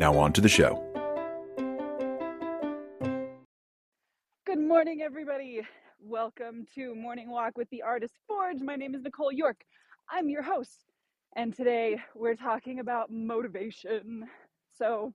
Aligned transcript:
Now, 0.00 0.16
on 0.16 0.32
to 0.32 0.40
the 0.40 0.48
show. 0.48 0.82
Good 4.46 4.58
morning, 4.58 5.02
everybody. 5.02 5.60
Welcome 6.00 6.64
to 6.74 6.94
Morning 6.94 7.30
Walk 7.30 7.58
with 7.58 7.68
the 7.68 7.82
Artist 7.82 8.14
Forge. 8.26 8.62
My 8.62 8.76
name 8.76 8.94
is 8.94 9.02
Nicole 9.02 9.30
York. 9.30 9.60
I'm 10.08 10.30
your 10.30 10.40
host, 10.40 10.86
and 11.36 11.54
today 11.54 12.00
we're 12.14 12.34
talking 12.34 12.80
about 12.80 13.12
motivation. 13.12 14.24
So, 14.72 15.12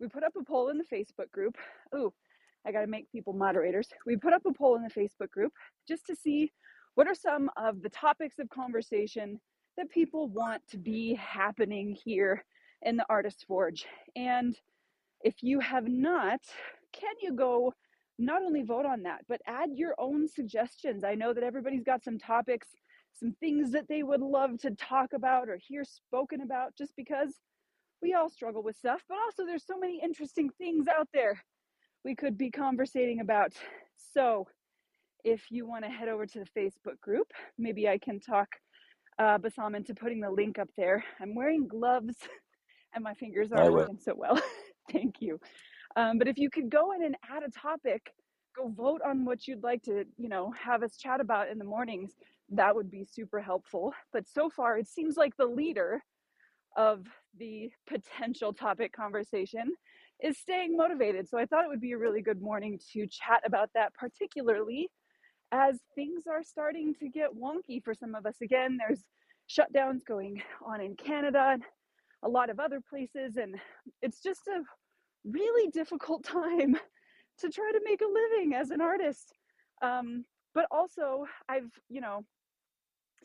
we 0.00 0.08
put 0.08 0.24
up 0.24 0.32
a 0.40 0.42
poll 0.42 0.70
in 0.70 0.78
the 0.78 0.84
Facebook 0.84 1.30
group. 1.30 1.58
Ooh, 1.94 2.10
I 2.66 2.72
got 2.72 2.80
to 2.80 2.86
make 2.86 3.12
people 3.12 3.34
moderators. 3.34 3.88
We 4.06 4.16
put 4.16 4.32
up 4.32 4.46
a 4.46 4.54
poll 4.54 4.76
in 4.76 4.84
the 4.84 4.88
Facebook 4.88 5.32
group 5.32 5.52
just 5.86 6.06
to 6.06 6.16
see 6.16 6.50
what 6.94 7.06
are 7.06 7.14
some 7.14 7.50
of 7.58 7.82
the 7.82 7.90
topics 7.90 8.38
of 8.38 8.48
conversation 8.48 9.38
that 9.76 9.90
people 9.90 10.28
want 10.28 10.62
to 10.70 10.78
be 10.78 11.12
happening 11.12 11.94
here 12.02 12.42
in 12.84 12.96
the 12.96 13.06
Artist 13.08 13.44
Forge. 13.48 13.86
And 14.16 14.56
if 15.22 15.42
you 15.42 15.60
have 15.60 15.88
not, 15.88 16.40
can 16.92 17.14
you 17.20 17.34
go 17.34 17.72
not 18.18 18.42
only 18.42 18.62
vote 18.62 18.86
on 18.86 19.02
that, 19.02 19.22
but 19.28 19.40
add 19.46 19.70
your 19.74 19.94
own 19.98 20.28
suggestions? 20.28 21.04
I 21.04 21.14
know 21.14 21.32
that 21.34 21.42
everybody's 21.44 21.84
got 21.84 22.04
some 22.04 22.18
topics, 22.18 22.68
some 23.14 23.32
things 23.40 23.72
that 23.72 23.88
they 23.88 24.02
would 24.02 24.20
love 24.20 24.58
to 24.60 24.70
talk 24.72 25.12
about 25.14 25.48
or 25.48 25.56
hear 25.56 25.84
spoken 25.84 26.42
about 26.42 26.76
just 26.76 26.92
because 26.96 27.34
we 28.02 28.14
all 28.14 28.28
struggle 28.28 28.62
with 28.62 28.76
stuff, 28.76 29.02
but 29.08 29.18
also 29.24 29.46
there's 29.46 29.66
so 29.66 29.78
many 29.78 30.00
interesting 30.02 30.50
things 30.58 30.86
out 30.88 31.08
there 31.14 31.42
we 32.04 32.14
could 32.14 32.36
be 32.36 32.50
conversating 32.50 33.20
about. 33.20 33.52
So, 34.14 34.46
if 35.24 35.44
you 35.50 35.66
want 35.66 35.84
to 35.84 35.90
head 35.90 36.08
over 36.08 36.26
to 36.26 36.40
the 36.40 36.60
Facebook 36.60 37.00
group, 37.00 37.28
maybe 37.58 37.88
I 37.88 37.98
can 37.98 38.20
talk 38.20 38.48
uh, 39.18 39.38
Bassam 39.38 39.74
into 39.74 39.94
putting 39.94 40.20
the 40.20 40.30
link 40.30 40.58
up 40.58 40.68
there. 40.76 41.04
I'm 41.20 41.34
wearing 41.34 41.66
gloves 41.66 42.16
and 42.94 43.04
my 43.04 43.14
fingers 43.14 43.52
aren't 43.52 43.72
working 43.72 43.98
so 44.00 44.14
well. 44.16 44.40
Thank 44.92 45.20
you. 45.20 45.40
Um, 45.96 46.18
but 46.18 46.28
if 46.28 46.38
you 46.38 46.50
could 46.50 46.70
go 46.70 46.92
in 46.92 47.04
and 47.04 47.16
add 47.30 47.42
a 47.42 47.50
topic, 47.50 48.12
go 48.56 48.68
vote 48.68 49.00
on 49.06 49.24
what 49.24 49.46
you'd 49.46 49.62
like 49.62 49.82
to, 49.84 50.04
you 50.16 50.28
know, 50.28 50.52
have 50.52 50.82
us 50.82 50.96
chat 50.96 51.20
about 51.20 51.48
in 51.48 51.58
the 51.58 51.64
mornings. 51.64 52.12
That 52.50 52.74
would 52.74 52.90
be 52.90 53.04
super 53.04 53.40
helpful. 53.40 53.92
But 54.12 54.28
so 54.28 54.50
far, 54.50 54.78
it 54.78 54.88
seems 54.88 55.16
like 55.16 55.36
the 55.36 55.46
leader 55.46 56.02
of 56.76 57.06
the 57.38 57.70
potential 57.88 58.52
topic 58.52 58.92
conversation 58.92 59.74
is 60.22 60.38
staying 60.38 60.76
motivated. 60.76 61.28
So 61.28 61.38
I 61.38 61.46
thought 61.46 61.64
it 61.64 61.68
would 61.68 61.80
be 61.80 61.92
a 61.92 61.98
really 61.98 62.22
good 62.22 62.40
morning 62.40 62.78
to 62.92 63.06
chat 63.06 63.42
about 63.44 63.70
that, 63.74 63.94
particularly 63.94 64.88
as 65.52 65.78
things 65.94 66.24
are 66.28 66.42
starting 66.42 66.94
to 67.00 67.08
get 67.08 67.30
wonky 67.34 67.82
for 67.82 67.94
some 67.94 68.14
of 68.14 68.26
us. 68.26 68.36
Again, 68.42 68.78
there's 68.78 69.04
shutdowns 69.48 70.04
going 70.04 70.42
on 70.64 70.80
in 70.80 70.96
Canada 70.96 71.58
a 72.24 72.28
lot 72.28 72.50
of 72.50 72.58
other 72.58 72.80
places. 72.80 73.36
And 73.36 73.56
it's 74.02 74.20
just 74.20 74.46
a 74.48 74.62
really 75.24 75.70
difficult 75.70 76.24
time 76.24 76.76
to 77.38 77.48
try 77.48 77.70
to 77.72 77.80
make 77.84 78.00
a 78.00 78.06
living 78.06 78.54
as 78.54 78.70
an 78.70 78.80
artist. 78.80 79.32
Um, 79.82 80.24
but 80.54 80.66
also, 80.70 81.26
I've, 81.48 81.70
you 81.88 82.00
know, 82.00 82.24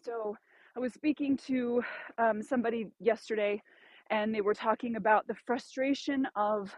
so 0.01 0.35
I 0.75 0.79
was 0.79 0.93
speaking 0.93 1.37
to 1.47 1.83
um, 2.17 2.41
somebody 2.41 2.87
yesterday 2.99 3.61
and 4.09 4.33
they 4.33 4.41
were 4.41 4.53
talking 4.53 4.95
about 4.95 5.27
the 5.27 5.35
frustration 5.35 6.27
of 6.35 6.75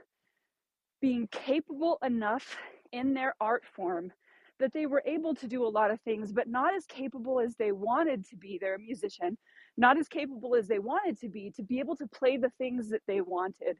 being 1.01 1.28
capable 1.31 1.97
enough 2.03 2.57
in 2.91 3.13
their 3.13 3.34
art 3.40 3.63
form 3.66 4.12
that 4.59 4.73
they 4.73 4.85
were 4.85 5.01
able 5.06 5.34
to 5.35 5.47
do 5.47 5.66
a 5.66 5.67
lot 5.67 5.91
of 5.91 6.00
things, 6.01 6.31
but 6.31 6.47
not 6.47 6.75
as 6.75 6.85
capable 6.85 7.40
as 7.40 7.56
they 7.56 7.72
wanted 7.72 8.28
to 8.29 8.35
be. 8.35 8.57
They're 8.59 8.75
a 8.75 8.79
musician, 8.79 9.38
not 9.78 9.98
as 9.98 10.08
capable 10.08 10.56
as 10.56 10.68
they 10.68 10.80
wanted 10.80 11.20
to 11.20 11.30
be 11.30 11.52
to 11.56 11.64
be 11.64 11.80
able 11.80 11.96
to 11.96 12.08
play 12.08 12.38
the 12.38 12.52
things 12.58 12.90
that 12.90 13.02
they 13.08 13.22
wanted. 13.22 13.78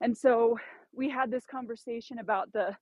And 0.00 0.16
so 0.16 0.58
we 0.92 1.08
had 1.08 1.30
this 1.30 1.46
conversation 1.46 2.18
about 2.18 2.52
the 2.52 2.76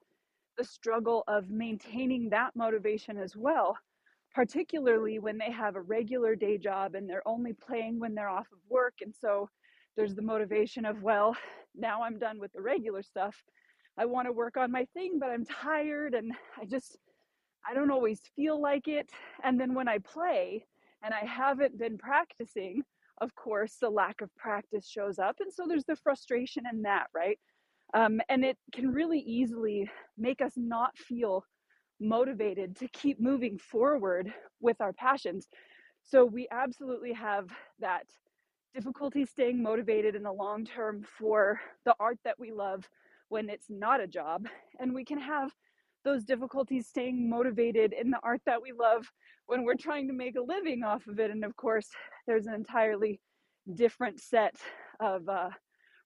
the 0.59 0.65
struggle 0.65 1.25
of 1.29 1.51
maintaining 1.51 2.29
that 2.31 2.55
motivation 2.55 3.17
as 3.19 3.35
well, 3.35 3.77
particularly 4.35 5.19
when 5.19 5.39
they 5.39 5.51
have 5.51 5.77
a 5.77 5.81
regular 5.81 6.35
day 6.37 6.59
job 6.59 6.95
and 6.95 7.09
they're 7.09 7.27
only 7.27 7.55
playing 7.55 7.99
when 7.99 8.15
they're 8.15 8.29
off 8.29 8.47
of 8.53 8.59
work. 8.69 8.95
And 9.01 9.15
so 9.19 9.49
there's 9.97 10.15
the 10.15 10.23
motivation 10.23 10.84
of, 10.84 11.03
well, 11.03 11.37
now 11.75 12.03
I'm 12.03 12.19
done 12.19 12.39
with 12.39 12.53
the 12.53 12.61
regular 12.61 13.03
stuff. 13.03 13.34
I 13.97 14.07
want 14.07 14.27
to 14.27 14.33
work 14.33 14.57
on 14.57 14.71
my 14.71 14.87
thing, 14.95 15.19
but 15.19 15.31
I'm 15.31 15.45
tired 15.45 16.15
and 16.15 16.33
I 16.61 16.65
just 16.65 16.97
I 17.69 17.75
don't 17.75 17.91
always 17.91 18.21
feel 18.34 18.61
like 18.61 18.89
it. 18.89 19.11
And 19.45 19.61
then 19.61 19.75
when 19.75 19.89
I 19.89 19.99
play 19.99 20.67
and 21.03 21.13
I 21.15 21.25
haven't 21.27 21.79
been 21.79 21.99
practicing, 21.99 22.83
of 23.21 23.35
course, 23.35 23.77
the 23.81 23.91
lack 23.91 24.21
of 24.21 24.35
practice 24.37 24.89
shows 24.89 25.19
up. 25.19 25.37
And 25.41 25.53
so 25.53 25.65
there's 25.67 25.85
the 25.85 25.97
frustration 25.97 26.65
in 26.71 26.83
that, 26.83 27.07
right? 27.15 27.39
Um, 27.95 28.21
and 28.29 28.45
it 28.45 28.57
can 28.73 28.93
really 28.93 29.19
easily 29.19 29.91
make 30.17 30.41
us 30.41 30.53
not 30.57 30.97
feel 30.97 31.45
motivated 32.01 32.77
to 32.77 32.89
keep 32.89 33.21
moving 33.21 33.59
forward 33.59 34.33
with 34.61 34.81
our 34.81 34.93
passions. 34.93 35.49
So 36.03 36.25
we 36.25 36.49
absolutely 36.51 37.13
have 37.13 37.49
that 37.81 38.07
difficulty 38.75 39.27
staying 39.27 39.63
motivated 39.63 40.15
in 40.15 40.23
the 40.23 40.33
long 40.33 40.65
term 40.65 41.05
for 41.19 41.61
the 41.84 41.95
art 42.01 42.19
that 42.25 42.39
we 42.39 42.51
love 42.51 42.89
when 43.29 43.49
it's 43.49 43.69
not 43.69 44.01
a 44.01 44.07
job. 44.07 44.47
And 44.81 44.95
we 44.95 45.05
can 45.05 45.19
have 45.19 45.53
those 46.05 46.25
difficulties 46.25 46.87
staying 46.87 47.29
motivated 47.29 47.93
in 47.93 48.11
the 48.11 48.21
art 48.23 48.41
that 48.47 48.63
we 48.63 48.73
love 48.73 49.11
when 49.47 49.65
we're 49.65 49.75
trying 49.75 50.09
to 50.09 50.15
make 50.15 50.37
a 50.37 50.43
living 50.43 50.83
off 50.83 51.07
of 51.07 51.19
it. 51.19 51.31
And 51.31 51.45
of 51.45 51.57
course, 51.57 51.89
there's 52.27 52.47
an 52.47 52.55
entirely 52.55 53.21
different 53.75 54.21
set 54.21 54.57
of 55.01 55.29
uh, 55.29 55.51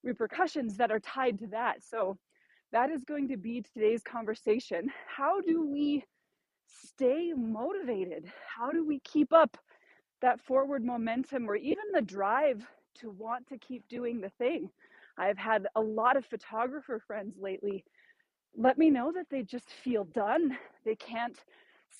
repercussions 0.02 0.76
that 0.76 0.90
are 0.90 1.00
tied 1.00 1.38
to 1.40 1.46
that. 1.48 1.82
So, 1.82 2.18
that 2.72 2.90
is 2.90 3.04
going 3.04 3.28
to 3.28 3.36
be 3.36 3.62
today's 3.62 4.02
conversation. 4.02 4.90
How 5.06 5.40
do 5.40 5.66
we 5.66 6.04
stay 6.66 7.32
motivated? 7.34 8.30
How 8.46 8.70
do 8.70 8.84
we 8.84 8.98
keep 9.00 9.32
up 9.32 9.56
that 10.20 10.40
forward 10.40 10.84
momentum 10.84 11.48
or 11.48 11.56
even 11.56 11.84
the 11.94 12.02
drive 12.02 12.66
to 12.96 13.10
want 13.10 13.46
to 13.48 13.58
keep 13.58 13.86
doing 13.88 14.20
the 14.20 14.30
thing? 14.30 14.68
I've 15.16 15.38
had 15.38 15.68
a 15.76 15.80
lot 15.80 16.16
of 16.16 16.26
photographer 16.26 17.00
friends 17.06 17.36
lately 17.40 17.84
let 18.56 18.78
me 18.78 18.90
know 18.90 19.12
that 19.12 19.26
they 19.30 19.42
just 19.42 19.70
feel 19.70 20.04
done. 20.04 20.56
They 20.84 20.96
can't 20.96 21.38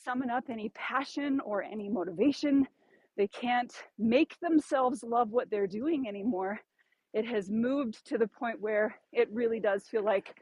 summon 0.05 0.31
up 0.31 0.45
any 0.49 0.71
passion 0.71 1.41
or 1.41 1.63
any 1.63 1.89
motivation. 1.89 2.67
They 3.17 3.29
can't 3.29 3.73
make 3.99 4.39
themselves 4.41 5.03
love 5.03 5.31
what 5.31 5.51
they're 5.51 5.67
doing 5.67 6.09
anymore. 6.09 6.61
It 7.13 7.27
has 7.27 7.51
moved 7.51 8.07
to 8.09 8.19
the 8.19 8.29
point 8.29 8.61
where 8.61 8.95
it 9.13 9.29
really 9.33 9.61
does 9.61 9.85
feel 9.87 10.05
like 10.05 10.35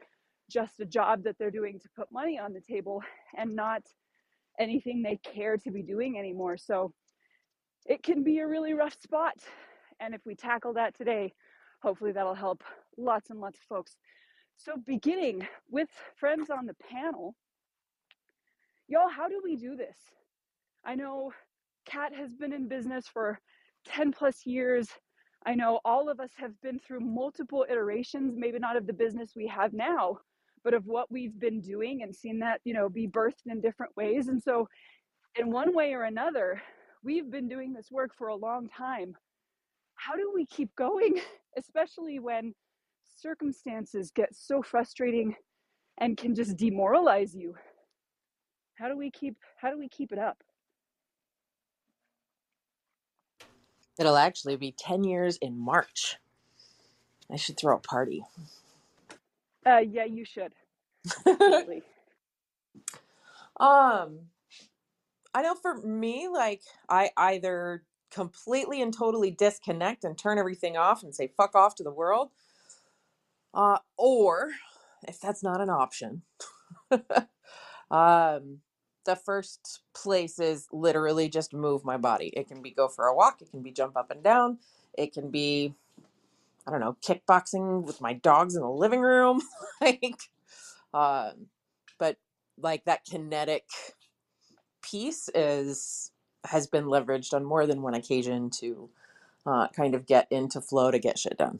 just 0.49 0.79
a 0.79 0.85
job 0.85 1.23
that 1.23 1.37
they're 1.37 1.51
doing 1.51 1.79
to 1.79 1.89
put 1.95 2.11
money 2.11 2.37
on 2.39 2.53
the 2.53 2.61
table 2.61 3.01
and 3.37 3.55
not 3.55 3.81
anything 4.59 5.01
they 5.01 5.17
care 5.17 5.57
to 5.57 5.71
be 5.71 5.81
doing 5.81 6.17
anymore. 6.17 6.57
So 6.57 6.93
it 7.85 8.03
can 8.03 8.23
be 8.23 8.39
a 8.39 8.47
really 8.47 8.73
rough 8.73 8.95
spot. 9.01 9.35
And 9.99 10.13
if 10.13 10.21
we 10.25 10.35
tackle 10.35 10.73
that 10.73 10.95
today, 10.95 11.33
hopefully 11.81 12.11
that'll 12.11 12.35
help 12.35 12.63
lots 12.97 13.29
and 13.29 13.39
lots 13.39 13.57
of 13.57 13.63
folks. 13.67 13.97
So, 14.57 14.73
beginning 14.85 15.47
with 15.69 15.89
friends 16.15 16.49
on 16.49 16.65
the 16.65 16.75
panel, 16.75 17.35
y'all, 18.87 19.09
how 19.09 19.27
do 19.27 19.41
we 19.43 19.55
do 19.55 19.75
this? 19.75 19.97
I 20.83 20.95
know 20.95 21.31
Cat 21.85 22.13
has 22.15 22.33
been 22.33 22.53
in 22.53 22.67
business 22.67 23.07
for 23.07 23.39
10 23.87 24.11
plus 24.11 24.45
years. 24.45 24.87
I 25.45 25.55
know 25.55 25.79
all 25.85 26.09
of 26.09 26.19
us 26.19 26.31
have 26.37 26.59
been 26.61 26.79
through 26.79 27.01
multiple 27.01 27.65
iterations, 27.69 28.35
maybe 28.35 28.57
not 28.57 28.77
of 28.77 28.87
the 28.87 28.93
business 28.93 29.33
we 29.35 29.47
have 29.47 29.73
now, 29.73 30.17
but 30.63 30.73
of 30.73 30.87
what 30.87 31.11
we've 31.11 31.39
been 31.39 31.61
doing 31.61 32.01
and 32.01 32.15
seen 32.15 32.39
that, 32.39 32.61
you 32.63 32.73
know, 32.73 32.89
be 32.89 33.07
birthed 33.07 33.45
in 33.45 33.61
different 33.61 33.95
ways. 33.95 34.27
And 34.29 34.41
so, 34.41 34.67
in 35.37 35.51
one 35.51 35.75
way 35.75 35.93
or 35.93 36.03
another, 36.03 36.61
we've 37.03 37.29
been 37.29 37.47
doing 37.47 37.73
this 37.73 37.91
work 37.91 38.11
for 38.17 38.29
a 38.29 38.35
long 38.35 38.67
time. 38.69 39.15
How 39.95 40.15
do 40.15 40.31
we 40.33 40.45
keep 40.45 40.73
going, 40.75 41.19
especially 41.57 42.19
when 42.19 42.55
circumstances 43.15 44.11
get 44.11 44.35
so 44.35 44.61
frustrating 44.61 45.35
and 45.97 46.17
can 46.17 46.35
just 46.35 46.57
demoralize 46.57 47.35
you. 47.35 47.55
How 48.75 48.89
do 48.89 48.97
we 48.97 49.09
keep 49.11 49.37
how 49.57 49.71
do 49.71 49.79
we 49.79 49.87
keep 49.89 50.11
it 50.11 50.19
up? 50.19 50.43
It'll 53.97 54.17
actually 54.17 54.57
be 54.57 54.73
10 54.77 55.05
years 55.05 55.37
in 55.37 55.57
march. 55.57 56.17
I 57.31 57.37
should 57.37 57.57
throw 57.57 57.77
a 57.77 57.79
party. 57.79 58.23
Uh, 59.65 59.79
yeah, 59.79 60.05
you 60.05 60.25
should. 60.25 60.53
Um, 63.57 64.19
I 65.33 65.41
know 65.41 65.55
for 65.55 65.75
me, 65.77 66.27
like 66.27 66.61
I 66.89 67.11
either 67.17 67.83
completely 68.11 68.81
and 68.81 68.93
totally 68.93 69.31
disconnect 69.31 70.03
and 70.03 70.17
turn 70.17 70.37
everything 70.37 70.77
off 70.77 71.03
and 71.03 71.15
say 71.15 71.31
fuck 71.37 71.55
off 71.55 71.75
to 71.75 71.83
the 71.83 71.91
world, 71.91 72.31
uh, 73.55 73.79
or 73.97 74.51
if 75.07 75.21
that's 75.21 75.43
not 75.43 75.61
an 75.61 75.71
option, 75.71 76.23
um, 77.91 78.59
the 79.05 79.15
first 79.25 79.81
place 79.95 80.39
is 80.39 80.67
literally 80.71 81.29
just 81.29 81.53
move 81.53 81.85
my 81.85 81.97
body. 81.97 82.27
It 82.35 82.47
can 82.47 82.61
be 82.61 82.71
go 82.71 82.87
for 82.89 83.05
a 83.07 83.15
walk, 83.15 83.41
it 83.41 83.51
can 83.51 83.63
be 83.63 83.71
jump 83.71 83.97
up 83.97 84.11
and 84.11 84.23
down, 84.23 84.59
it 84.97 85.13
can 85.13 85.31
be 85.31 85.75
I 86.67 86.71
don't 86.71 86.79
know, 86.79 86.97
kickboxing 87.05 87.83
with 87.83 88.01
my 88.01 88.13
dogs 88.13 88.55
in 88.55 88.61
the 88.61 88.69
living 88.69 89.01
room. 89.01 89.41
like, 89.81 90.15
um, 90.93 91.47
but 91.99 92.17
like 92.59 92.85
that 92.85 93.05
kinetic 93.05 93.65
piece 94.81 95.29
is 95.35 96.11
has 96.45 96.67
been 96.67 96.85
leveraged 96.85 97.33
on 97.33 97.45
more 97.45 97.67
than 97.67 97.81
one 97.83 97.95
occasion 97.95 98.49
to 98.51 98.89
uh, 99.45 99.67
kind 99.69 99.95
of 99.95 100.05
get 100.07 100.27
into 100.31 100.61
flow 100.61 100.91
to 100.91 100.99
get 100.99 101.19
shit 101.19 101.37
done. 101.37 101.59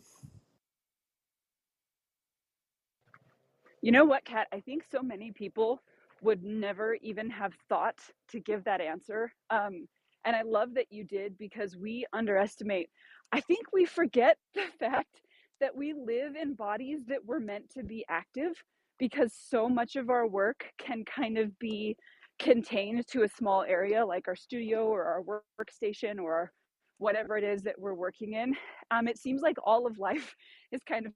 You 3.85 3.91
know 3.91 4.03
what, 4.03 4.25
Cat? 4.25 4.47
I 4.51 4.61
think 4.61 4.83
so 4.91 5.03
many 5.03 5.31
people 5.31 5.79
would 6.23 6.43
never 6.43 6.97
even 7.03 7.29
have 7.29 7.53
thought 7.69 7.99
to 8.29 8.39
give 8.39 8.63
that 8.63 8.81
answer. 8.81 9.31
Um, 9.51 9.87
and 10.25 10.35
I 10.35 10.41
love 10.41 10.73
that 10.73 10.87
you 10.89 11.03
did 11.03 11.37
because 11.37 11.77
we 11.77 12.03
underestimate. 12.11 12.89
I 13.31 13.41
think 13.41 13.67
we 13.71 13.85
forget 13.85 14.37
the 14.55 14.65
fact 14.79 15.21
that 15.61 15.75
we 15.75 15.93
live 15.93 16.35
in 16.35 16.55
bodies 16.55 17.01
that 17.09 17.23
were 17.23 17.39
meant 17.39 17.69
to 17.77 17.83
be 17.83 18.03
active 18.09 18.53
because 18.97 19.35
so 19.37 19.69
much 19.69 19.95
of 19.97 20.09
our 20.09 20.25
work 20.25 20.65
can 20.79 21.05
kind 21.05 21.37
of 21.37 21.57
be 21.59 21.95
contained 22.39 23.05
to 23.09 23.21
a 23.21 23.29
small 23.29 23.61
area 23.61 24.03
like 24.03 24.27
our 24.27 24.35
studio 24.35 24.87
or 24.87 25.03
our 25.03 25.41
workstation 25.61 26.19
or 26.19 26.51
whatever 26.97 27.37
it 27.37 27.43
is 27.43 27.61
that 27.61 27.77
we're 27.77 27.93
working 27.93 28.33
in. 28.33 28.55
Um, 28.89 29.07
it 29.07 29.19
seems 29.19 29.43
like 29.43 29.57
all 29.63 29.85
of 29.85 29.99
life 29.99 30.35
is 30.71 30.81
kind 30.89 31.05
of 31.05 31.13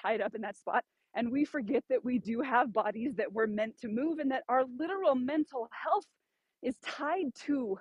tied 0.00 0.20
up 0.20 0.36
in 0.36 0.42
that 0.42 0.56
spot. 0.56 0.84
And 1.16 1.32
we 1.32 1.46
forget 1.46 1.82
that 1.88 2.04
we 2.04 2.18
do 2.18 2.42
have 2.42 2.74
bodies 2.74 3.14
that 3.16 3.32
were 3.32 3.46
meant 3.46 3.80
to 3.80 3.88
move 3.88 4.18
and 4.18 4.30
that 4.30 4.44
our 4.50 4.64
literal 4.78 5.14
mental 5.14 5.68
health 5.72 6.04
is 6.62 6.76
tied 6.84 7.34
to 7.46 7.78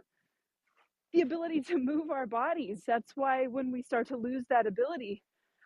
the 1.12 1.22
ability 1.22 1.62
to 1.62 1.78
move 1.78 2.10
our 2.12 2.26
bodies. 2.26 2.84
That's 2.88 3.12
why 3.16 3.48
when 3.48 3.72
we 3.72 3.82
start 3.82 4.08
to 4.08 4.18
lose 4.18 4.46
that 4.50 4.68
ability, 4.68 5.22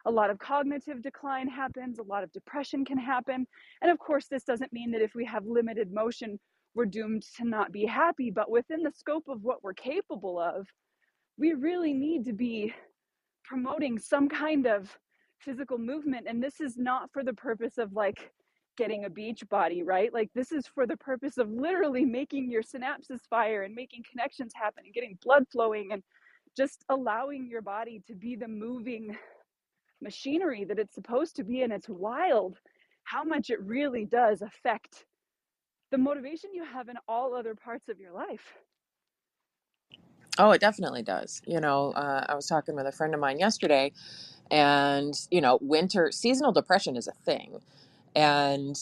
a 0.06 0.12
lot 0.12 0.32
of 0.32 0.40
cognitive 0.40 1.04
decline 1.04 1.48
happens, 1.48 2.00
a 2.00 2.04
lot 2.04 2.24
of 2.24 2.32
depression 2.32 2.84
can 2.86 2.98
happen. 2.98 3.46
And 3.82 3.92
of 3.92 4.00
course, 4.00 4.26
this 4.28 4.44
doesn't 4.44 4.74
mean 4.74 4.92
that 4.92 5.02
if 5.02 5.14
we 5.14 5.26
have 5.26 5.46
limited 5.46 5.94
motion, 5.94 6.40
we're 6.74 6.86
doomed 6.86 7.24
to 7.38 7.46
not 7.46 7.72
be 7.72 7.86
happy, 7.86 8.32
but 8.32 8.50
within 8.50 8.82
the 8.82 8.92
scope 8.92 9.28
of 9.28 9.44
what 9.44 9.64
we're 9.64 9.74
capable 9.74 10.40
of, 10.40 10.68
we 11.38 11.54
really 11.54 11.94
need 11.94 12.26
to 12.26 12.34
be 12.34 12.74
promoting 13.44 14.00
some 14.00 14.28
kind 14.28 14.66
of 14.66 14.98
physical 15.40 15.78
movement. 15.78 16.28
And 16.28 16.44
this 16.44 16.62
is 16.62 16.78
not 16.78 17.12
for 17.12 17.24
the 17.24 17.34
purpose 17.34 17.78
of 17.78 17.94
like 17.94 18.32
getting 18.78 19.06
a 19.06 19.10
beach 19.10 19.44
body, 19.50 19.84
right? 19.84 20.14
Like, 20.14 20.30
this 20.34 20.52
is 20.52 20.66
for 20.66 20.88
the 20.88 20.98
purpose 20.98 21.38
of 21.38 21.52
literally 21.52 22.06
making 22.06 22.50
your 22.50 22.64
synapses 22.64 23.22
fire 23.30 23.64
and 23.64 23.76
making 23.76 24.04
connections 24.10 24.54
happen 24.56 24.84
and 24.86 24.94
getting 24.94 25.18
blood 25.24 25.46
flowing 25.52 25.90
and 25.92 26.02
just 26.56 26.86
allowing 26.90 27.48
your 27.50 27.62
body 27.62 28.02
to 28.08 28.16
be 28.16 28.36
the 28.36 28.48
moving 28.48 29.18
machinery 30.02 30.64
that 30.66 30.80
it's 30.80 30.96
supposed 30.96 31.36
to 31.36 31.44
be. 31.44 31.62
And 31.62 31.74
it's 31.74 31.90
wild 31.90 32.60
how 33.04 33.24
much 33.24 33.50
it 33.50 33.62
really 33.62 34.06
does 34.06 34.42
affect 34.42 35.06
the 35.92 35.98
motivation 35.98 36.52
you 36.54 36.64
have 36.64 36.90
in 36.90 36.96
all 37.08 37.36
other 37.36 37.56
parts 37.56 37.90
of 37.90 38.00
your 38.00 38.14
life. 38.14 38.54
Oh, 40.38 40.52
it 40.52 40.62
definitely 40.62 41.04
does. 41.04 41.42
You 41.46 41.60
know, 41.60 41.92
uh, 41.92 42.26
I 42.30 42.36
was 42.36 42.48
talking 42.48 42.76
with 42.76 42.86
a 42.86 42.92
friend 42.94 43.14
of 43.14 43.20
mine 43.20 43.40
yesterday, 43.40 43.92
and, 44.52 45.14
you 45.32 45.42
know, 45.42 45.60
winter 45.62 46.12
seasonal 46.12 46.52
depression 46.52 46.96
is 46.96 47.08
a 47.08 47.14
thing. 47.14 47.62
And, 48.16 48.80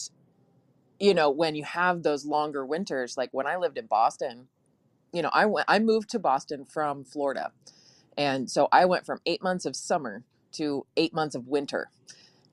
you 0.98 1.14
know, 1.14 1.30
when 1.30 1.54
you 1.54 1.64
have 1.64 2.02
those 2.02 2.24
longer 2.24 2.64
winters, 2.64 3.16
like 3.16 3.30
when 3.32 3.46
I 3.46 3.56
lived 3.56 3.78
in 3.78 3.86
Boston, 3.86 4.48
you 5.12 5.22
know, 5.22 5.30
I 5.32 5.46
went, 5.46 5.66
I 5.68 5.78
moved 5.78 6.10
to 6.10 6.18
Boston 6.18 6.64
from 6.64 7.04
Florida. 7.04 7.52
And 8.16 8.50
so 8.50 8.68
I 8.72 8.84
went 8.84 9.06
from 9.06 9.20
eight 9.26 9.42
months 9.42 9.64
of 9.64 9.76
summer 9.76 10.24
to 10.52 10.86
eight 10.96 11.14
months 11.14 11.34
of 11.34 11.46
winter. 11.46 11.90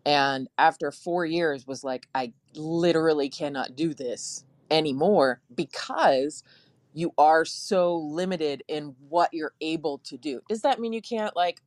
And 0.06 0.48
after 0.58 0.92
four 0.92 1.26
years, 1.26 1.66
was 1.66 1.84
like, 1.84 2.08
I 2.14 2.34
literally 2.54 3.30
cannot 3.30 3.76
do 3.76 3.94
this 3.94 4.46
anymore 4.70 5.42
because 5.54 6.44
you 6.94 7.12
are 7.18 7.44
so 7.44 7.96
limited 7.98 8.64
in 8.68 8.96
what 9.10 9.34
you're 9.34 9.54
able 9.60 9.98
to 10.00 10.18
do. 10.18 10.42
Does 10.48 10.62
that 10.62 10.80
mean 10.80 10.94
you 10.94 11.02
can't 11.02 11.36
like 11.36 11.62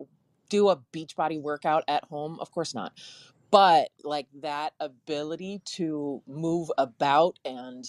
do 0.48 0.68
a 0.70 0.76
beach 0.92 1.16
body 1.16 1.38
workout 1.38 1.84
at 1.88 2.04
home? 2.06 2.38
Of 2.40 2.52
course 2.52 2.74
not. 2.74 2.92
But 3.50 3.90
like 4.04 4.28
that 4.42 4.74
ability 4.80 5.62
to 5.76 6.22
move 6.26 6.70
about 6.78 7.38
and 7.44 7.86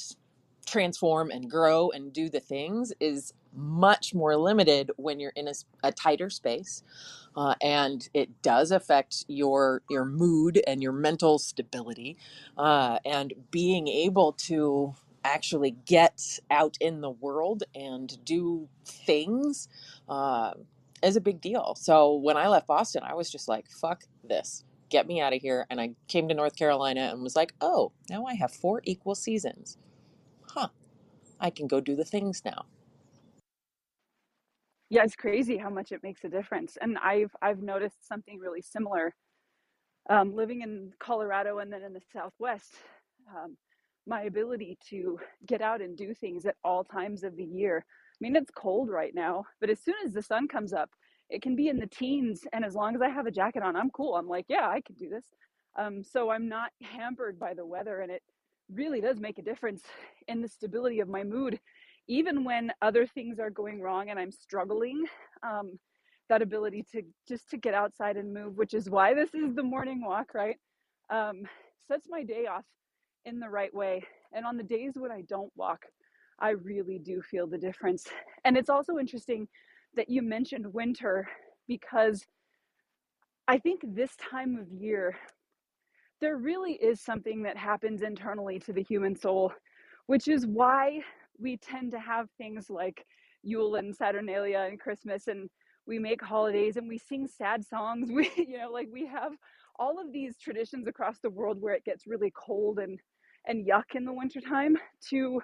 transform 0.66 1.32
and 1.32 1.50
grow 1.52 1.92
and 1.92 2.14
do 2.14 2.30
the 2.30 2.40
things 2.42 2.94
is 3.00 3.34
much 3.54 4.14
more 4.16 4.38
limited 4.38 4.92
when 4.98 5.20
you're 5.20 5.34
in 5.36 5.48
a, 5.48 5.54
a 5.84 5.92
tighter 5.92 6.30
space 6.30 6.74
uh, 7.36 7.56
and 7.62 8.10
it 8.14 8.42
does 8.42 8.72
affect 8.72 9.26
your 9.28 9.82
your 9.90 10.06
mood 10.06 10.62
and 10.68 10.84
your 10.84 10.94
mental 10.94 11.40
stability 11.40 12.18
uh, 12.58 13.00
and 13.06 13.34
being 13.52 13.90
able 13.90 14.34
to 14.34 14.94
actually 15.26 15.72
get 15.86 16.40
out 16.52 16.78
in 16.82 17.02
the 17.02 17.10
world 17.12 17.64
and 17.76 18.24
do 18.26 18.70
things 18.86 19.70
uh, 20.10 20.54
is 21.04 21.16
a 21.16 21.22
big 21.22 21.42
deal 21.42 21.75
so 21.75 22.16
when 22.16 22.38
i 22.38 22.48
left 22.48 22.68
boston 22.68 23.04
i 23.06 23.13
was 23.13 23.31
just 23.31 23.48
like 23.48 23.69
fuck 23.69 24.04
this 24.24 24.66
get 24.90 25.07
me 25.07 25.22
out 25.22 25.34
of 25.34 25.42
here 25.42 25.66
and 25.69 25.81
i 25.81 25.92
came 26.07 26.28
to 26.30 26.36
north 26.36 26.56
carolina 26.56 27.10
and 27.13 27.24
was 27.24 27.36
like 27.36 27.54
oh 27.62 27.92
now 28.10 28.25
i 28.25 28.34
have 28.36 28.51
four 28.54 28.81
equal 28.86 29.16
seasons 29.16 29.78
huh 30.51 30.69
i 31.40 31.50
can 31.50 31.68
go 31.68 31.81
do 31.81 31.96
the 31.96 32.06
things 32.06 32.44
now 32.46 32.66
Yeah, 34.90 35.04
it's 35.04 35.16
crazy 35.16 35.57
how 35.57 35.69
much 35.72 35.92
it 35.92 36.04
makes 36.04 36.24
a 36.25 36.30
difference. 36.30 36.78
And 36.81 36.98
I've 37.00 37.36
I've 37.42 37.62
noticed 37.62 38.07
something 38.07 38.40
really 38.40 38.62
similar 38.62 39.13
um, 40.10 40.36
living 40.36 40.62
in 40.62 40.94
Colorado 41.00 41.60
and 41.60 41.72
then 41.74 41.84
in 41.84 41.94
the 41.94 42.01
Southwest. 42.13 42.75
Um, 43.36 43.58
my 44.08 44.24
ability 44.24 44.77
to 44.89 45.20
get 45.48 45.62
out 45.62 45.82
and 45.82 45.98
do 45.98 46.13
things 46.13 46.46
at 46.46 46.56
all 46.63 46.84
times 46.84 47.24
of 47.24 47.36
the 47.38 47.46
year. 47.46 47.86
I 48.22 48.26
mean, 48.26 48.36
it's 48.36 48.52
cold 48.52 48.90
right 48.90 49.16
now, 49.16 49.46
but 49.62 49.70
as 49.70 49.80
soon 49.80 49.96
as 50.06 50.14
the 50.14 50.22
sun 50.22 50.48
comes 50.48 50.74
up, 50.74 50.90
it 51.30 51.42
can 51.42 51.56
be 51.56 51.70
in 51.70 51.78
the 51.80 51.88
teens, 51.88 52.44
and 52.54 52.66
as 52.66 52.76
long 52.76 52.96
as 52.96 53.02
I 53.02 53.10
have 53.10 53.28
a 53.28 53.32
jacket 53.32 53.64
on, 53.64 53.76
I'm 53.76 53.92
cool. 53.92 54.16
I'm 54.16 54.28
like, 54.28 54.46
yeah, 54.50 54.68
I 54.68 54.82
can 54.82 54.96
do 54.96 55.10
this. 55.10 55.26
Um, 55.78 56.04
so 56.04 56.30
I'm 56.32 56.50
not 56.50 56.72
hampered 56.84 57.40
by 57.40 57.54
the 57.54 57.66
weather, 57.66 58.02
and 58.02 58.12
it 58.12 58.24
really 58.74 59.02
does 59.02 59.20
make 59.20 59.40
a 59.40 59.44
difference 59.44 59.84
in 60.28 60.42
the 60.42 60.48
stability 60.48 61.00
of 61.00 61.10
my 61.10 61.24
mood 61.24 61.60
even 62.08 62.44
when 62.44 62.72
other 62.82 63.06
things 63.08 63.40
are 63.40 63.52
going 63.52 63.82
wrong 63.82 64.10
and 64.10 64.20
I'm 64.20 64.32
struggling, 64.32 65.06
um, 65.44 65.80
that 66.30 66.42
ability 66.42 66.86
to 66.92 67.04
just 67.28 67.50
to 67.52 67.58
get 67.58 67.74
outside 67.74 68.18
and 68.18 68.34
move, 68.34 68.58
which 68.58 68.74
is 68.74 68.90
why 68.90 69.14
this 69.14 69.34
is 69.34 69.56
the 69.56 69.64
morning 69.64 70.04
walk, 70.04 70.34
right? 70.34 70.58
Um, 71.12 71.44
sets 71.88 72.08
my 72.10 72.24
day 72.24 72.48
off 72.48 72.66
in 73.26 73.40
the 73.40 73.50
right 73.50 73.74
way. 73.74 74.04
And 74.34 74.46
on 74.46 74.58
the 74.58 74.64
days 74.64 74.94
when 74.96 75.12
I 75.12 75.22
don't 75.22 75.52
walk, 75.56 75.86
I 76.39 76.51
really 76.51 77.00
do 77.00 77.22
feel 77.22 77.48
the 77.48 77.58
difference. 77.58 78.05
And 78.46 78.58
it's 78.58 78.69
also 78.69 78.98
interesting 78.98 79.48
that 79.96 80.10
you 80.10 80.22
mentioned 80.22 80.74
winter 80.74 81.27
because 81.67 82.25
I 83.48 83.58
think 83.58 83.81
this 83.84 84.15
time 84.15 84.58
of 84.58 84.72
year, 84.72 85.15
there 86.22 86.38
really 86.38 86.74
is 86.74 87.01
something 87.01 87.43
that 87.43 87.58
happens 87.58 88.01
internally 88.01 88.60
to 88.60 88.74
the 88.74 88.84
human 88.84 89.15
soul, 89.15 89.51
which 90.08 90.27
is 90.27 90.46
why 90.46 91.01
we 91.38 91.58
tend 91.58 91.91
to 91.91 92.00
have 92.00 92.29
things 92.38 92.69
like 92.69 93.05
Yule 93.43 93.75
and 93.75 93.96
Saturnalia 93.96 94.67
and 94.69 94.79
Christmas 94.79 95.27
and 95.27 95.50
we 95.88 95.98
make 95.98 96.22
holidays 96.22 96.77
and 96.77 96.88
we 96.88 96.98
sing 96.98 97.27
sad 97.27 97.65
songs. 97.65 98.10
We 98.13 98.31
you 98.38 98.60
know 98.60 98.72
like 98.72 98.89
we 98.91 99.05
have 99.08 99.34
all 99.77 100.00
of 100.00 100.12
these 100.12 100.38
traditions 100.38 100.88
across 100.88 101.19
the 101.19 101.29
world 101.29 101.62
where 101.62 101.74
it 101.74 101.86
gets 101.86 102.08
really 102.08 102.31
cold 102.36 102.79
and 102.79 103.00
and 103.48 103.65
yuck 103.65 103.96
in 103.96 104.05
the 104.05 104.13
wintertime 104.13 104.77
to 105.10 105.41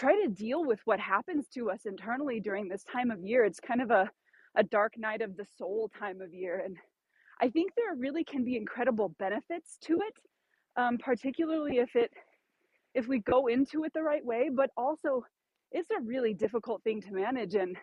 try 0.00 0.14
to 0.22 0.28
deal 0.30 0.64
with 0.66 0.80
what 0.86 1.00
happens 1.00 1.48
to 1.50 1.70
us 1.70 1.82
internally 1.86 2.40
during 2.40 2.68
this 2.68 2.84
time 2.84 3.12
of 3.12 3.22
year. 3.22 3.44
It's 3.46 3.60
kind 3.60 3.82
of 3.82 3.92
a 3.92 4.10
a 4.56 4.64
dark 4.64 4.94
night 4.98 5.22
of 5.22 5.36
the 5.36 5.46
soul 5.58 5.90
time 5.98 6.20
of 6.22 6.34
year 6.34 6.62
and 6.66 6.76
I 7.40 7.50
think 7.50 7.72
there 7.76 7.94
really 7.96 8.24
can 8.24 8.44
be 8.44 8.56
incredible 8.56 9.10
benefits 9.18 9.78
to 9.82 9.94
it, 9.94 10.14
um, 10.76 10.98
particularly 10.98 11.78
if 11.78 11.96
it 11.96 12.12
if 12.94 13.08
we 13.08 13.20
go 13.20 13.48
into 13.48 13.84
it 13.84 13.92
the 13.94 14.02
right 14.02 14.24
way, 14.24 14.50
but 14.54 14.70
also 14.76 15.24
it's 15.72 15.90
a 15.90 16.02
really 16.02 16.34
difficult 16.34 16.82
thing 16.84 17.02
to 17.02 17.12
manage. 17.12 17.54
And 17.54 17.76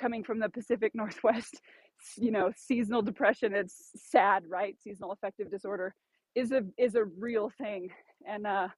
coming 0.00 0.24
from 0.24 0.40
the 0.40 0.50
Pacific 0.50 0.92
Northwest, 0.94 1.60
you 2.18 2.32
know, 2.32 2.52
seasonal 2.56 3.02
depression, 3.02 3.54
it's 3.54 3.92
sad, 3.96 4.44
right? 4.48 4.76
Seasonal 4.82 5.12
affective 5.12 5.50
disorder. 5.50 5.94
is 6.36 6.52
a 6.52 6.62
is 6.78 6.96
a 6.96 7.04
real 7.04 7.50
thing 7.58 7.90
and 8.28 8.46
uh 8.46 8.68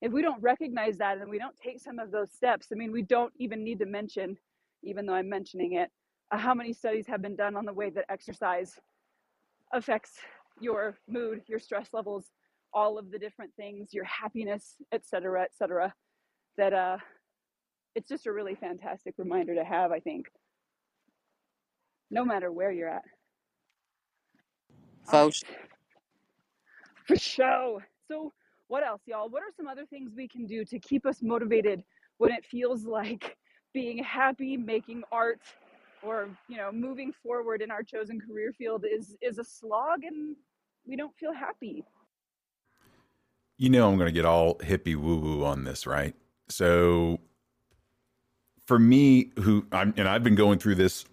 if 0.00 0.12
we 0.12 0.22
don't 0.22 0.42
recognize 0.42 0.98
that 0.98 1.18
and 1.18 1.30
we 1.30 1.38
don't 1.38 1.56
take 1.56 1.80
some 1.80 1.98
of 1.98 2.10
those 2.10 2.32
steps 2.32 2.68
i 2.72 2.74
mean 2.74 2.92
we 2.92 3.02
don't 3.02 3.32
even 3.38 3.64
need 3.64 3.78
to 3.78 3.86
mention 3.86 4.36
even 4.82 5.06
though 5.06 5.14
i'm 5.14 5.28
mentioning 5.28 5.74
it 5.74 5.90
uh, 6.30 6.38
how 6.38 6.54
many 6.54 6.72
studies 6.72 7.06
have 7.06 7.22
been 7.22 7.36
done 7.36 7.56
on 7.56 7.64
the 7.64 7.72
way 7.72 7.90
that 7.90 8.04
exercise 8.08 8.78
affects 9.72 10.12
your 10.60 10.96
mood 11.08 11.40
your 11.46 11.58
stress 11.58 11.88
levels 11.92 12.26
all 12.72 12.98
of 12.98 13.10
the 13.10 13.18
different 13.18 13.52
things 13.56 13.92
your 13.92 14.04
happiness 14.04 14.76
et 14.92 15.04
cetera 15.06 15.42
et 15.42 15.54
cetera 15.54 15.92
that 16.56 16.72
uh 16.72 16.96
it's 17.94 18.08
just 18.08 18.26
a 18.26 18.32
really 18.32 18.54
fantastic 18.54 19.14
reminder 19.18 19.54
to 19.54 19.64
have 19.64 19.92
i 19.92 20.00
think. 20.00 20.26
No 22.10 22.24
matter 22.24 22.52
where 22.52 22.70
you're 22.70 22.88
at. 22.88 23.02
Folks, 25.06 25.42
for 27.06 27.16
sure. 27.16 27.86
So 28.08 28.32
what 28.68 28.84
else 28.84 29.02
y'all 29.06 29.28
what 29.28 29.42
are 29.42 29.52
some 29.56 29.68
other 29.68 29.86
things 29.86 30.12
we 30.16 30.28
can 30.28 30.46
do 30.46 30.64
to 30.64 30.78
keep 30.78 31.06
us 31.06 31.22
motivated 31.22 31.82
when 32.18 32.32
it 32.32 32.44
feels 32.44 32.84
like 32.98 33.36
being 33.74 34.02
happy 34.02 34.56
making 34.56 35.02
art 35.12 35.40
or 36.02 36.28
you 36.48 36.56
know 36.56 36.72
moving 36.72 37.12
forward 37.22 37.62
in 37.62 37.70
our 37.70 37.82
chosen 37.82 38.20
career 38.20 38.52
field 38.56 38.84
is 38.90 39.16
is 39.22 39.38
a 39.38 39.44
slog 39.44 40.04
and 40.04 40.36
we 40.86 40.96
don't 40.96 41.14
feel 41.16 41.32
happy 41.32 41.84
You 43.58 43.70
know, 43.70 43.88
I'm 43.88 43.96
going 43.96 44.08
to 44.08 44.12
get 44.12 44.24
all 44.24 44.56
hippie 44.56 44.96
woo 44.96 45.16
woo 45.18 45.44
on 45.44 45.64
this, 45.64 45.86
right? 45.86 46.14
So, 46.48 47.20
for 48.66 48.78
me, 48.78 49.30
who 49.40 49.66
I'm, 49.72 49.94
and 49.96 50.08
I've 50.08 50.24
been 50.24 50.34
going 50.34 50.58
through 50.58 50.76
this 50.76 51.04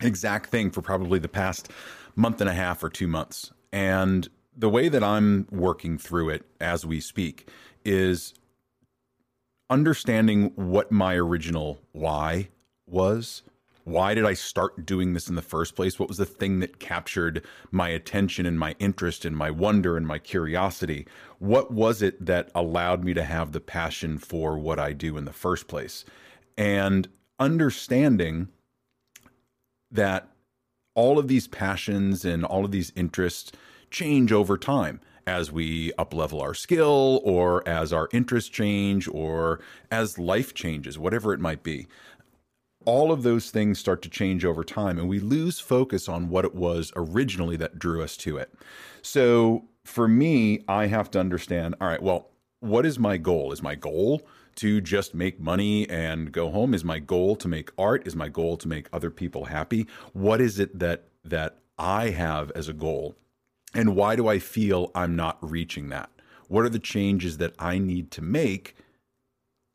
exact 0.00 0.50
thing 0.50 0.70
for 0.70 0.82
probably 0.82 1.18
the 1.18 1.28
past 1.28 1.70
month 2.16 2.40
and 2.40 2.50
a 2.50 2.52
half 2.52 2.82
or 2.82 2.90
two 2.90 3.06
months. 3.06 3.52
And 3.72 4.28
the 4.56 4.68
way 4.68 4.88
that 4.88 5.04
I'm 5.04 5.46
working 5.50 5.98
through 5.98 6.30
it 6.30 6.46
as 6.60 6.86
we 6.86 7.00
speak 7.00 7.48
is 7.84 8.34
understanding 9.68 10.52
what 10.54 10.90
my 10.90 11.14
original 11.14 11.78
why 11.92 12.48
was. 12.86 13.42
Why 13.84 14.14
did 14.14 14.24
I 14.24 14.34
start 14.34 14.84
doing 14.84 15.12
this 15.12 15.28
in 15.28 15.36
the 15.36 15.42
first 15.42 15.76
place? 15.76 15.98
What 15.98 16.08
was 16.08 16.18
the 16.18 16.26
thing 16.26 16.58
that 16.58 16.80
captured 16.80 17.44
my 17.70 17.88
attention 17.88 18.44
and 18.44 18.58
my 18.58 18.74
interest 18.80 19.24
and 19.24 19.36
my 19.36 19.50
wonder 19.50 19.96
and 19.96 20.06
my 20.06 20.18
curiosity? 20.18 21.06
What 21.38 21.70
was 21.70 22.02
it 22.02 22.24
that 22.24 22.50
allowed 22.54 23.04
me 23.04 23.14
to 23.14 23.22
have 23.22 23.52
the 23.52 23.60
passion 23.60 24.18
for 24.18 24.58
what 24.58 24.80
I 24.80 24.92
do 24.92 25.16
in 25.16 25.24
the 25.24 25.32
first 25.32 25.68
place? 25.68 26.04
And 26.58 27.06
understanding 27.38 28.48
that 29.90 30.28
all 30.94 31.18
of 31.18 31.28
these 31.28 31.46
passions 31.46 32.24
and 32.24 32.44
all 32.44 32.64
of 32.64 32.72
these 32.72 32.92
interests 32.96 33.52
change 33.90 34.32
over 34.32 34.56
time 34.58 35.00
as 35.26 35.50
we 35.50 35.90
uplevel 35.92 36.40
our 36.40 36.54
skill 36.54 37.20
or 37.24 37.66
as 37.68 37.92
our 37.92 38.08
interests 38.12 38.50
change 38.50 39.08
or 39.08 39.60
as 39.90 40.18
life 40.18 40.54
changes 40.54 40.98
whatever 40.98 41.32
it 41.32 41.40
might 41.40 41.62
be. 41.62 41.86
All 42.84 43.10
of 43.10 43.24
those 43.24 43.50
things 43.50 43.80
start 43.80 44.02
to 44.02 44.08
change 44.08 44.44
over 44.44 44.62
time 44.62 44.98
and 44.98 45.08
we 45.08 45.18
lose 45.18 45.58
focus 45.58 46.08
on 46.08 46.28
what 46.28 46.44
it 46.44 46.54
was 46.54 46.92
originally 46.94 47.56
that 47.56 47.78
drew 47.78 48.02
us 48.02 48.16
to 48.18 48.36
it. 48.36 48.52
So 49.02 49.64
for 49.84 50.08
me 50.08 50.60
i 50.66 50.86
have 50.86 51.08
to 51.08 51.20
understand 51.20 51.72
all 51.80 51.86
right 51.86 52.02
well 52.02 52.28
what 52.60 52.86
is 52.86 52.98
my 52.98 53.16
goal? 53.16 53.52
Is 53.52 53.62
my 53.62 53.74
goal 53.74 54.22
to 54.56 54.80
just 54.80 55.14
make 55.14 55.38
money 55.38 55.88
and 55.90 56.32
go 56.32 56.50
home? 56.50 56.72
Is 56.74 56.84
my 56.84 56.98
goal 56.98 57.36
to 57.36 57.48
make 57.48 57.70
art? 57.76 58.06
Is 58.06 58.16
my 58.16 58.28
goal 58.28 58.56
to 58.56 58.68
make 58.68 58.88
other 58.92 59.10
people 59.10 59.44
happy? 59.44 59.86
What 60.12 60.40
is 60.40 60.58
it 60.58 60.78
that 60.78 61.04
that 61.24 61.58
i 61.78 62.08
have 62.08 62.50
as 62.52 62.68
a 62.68 62.72
goal 62.72 63.16
and 63.76 63.94
why 63.94 64.16
do 64.16 64.26
I 64.26 64.38
feel 64.38 64.90
I'm 64.94 65.14
not 65.14 65.38
reaching 65.40 65.90
that? 65.90 66.10
What 66.48 66.64
are 66.64 66.70
the 66.70 66.78
changes 66.78 67.36
that 67.38 67.54
I 67.58 67.78
need 67.78 68.10
to 68.12 68.22
make 68.22 68.74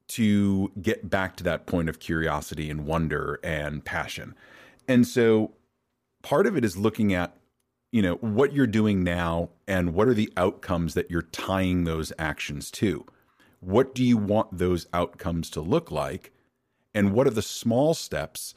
to 0.09 0.71
get 0.81 1.09
back 1.09 1.37
to 1.37 1.43
that 1.43 1.67
point 1.67 1.87
of 1.87 1.99
curiosity 1.99 2.69
and 2.69 2.85
wonder 2.85 3.39
and 3.43 3.85
passion? 3.85 4.35
And 4.87 5.07
so 5.07 5.51
part 6.23 6.47
of 6.47 6.57
it 6.57 6.65
is 6.65 6.75
looking 6.75 7.13
at 7.13 7.37
you 7.91 8.01
know 8.01 8.15
what 8.15 8.53
you're 8.53 8.67
doing 8.67 9.03
now 9.03 9.49
and 9.67 9.93
what 9.93 10.07
are 10.07 10.13
the 10.13 10.31
outcomes 10.37 10.93
that 10.93 11.11
you're 11.11 11.21
tying 11.21 11.83
those 11.83 12.13
actions 12.17 12.71
to 12.71 13.05
what 13.59 13.93
do 13.93 14.03
you 14.03 14.17
want 14.17 14.57
those 14.57 14.87
outcomes 14.93 15.49
to 15.49 15.59
look 15.59 15.91
like 15.91 16.31
and 16.93 17.11
what 17.11 17.27
are 17.27 17.31
the 17.31 17.41
small 17.41 17.93
steps 17.93 18.55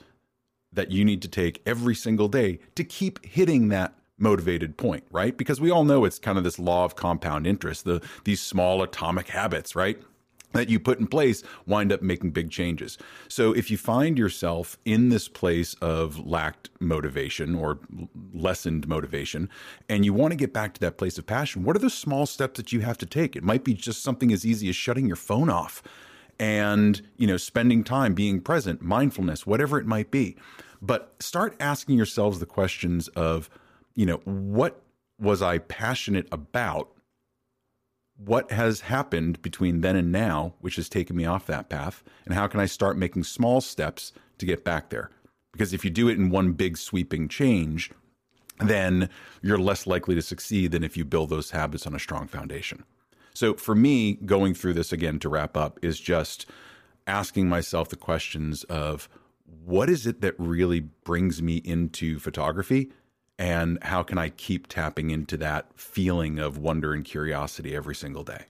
that 0.72 0.92
you 0.92 1.04
need 1.04 1.20
to 1.20 1.28
take 1.28 1.60
every 1.66 1.96
single 1.96 2.28
day 2.28 2.60
to 2.76 2.84
keep 2.84 3.24
hitting 3.24 3.68
that 3.68 3.94
motivated 4.18 4.76
point, 4.76 5.04
right? 5.10 5.36
Because 5.36 5.60
we 5.60 5.70
all 5.70 5.84
know 5.84 6.04
it's 6.04 6.18
kind 6.18 6.38
of 6.38 6.44
this 6.44 6.58
law 6.58 6.84
of 6.84 6.96
compound 6.96 7.46
interest, 7.46 7.84
the 7.84 8.02
these 8.24 8.40
small 8.40 8.82
atomic 8.82 9.28
habits, 9.28 9.74
right? 9.74 10.00
That 10.52 10.68
you 10.68 10.78
put 10.78 11.00
in 11.00 11.08
place 11.08 11.42
wind 11.66 11.92
up 11.92 12.00
making 12.00 12.30
big 12.30 12.48
changes. 12.48 12.96
So 13.26 13.52
if 13.52 13.72
you 13.72 13.76
find 13.76 14.16
yourself 14.16 14.78
in 14.84 15.08
this 15.08 15.26
place 15.26 15.74
of 15.74 16.24
lacked 16.24 16.70
motivation 16.78 17.56
or 17.56 17.80
lessened 18.32 18.86
motivation, 18.86 19.48
and 19.88 20.04
you 20.04 20.12
want 20.12 20.30
to 20.30 20.36
get 20.36 20.52
back 20.52 20.74
to 20.74 20.80
that 20.80 20.96
place 20.96 21.18
of 21.18 21.26
passion, 21.26 21.64
what 21.64 21.74
are 21.74 21.80
the 21.80 21.90
small 21.90 22.24
steps 22.24 22.56
that 22.58 22.72
you 22.72 22.80
have 22.80 22.98
to 22.98 23.06
take? 23.06 23.34
It 23.34 23.42
might 23.42 23.64
be 23.64 23.74
just 23.74 24.02
something 24.02 24.32
as 24.32 24.46
easy 24.46 24.68
as 24.68 24.76
shutting 24.76 25.06
your 25.06 25.16
phone 25.16 25.50
off 25.50 25.82
and 26.38 27.02
you 27.16 27.26
know 27.26 27.36
spending 27.36 27.84
time 27.84 28.12
being 28.12 28.40
present 28.40 28.82
mindfulness 28.82 29.46
whatever 29.46 29.78
it 29.78 29.86
might 29.86 30.10
be 30.10 30.36
but 30.82 31.14
start 31.20 31.56
asking 31.60 31.96
yourselves 31.96 32.40
the 32.40 32.46
questions 32.46 33.06
of 33.08 33.48
you 33.94 34.06
know, 34.06 34.20
what 34.24 34.82
was 35.18 35.42
I 35.42 35.58
passionate 35.58 36.28
about? 36.32 36.90
What 38.16 38.50
has 38.52 38.80
happened 38.80 39.42
between 39.42 39.80
then 39.80 39.96
and 39.96 40.12
now, 40.12 40.54
which 40.60 40.76
has 40.76 40.88
taken 40.88 41.16
me 41.16 41.24
off 41.24 41.46
that 41.46 41.68
path? 41.68 42.02
And 42.24 42.34
how 42.34 42.46
can 42.46 42.60
I 42.60 42.66
start 42.66 42.96
making 42.96 43.24
small 43.24 43.60
steps 43.60 44.12
to 44.38 44.46
get 44.46 44.64
back 44.64 44.90
there? 44.90 45.10
Because 45.52 45.72
if 45.72 45.84
you 45.84 45.90
do 45.90 46.08
it 46.08 46.18
in 46.18 46.30
one 46.30 46.52
big 46.52 46.76
sweeping 46.76 47.28
change, 47.28 47.90
then 48.58 49.08
you're 49.42 49.58
less 49.58 49.86
likely 49.86 50.14
to 50.14 50.22
succeed 50.22 50.72
than 50.72 50.84
if 50.84 50.96
you 50.96 51.04
build 51.04 51.30
those 51.30 51.50
habits 51.50 51.86
on 51.86 51.94
a 51.94 51.98
strong 51.98 52.26
foundation. 52.26 52.84
So 53.34 53.54
for 53.54 53.74
me, 53.74 54.14
going 54.14 54.54
through 54.54 54.74
this 54.74 54.92
again 54.92 55.18
to 55.20 55.28
wrap 55.28 55.56
up 55.56 55.78
is 55.82 55.98
just 55.98 56.46
asking 57.06 57.48
myself 57.48 57.88
the 57.88 57.96
questions 57.96 58.64
of 58.64 59.08
what 59.64 59.90
is 59.90 60.06
it 60.06 60.20
that 60.20 60.34
really 60.38 60.80
brings 60.80 61.42
me 61.42 61.56
into 61.64 62.18
photography 62.18 62.92
and 63.38 63.78
how 63.82 64.02
can 64.02 64.18
I 64.18 64.30
keep 64.30 64.68
tapping 64.68 65.10
into 65.10 65.36
that 65.38 65.66
feeling 65.78 66.38
of 66.38 66.58
wonder 66.58 66.92
and 66.94 67.04
curiosity 67.04 67.74
every 67.76 67.94
single 67.94 68.24
day? 68.24 68.46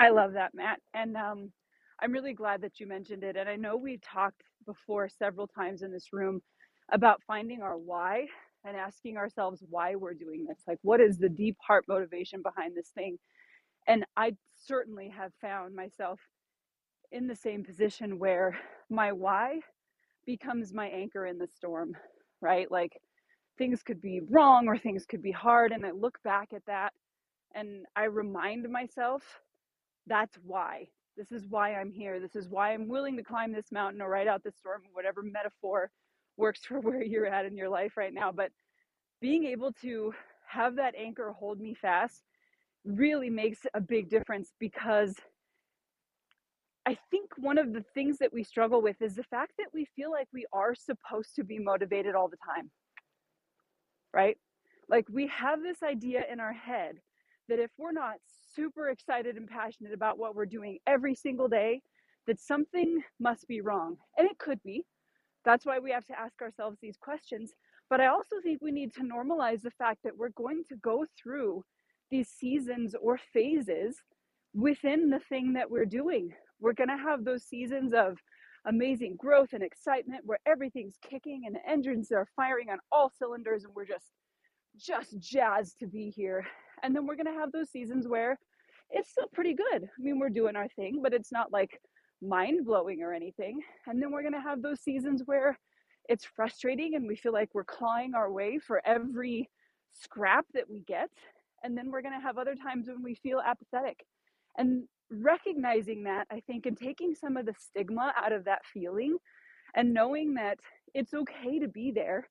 I 0.00 0.10
love 0.10 0.34
that, 0.34 0.54
Matt. 0.54 0.80
And 0.94 1.16
um, 1.16 1.52
I'm 2.00 2.12
really 2.12 2.34
glad 2.34 2.62
that 2.62 2.80
you 2.80 2.86
mentioned 2.86 3.24
it. 3.24 3.36
And 3.36 3.48
I 3.48 3.56
know 3.56 3.76
we 3.76 3.98
talked 3.98 4.42
before 4.66 5.08
several 5.08 5.46
times 5.46 5.82
in 5.82 5.92
this 5.92 6.12
room 6.12 6.40
about 6.92 7.22
finding 7.26 7.62
our 7.62 7.78
why 7.78 8.26
and 8.64 8.76
asking 8.76 9.16
ourselves 9.16 9.62
why 9.70 9.94
we're 9.94 10.14
doing 10.14 10.46
this. 10.46 10.58
Like, 10.66 10.78
what 10.82 11.00
is 11.00 11.18
the 11.18 11.28
deep 11.28 11.56
heart 11.66 11.84
motivation 11.88 12.42
behind 12.42 12.76
this 12.76 12.90
thing? 12.90 13.18
And 13.86 14.04
I 14.16 14.32
certainly 14.56 15.08
have 15.16 15.32
found 15.40 15.74
myself 15.74 16.20
in 17.12 17.26
the 17.26 17.36
same 17.36 17.64
position 17.64 18.18
where 18.18 18.58
my 18.90 19.12
why 19.12 19.60
becomes 20.28 20.74
my 20.74 20.88
anchor 20.88 21.26
in 21.26 21.38
the 21.38 21.48
storm, 21.48 21.96
right? 22.42 22.70
Like, 22.70 22.92
things 23.58 23.82
could 23.82 24.02
be 24.02 24.20
wrong 24.30 24.68
or 24.68 24.78
things 24.78 25.06
could 25.06 25.22
be 25.22 25.32
hard. 25.32 25.72
And 25.72 25.86
I 25.86 25.92
look 25.92 26.22
back 26.22 26.50
at 26.54 26.66
that 26.66 26.92
and 27.54 27.86
I 27.96 28.04
remind 28.04 28.68
myself 28.70 29.22
that's 30.06 30.36
why. 30.44 30.88
This 31.16 31.32
is 31.32 31.46
why 31.48 31.74
I'm 31.74 31.90
here. 31.90 32.20
This 32.20 32.36
is 32.36 32.48
why 32.50 32.74
I'm 32.74 32.88
willing 32.88 33.16
to 33.16 33.24
climb 33.24 33.52
this 33.52 33.72
mountain 33.72 34.02
or 34.02 34.10
ride 34.10 34.28
out 34.28 34.44
this 34.44 34.56
storm, 34.58 34.82
whatever 34.92 35.22
metaphor 35.22 35.90
works 36.36 36.60
for 36.66 36.78
where 36.80 37.02
you're 37.02 37.26
at 37.26 37.46
in 37.46 37.56
your 37.56 37.70
life 37.70 37.96
right 37.96 38.14
now. 38.14 38.30
But 38.30 38.52
being 39.22 39.44
able 39.46 39.72
to 39.82 40.12
have 40.46 40.76
that 40.76 40.94
anchor 40.94 41.34
hold 41.38 41.58
me 41.58 41.74
fast 41.74 42.22
really 42.84 43.30
makes 43.30 43.60
a 43.74 43.80
big 43.80 44.10
difference 44.10 44.52
because 44.60 45.16
I 46.88 46.96
think 47.10 47.32
one 47.36 47.58
of 47.58 47.74
the 47.74 47.84
things 47.92 48.16
that 48.16 48.32
we 48.32 48.42
struggle 48.42 48.80
with 48.80 49.02
is 49.02 49.14
the 49.14 49.22
fact 49.24 49.52
that 49.58 49.66
we 49.74 49.86
feel 49.94 50.10
like 50.10 50.26
we 50.32 50.46
are 50.54 50.74
supposed 50.74 51.34
to 51.36 51.44
be 51.44 51.58
motivated 51.58 52.14
all 52.14 52.30
the 52.30 52.38
time, 52.38 52.70
right? 54.14 54.38
Like 54.88 55.04
we 55.10 55.26
have 55.26 55.60
this 55.62 55.82
idea 55.82 56.22
in 56.32 56.40
our 56.40 56.54
head 56.54 56.94
that 57.50 57.58
if 57.58 57.70
we're 57.76 57.92
not 57.92 58.14
super 58.54 58.88
excited 58.88 59.36
and 59.36 59.46
passionate 59.46 59.92
about 59.92 60.16
what 60.16 60.34
we're 60.34 60.46
doing 60.46 60.78
every 60.86 61.14
single 61.14 61.46
day, 61.46 61.82
that 62.26 62.40
something 62.40 63.02
must 63.20 63.46
be 63.46 63.60
wrong. 63.60 63.98
And 64.16 64.26
it 64.26 64.38
could 64.38 64.62
be. 64.62 64.86
That's 65.44 65.66
why 65.66 65.80
we 65.80 65.90
have 65.90 66.06
to 66.06 66.18
ask 66.18 66.40
ourselves 66.40 66.78
these 66.80 66.96
questions. 66.96 67.52
But 67.90 68.00
I 68.00 68.06
also 68.06 68.36
think 68.42 68.62
we 68.62 68.72
need 68.72 68.94
to 68.94 69.02
normalize 69.02 69.60
the 69.60 69.72
fact 69.72 69.98
that 70.04 70.16
we're 70.16 70.30
going 70.30 70.64
to 70.70 70.76
go 70.76 71.04
through 71.22 71.66
these 72.10 72.30
seasons 72.30 72.94
or 72.98 73.18
phases 73.34 73.98
within 74.54 75.10
the 75.10 75.20
thing 75.28 75.52
that 75.52 75.70
we're 75.70 75.84
doing 75.84 76.32
we're 76.60 76.74
going 76.74 76.88
to 76.88 76.96
have 76.96 77.24
those 77.24 77.44
seasons 77.44 77.92
of 77.92 78.18
amazing 78.66 79.16
growth 79.18 79.52
and 79.52 79.62
excitement 79.62 80.22
where 80.24 80.40
everything's 80.46 80.96
kicking 81.08 81.42
and 81.46 81.54
the 81.54 81.68
engines 81.68 82.10
are 82.12 82.26
firing 82.36 82.70
on 82.70 82.78
all 82.92 83.10
cylinders 83.18 83.64
and 83.64 83.72
we're 83.74 83.86
just 83.86 84.06
just 84.78 85.18
jazzed 85.18 85.78
to 85.80 85.86
be 85.86 86.10
here. 86.10 86.46
And 86.82 86.94
then 86.94 87.06
we're 87.06 87.16
going 87.16 87.26
to 87.26 87.40
have 87.40 87.50
those 87.52 87.70
seasons 87.70 88.06
where 88.06 88.38
it's 88.90 89.10
still 89.10 89.28
pretty 89.32 89.54
good. 89.54 89.82
I 89.84 90.00
mean, 90.02 90.18
we're 90.18 90.28
doing 90.28 90.56
our 90.56 90.68
thing, 90.76 91.00
but 91.02 91.12
it's 91.12 91.32
not 91.32 91.52
like 91.52 91.80
mind 92.22 92.64
blowing 92.64 93.02
or 93.02 93.12
anything. 93.12 93.60
And 93.86 94.00
then 94.00 94.10
we're 94.10 94.22
going 94.22 94.34
to 94.34 94.40
have 94.40 94.62
those 94.62 94.80
seasons 94.80 95.22
where 95.26 95.58
it's 96.08 96.24
frustrating 96.24 96.94
and 96.94 97.06
we 97.06 97.16
feel 97.16 97.32
like 97.32 97.50
we're 97.52 97.64
clawing 97.64 98.14
our 98.14 98.30
way 98.30 98.58
for 98.58 98.80
every 98.84 99.50
scrap 99.92 100.46
that 100.54 100.70
we 100.70 100.82
get. 100.86 101.10
And 101.62 101.76
then 101.76 101.90
we're 101.90 102.02
going 102.02 102.18
to 102.18 102.24
have 102.24 102.38
other 102.38 102.54
times 102.54 102.86
when 102.88 103.02
we 103.02 103.14
feel 103.16 103.40
apathetic. 103.44 104.04
And 104.56 104.84
recognizing 105.10 106.04
that, 106.04 106.26
I 106.30 106.40
think, 106.40 106.66
and 106.66 106.76
taking 106.76 107.14
some 107.14 107.36
of 107.36 107.46
the 107.46 107.54
stigma 107.58 108.12
out 108.16 108.32
of 108.32 108.44
that 108.44 108.64
feeling 108.66 109.16
and 109.74 109.94
knowing 109.94 110.34
that 110.34 110.58
it's 110.94 111.14
okay 111.14 111.58
to 111.58 111.68
be 111.68 111.90
there, 111.90 112.28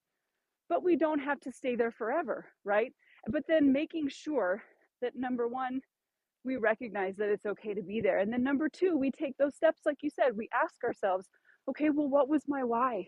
but 0.69 0.83
we 0.83 0.95
don't 0.95 1.19
have 1.19 1.39
to 1.41 1.51
stay 1.51 1.75
there 1.75 1.91
forever, 1.91 2.45
right? 2.63 2.93
But 3.27 3.43
then 3.47 3.71
making 3.71 4.09
sure 4.09 4.63
that 5.01 5.15
number 5.15 5.47
one, 5.47 5.81
we 6.43 6.57
recognize 6.57 7.15
that 7.17 7.29
it's 7.29 7.45
okay 7.45 7.73
to 7.73 7.81
be 7.81 8.01
there. 8.01 8.19
And 8.19 8.31
then 8.31 8.43
number 8.43 8.69
two, 8.69 8.97
we 8.97 9.11
take 9.11 9.35
those 9.37 9.55
steps, 9.55 9.81
like 9.85 9.97
you 10.01 10.09
said, 10.09 10.35
we 10.35 10.49
ask 10.53 10.83
ourselves, 10.83 11.27
okay, 11.69 11.89
well, 11.89 12.07
what 12.07 12.29
was 12.29 12.43
my 12.47 12.63
why? 12.63 13.07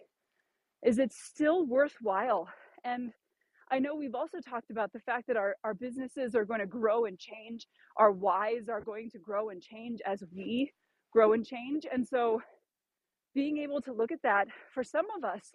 Is 0.84 1.00
it 1.00 1.14
still 1.14 1.66
worthwhile? 1.66 2.50
And 2.84 3.12
I 3.72 3.80
know 3.80 3.96
we've 3.96 4.16
also 4.16 4.40
talked 4.40 4.72
about 4.72 4.92
the 4.94 5.00
fact 5.00 5.28
that 5.28 5.38
our, 5.38 5.56
our 5.64 5.74
businesses 5.74 6.34
are 6.34 6.46
going 6.46 6.60
to 6.60 6.66
grow 6.66 7.06
and 7.06 7.20
change. 7.20 7.68
Our 7.98 8.12
whys 8.12 8.68
are 8.68 8.82
going 8.82 9.10
to 9.12 9.20
grow 9.20 9.50
and 9.50 9.62
change 9.62 10.00
as 10.06 10.24
we 10.36 10.72
grow 11.14 11.34
and 11.34 11.46
change. 11.46 11.86
And 11.92 12.08
so 12.08 12.42
being 13.36 13.58
able 13.60 13.82
to 13.82 13.94
look 13.94 14.12
at 14.12 14.22
that 14.24 14.48
for 14.74 14.84
some 14.84 15.06
of 15.16 15.24
us, 15.24 15.52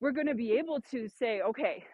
we're 0.00 0.12
going 0.12 0.28
to 0.28 0.34
be 0.34 0.52
able 0.52 0.80
to 0.92 1.08
say, 1.08 1.40
okay, 1.40 1.84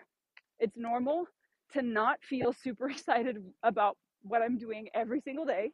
it's 0.58 0.76
normal 0.76 1.24
to 1.72 1.82
not 1.82 2.18
feel 2.22 2.52
super 2.52 2.90
excited 2.90 3.38
about 3.62 3.96
what 4.22 4.42
I'm 4.42 4.58
doing 4.58 4.88
every 4.94 5.20
single 5.20 5.46
day. 5.46 5.72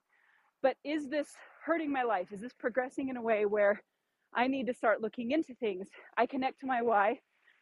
But 0.63 0.77
is 0.85 1.09
this 1.09 1.29
hurting 1.65 1.93
my 1.93 2.05
life? 2.05 2.33
Is 2.33 2.41
this 2.41 2.55
progressing 2.59 3.09
in 3.09 3.17
a 3.17 3.23
way 3.23 3.45
where 3.45 3.81
I 4.35 4.47
need 4.47 4.67
to 4.69 4.75
start 4.75 5.01
looking 5.01 5.33
into 5.33 5.55
things? 5.55 5.89
I 6.17 6.27
connect 6.27 6.61
to 6.61 6.67
my 6.67 6.83
why 6.83 7.19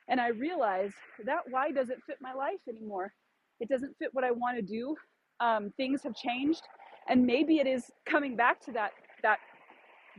and 0.09 0.21
I 0.21 0.29
realize 0.29 0.93
that 1.25 1.41
why 1.51 1.73
doesn't 1.73 2.03
fit 2.05 2.19
my 2.21 2.33
life 2.33 2.61
anymore. 2.69 3.13
It 3.61 3.69
doesn't 3.69 3.97
fit 3.99 4.11
what 4.13 4.25
I 4.25 4.31
want 4.31 4.57
to 4.57 4.63
do. 4.63 4.97
Um, 5.41 5.73
things 5.77 6.03
have 6.03 6.15
changed, 6.15 6.63
and 7.09 7.27
maybe 7.27 7.59
it 7.59 7.67
is 7.67 7.85
coming 8.07 8.37
back 8.37 8.61
to 8.63 8.73
that 8.73 8.93
that 9.23 9.39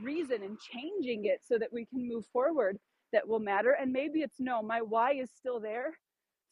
reason 0.03 0.44
and 0.44 0.58
changing 0.60 1.25
it 1.25 1.41
so 1.46 1.58
that 1.58 1.72
we 1.72 1.86
can 1.86 2.08
move 2.08 2.25
forward 2.32 2.77
that 3.13 3.27
will 3.27 3.39
matter. 3.39 3.72
And 3.79 3.91
maybe 3.91 4.22
it's 4.22 4.39
no, 4.39 4.62
my 4.62 4.82
why 4.82 5.13
is 5.13 5.29
still 5.36 5.60
there, 5.60 5.98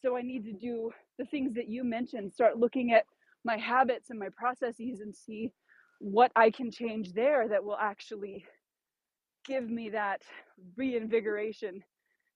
so 0.02 0.16
I 0.18 0.22
need 0.22 0.46
to 0.46 0.54
do 0.54 0.92
the 1.20 1.26
things 1.26 1.54
that 1.56 1.70
you 1.70 1.84
mentioned. 1.84 2.34
Start 2.34 2.58
looking 2.58 2.94
at 2.94 3.06
my 3.44 3.58
habits 3.58 4.10
and 4.10 4.20
my 4.20 4.30
processes 4.36 5.02
and 5.02 5.16
see 5.16 5.52
what 6.00 6.32
I 6.36 6.50
can 6.50 6.72
change 6.72 7.14
there 7.14 7.48
that 7.48 7.64
will 7.64 7.78
actually 7.80 8.46
give 9.46 9.70
me 9.70 9.90
that 9.90 10.22
reinvigoration 10.76 11.84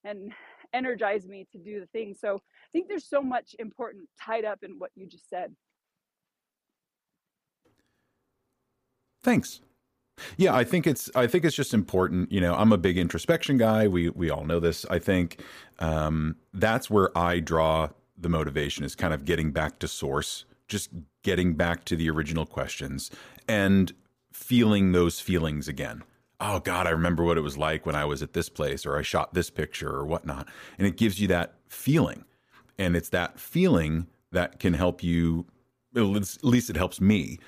and 0.03 0.31
energize 0.73 1.27
me 1.27 1.47
to 1.51 1.57
do 1.57 1.79
the 1.79 1.87
thing. 1.87 2.15
So 2.19 2.35
I 2.35 2.69
think 2.71 2.87
there's 2.87 3.09
so 3.09 3.21
much 3.21 3.55
important 3.59 4.07
tied 4.21 4.45
up 4.45 4.59
in 4.63 4.71
what 4.77 4.91
you 4.95 5.07
just 5.07 5.29
said. 5.29 5.55
Thanks. 9.23 9.61
Yeah, 10.37 10.55
I 10.55 10.63
think 10.63 10.85
it's 10.85 11.09
I 11.15 11.27
think 11.27 11.45
it's 11.45 11.55
just 11.55 11.73
important. 11.73 12.31
You 12.31 12.41
know, 12.41 12.53
I'm 12.53 12.73
a 12.73 12.77
big 12.77 12.97
introspection 12.97 13.57
guy. 13.57 13.87
We 13.87 14.09
we 14.09 14.29
all 14.29 14.43
know 14.43 14.59
this. 14.59 14.85
I 14.89 14.99
think 14.99 15.41
um, 15.79 16.35
that's 16.53 16.89
where 16.89 17.17
I 17.17 17.39
draw 17.39 17.89
the 18.17 18.29
motivation 18.29 18.83
is 18.83 18.95
kind 18.95 19.13
of 19.13 19.23
getting 19.23 19.51
back 19.51 19.79
to 19.79 19.87
source, 19.87 20.45
just 20.67 20.89
getting 21.23 21.53
back 21.53 21.85
to 21.85 21.95
the 21.95 22.09
original 22.09 22.45
questions 22.45 23.11
and 23.47 23.93
feeling 24.33 24.91
those 24.91 25.19
feelings 25.19 25.67
again 25.67 26.03
oh 26.39 26.59
God, 26.59 26.87
I 26.87 26.91
remember 26.91 27.23
what 27.23 27.37
it 27.37 27.41
was 27.41 27.57
like 27.57 27.85
when 27.85 27.95
I 27.95 28.05
was 28.05 28.21
at 28.21 28.33
this 28.33 28.49
place 28.49 28.85
or 28.85 28.97
I 28.97 29.01
shot 29.01 29.33
this 29.33 29.49
picture 29.49 29.89
or 29.89 30.05
whatnot. 30.05 30.47
And 30.77 30.87
it 30.87 30.97
gives 30.97 31.19
you 31.19 31.27
that 31.29 31.55
feeling. 31.67 32.25
And 32.77 32.95
it's 32.95 33.09
that 33.09 33.39
feeling 33.39 34.07
that 34.31 34.59
can 34.59 34.73
help 34.73 35.03
you, 35.03 35.45
at 35.95 36.01
least 36.01 36.69
it 36.69 36.77
helps 36.77 37.01
me 37.01 37.39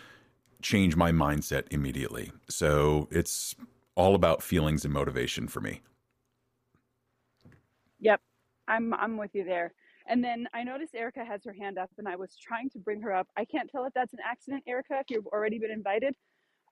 change 0.62 0.96
my 0.96 1.12
mindset 1.12 1.64
immediately. 1.72 2.32
So 2.50 3.08
it's 3.12 3.56
all 3.96 4.16
about 4.16 4.44
feelings 4.44 4.84
and 4.84 4.94
motivation 4.94 5.48
for 5.48 5.62
me. 5.62 5.82
Yep. 8.00 8.20
I'm 8.68 8.94
I'm 8.94 9.18
with 9.18 9.32
you 9.34 9.44
there. 9.44 9.74
And 10.08 10.24
then 10.24 10.48
I 10.54 10.64
noticed 10.64 10.96
Erica 10.96 11.24
has 11.24 11.42
her 11.46 11.54
hand 11.54 11.78
up 11.78 11.90
and 11.98 12.08
I 12.08 12.16
was 12.16 12.36
trying 12.36 12.70
to 12.72 12.80
bring 12.80 13.02
her 13.02 13.14
up. 13.14 13.28
I 13.38 13.46
can't 13.46 13.70
tell 13.70 13.86
if 13.86 13.94
that's 13.94 14.14
an 14.14 14.20
accident, 14.26 14.64
Erica, 14.68 15.00
if 15.00 15.06
you've 15.10 15.28
already 15.28 15.60
been 15.60 15.72
invited. 15.72 16.16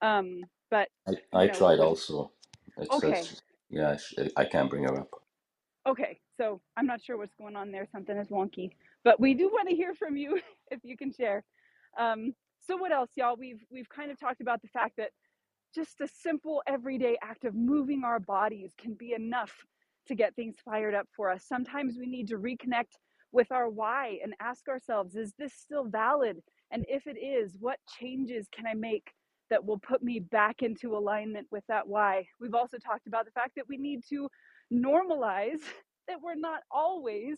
Um, 0.02 0.44
but 0.72 0.90
I, 1.08 1.14
I 1.34 1.48
know, 1.48 1.54
tried 1.54 1.80
also. 1.80 2.32
It 2.78 2.90
okay, 2.92 3.14
says, 3.16 3.42
yeah, 3.70 3.98
I 4.38 4.46
can't 4.46 4.70
bring 4.70 4.84
her 4.84 5.00
up. 5.02 5.10
okay. 5.88 6.20
So 6.38 6.62
I'm 6.78 6.88
not 6.88 7.02
sure 7.02 7.18
what's 7.18 7.36
going 7.36 7.56
on 7.56 7.72
there. 7.72 7.88
Something 7.92 8.18
is 8.18 8.30
wonky, 8.30 8.72
but 9.04 9.20
we 9.20 9.34
do 9.36 9.50
want 9.50 9.70
to 9.70 9.76
hear 9.76 9.94
from 9.96 10.18
you 10.18 10.40
if 10.72 10.80
you 10.84 10.98
can 10.98 11.12
share. 11.14 11.44
Um, 12.00 12.34
so 12.62 12.78
what 12.78 12.92
else, 12.94 13.12
y'all? 13.16 13.38
We've 13.38 13.64
we've 13.72 13.90
kind 13.90 14.12
of 14.12 14.20
talked 14.20 14.42
about 14.42 14.62
the 14.62 14.70
fact 14.70 14.96
that 14.98 15.12
just 15.76 16.02
a 16.02 16.08
simple 16.08 16.64
everyday 16.68 17.18
act 17.24 17.46
of 17.46 17.56
moving 17.56 18.04
our 18.04 18.20
bodies 18.20 18.74
can 18.78 18.96
be 18.96 19.14
enough 19.14 19.54
to 20.08 20.16
get 20.16 20.36
things 20.36 20.56
fired 20.66 20.96
up 20.96 21.08
for 21.16 21.30
us. 21.32 21.46
Sometimes 21.48 21.98
we 22.00 22.08
need 22.08 22.28
to 22.30 22.38
reconnect 22.38 22.98
with 23.32 23.52
our 23.52 23.70
why 23.70 24.20
and 24.24 24.34
ask 24.42 24.68
ourselves, 24.70 25.16
is 25.16 25.34
this 25.40 25.54
still 25.54 25.86
valid? 25.86 26.42
And 26.72 26.86
if 26.90 27.08
it 27.08 27.18
is, 27.18 27.56
what 27.60 27.80
changes 28.00 28.48
can 28.56 28.68
I 28.68 28.74
make 28.76 29.12
that 29.50 29.66
will 29.66 29.80
put 29.80 30.04
me 30.04 30.20
back 30.20 30.62
into 30.62 30.96
alignment 30.96 31.48
with 31.52 31.64
that 31.68 31.88
why. 31.88 32.26
We've 32.40 32.54
also 32.56 32.78
talked 32.78 33.08
about 33.08 33.26
the 33.26 33.32
fact 33.32 33.54
that 33.56 33.68
we 33.68 33.78
need 33.78 34.02
to 34.10 34.30
normalize 34.74 35.62
that 36.08 36.22
we're 36.22 36.36
not 36.36 36.62
always 36.72 37.38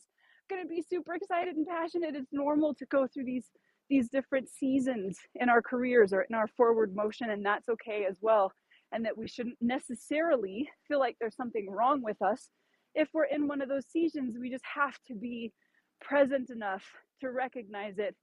going 0.50 0.62
to 0.62 0.68
be 0.68 0.84
super 0.88 1.14
excited 1.14 1.56
and 1.56 1.68
passionate. 1.68 2.16
It's 2.16 2.34
normal 2.34 2.74
to 2.76 2.86
go 2.86 3.08
through 3.08 3.26
these 3.26 3.46
these 3.92 4.08
different 4.08 4.50
seasons 4.50 5.20
in 5.36 5.50
our 5.50 5.62
careers 5.62 6.14
or 6.14 6.22
in 6.22 6.34
our 6.34 6.48
forward 6.48 6.96
motion 6.96 7.30
and 7.30 7.46
that's 7.46 7.68
okay 7.68 8.06
as 8.10 8.16
well 8.22 8.54
and 8.94 9.04
that 9.04 9.18
we 9.18 9.28
shouldn't 9.28 9.58
necessarily 9.60 10.70
feel 10.88 10.98
like 10.98 11.18
there's 11.20 11.36
something 11.36 11.70
wrong 11.70 12.02
with 12.02 12.22
us 12.22 12.48
if 12.96 13.10
we're 13.14 13.26
in 13.26 13.50
one 13.50 13.62
of 13.62 13.68
those 13.68 13.86
seasons 13.86 14.38
we 14.40 14.50
just 14.50 14.64
have 14.64 14.98
to 15.06 15.14
be 15.14 15.52
present 16.00 16.50
enough 16.50 16.86
to 17.20 17.32
recognize 17.32 17.96
it 17.98 18.16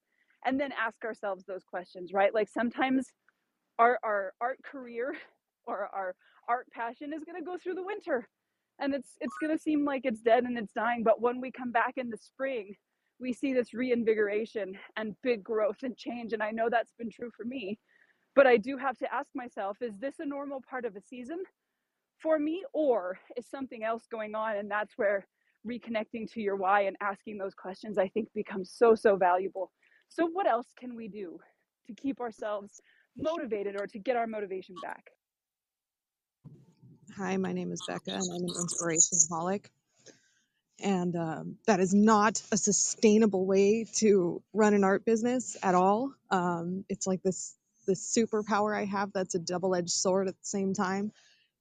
and 0.46 0.59
then 0.59 0.70
ask 0.72 1.05
ourselves 1.05 1.44
those 1.44 1.64
questions 1.64 2.14
right 2.14 2.33
like 2.33 2.48
sometimes 2.48 3.07
our 3.79 3.99
our 4.03 4.33
art 4.41 4.59
career 4.64 5.14
or 5.67 5.88
our 5.95 6.14
art 6.49 6.67
passion 6.73 7.12
is 7.12 7.25
going 7.25 7.38
to 7.38 7.45
go 7.45 7.57
through 7.62 7.75
the 7.75 7.85
winter 7.85 8.29
and 8.81 8.95
it's 8.95 9.12
it's 9.21 9.35
going 9.41 9.55
to 9.57 9.62
seem 9.62 9.85
like 9.85 10.03
it's 10.05 10.21
dead 10.21 10.45
and 10.45 10.59
it's 10.59 10.73
dying 10.73 11.03
but 11.03 11.21
when 11.21 11.41
we 11.41 11.51
come 11.51 11.71
back 11.73 11.95
in 11.97 12.09
the 12.09 12.17
spring 12.17 12.75
we 13.21 13.33
see 13.33 13.53
this 13.53 13.75
reinvigoration 13.75 14.73
and 14.97 15.14
big 15.23 15.43
growth 15.43 15.77
and 15.83 15.97
change 15.97 16.33
and 16.33 16.43
i 16.43 16.51
know 16.51 16.69
that's 16.71 16.93
been 16.99 17.11
true 17.11 17.31
for 17.37 17.45
me 17.45 17.79
but 18.35 18.47
i 18.47 18.57
do 18.57 18.77
have 18.79 18.97
to 18.97 19.12
ask 19.12 19.31
myself 19.35 19.77
is 19.83 19.93
this 19.99 20.14
a 20.21 20.27
normal 20.27 20.62
part 20.71 20.85
of 20.85 20.97
a 20.97 21.03
season 21.03 21.38
for 22.21 22.38
me 22.38 22.64
or 22.73 23.19
is 23.37 23.47
something 23.49 23.85
else 23.85 24.05
going 24.11 24.35
on? 24.35 24.57
And 24.57 24.71
that's 24.71 24.95
where 24.97 25.27
reconnecting 25.67 26.31
to 26.33 26.41
your 26.41 26.57
why 26.57 26.83
and 26.83 26.97
asking 27.01 27.37
those 27.37 27.53
questions 27.53 27.99
i 27.99 28.09
think 28.09 28.29
becomes 28.35 28.73
so 28.75 28.95
so 28.95 29.17
valuable. 29.17 29.71
So 30.09 30.27
what 30.27 30.47
else 30.47 30.69
can 30.79 30.95
we 30.97 31.09
do 31.09 31.38
to 31.87 31.95
keep 31.95 32.21
ourselves 32.21 32.81
motivated 33.16 33.77
or 33.81 33.87
to 33.87 33.99
get 33.99 34.16
our 34.16 34.27
motivation 34.27 34.77
back. 34.83 35.11
Hi, 37.16 37.37
my 37.37 37.53
name 37.53 37.73
is 37.73 37.83
Bekka, 37.88 38.14
and 38.14 38.31
I'm 38.31 38.44
an 38.44 38.55
inspirationaholic. 38.55 39.66
And 40.81 41.16
um, 41.16 41.57
that 41.66 41.81
is 41.81 41.92
not 41.92 42.40
a 42.53 42.57
sustainable 42.57 43.44
way 43.44 43.87
to 43.97 44.42
run 44.53 44.75
an 44.75 44.85
art 44.85 45.05
business 45.05 45.57
at 45.62 45.75
all. 45.75 46.12
Um, 46.31 46.85
it's 46.88 47.07
like 47.07 47.23
this 47.23 47.55
this 47.87 48.14
superpower 48.16 48.77
I 48.77 48.85
have 48.85 49.12
that's 49.12 49.35
a 49.35 49.38
double 49.38 49.75
edged 49.75 49.90
sword 49.90 50.29
at 50.29 50.35
the 50.35 50.47
same 50.47 50.75
time. 50.75 51.11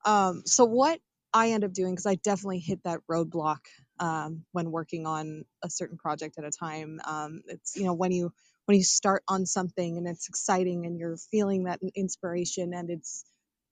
Um, 0.05 0.43
so 0.45 0.65
what 0.65 0.99
I 1.33 1.51
end 1.51 1.63
up 1.63 1.73
doing, 1.73 1.93
because 1.93 2.05
I 2.05 2.15
definitely 2.15 2.59
hit 2.59 2.83
that 2.83 2.99
roadblock 3.09 3.61
um, 3.99 4.43
when 4.51 4.71
working 4.71 5.07
on 5.07 5.45
a 5.63 5.69
certain 5.69 5.97
project 5.97 6.37
at 6.37 6.43
a 6.43 6.51
time. 6.51 6.99
Um, 7.05 7.41
it's 7.47 7.75
you 7.75 7.85
know 7.85 7.93
when 7.93 8.11
you 8.11 8.33
when 8.67 8.77
you 8.77 8.85
start 8.85 9.23
on 9.29 9.47
something 9.47 9.97
and 9.97 10.07
it's 10.07 10.29
exciting 10.29 10.87
and 10.87 10.99
you're 10.99 11.17
feeling 11.31 11.65
that 11.65 11.81
inspiration 11.95 12.73
and 12.75 12.91
it's 12.91 13.25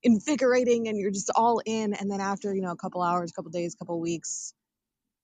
invigorating 0.03 0.89
and 0.89 0.99
you're 0.99 1.11
just 1.11 1.31
all 1.35 1.61
in 1.65 1.93
and 1.95 2.11
then 2.11 2.21
after 2.21 2.55
you 2.55 2.61
know 2.61 2.71
a 2.71 2.77
couple 2.77 3.03
hours 3.03 3.31
a 3.31 3.35
couple 3.35 3.51
days 3.51 3.75
a 3.75 3.79
couple 3.79 3.99
weeks 4.01 4.53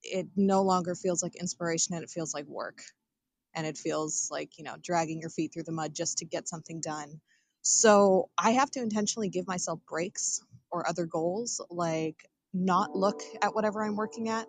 it 0.04 0.28
no 0.36 0.62
longer 0.62 0.96
feels 0.96 1.22
like 1.22 1.36
inspiration 1.36 1.94
and 1.94 2.04
it 2.04 2.10
feels 2.10 2.34
like 2.34 2.46
work. 2.46 2.82
And 3.54 3.66
it 3.66 3.78
feels 3.78 4.28
like 4.30 4.58
you 4.58 4.64
know 4.64 4.76
dragging 4.82 5.20
your 5.20 5.30
feet 5.30 5.52
through 5.54 5.64
the 5.64 5.72
mud 5.72 5.94
just 5.94 6.18
to 6.18 6.26
get 6.26 6.48
something 6.48 6.80
done. 6.80 7.20
So 7.62 8.30
i 8.38 8.52
have 8.52 8.70
to 8.72 8.80
intentionally 8.82 9.28
give 9.30 9.46
myself 9.48 9.80
breaks 9.88 10.40
or 10.72 10.88
other 10.88 11.06
goals, 11.06 11.60
like 11.70 12.16
not 12.54 12.96
look 12.96 13.22
at 13.42 13.54
whatever 13.54 13.84
I'm 13.84 13.96
working 13.96 14.28
at 14.30 14.46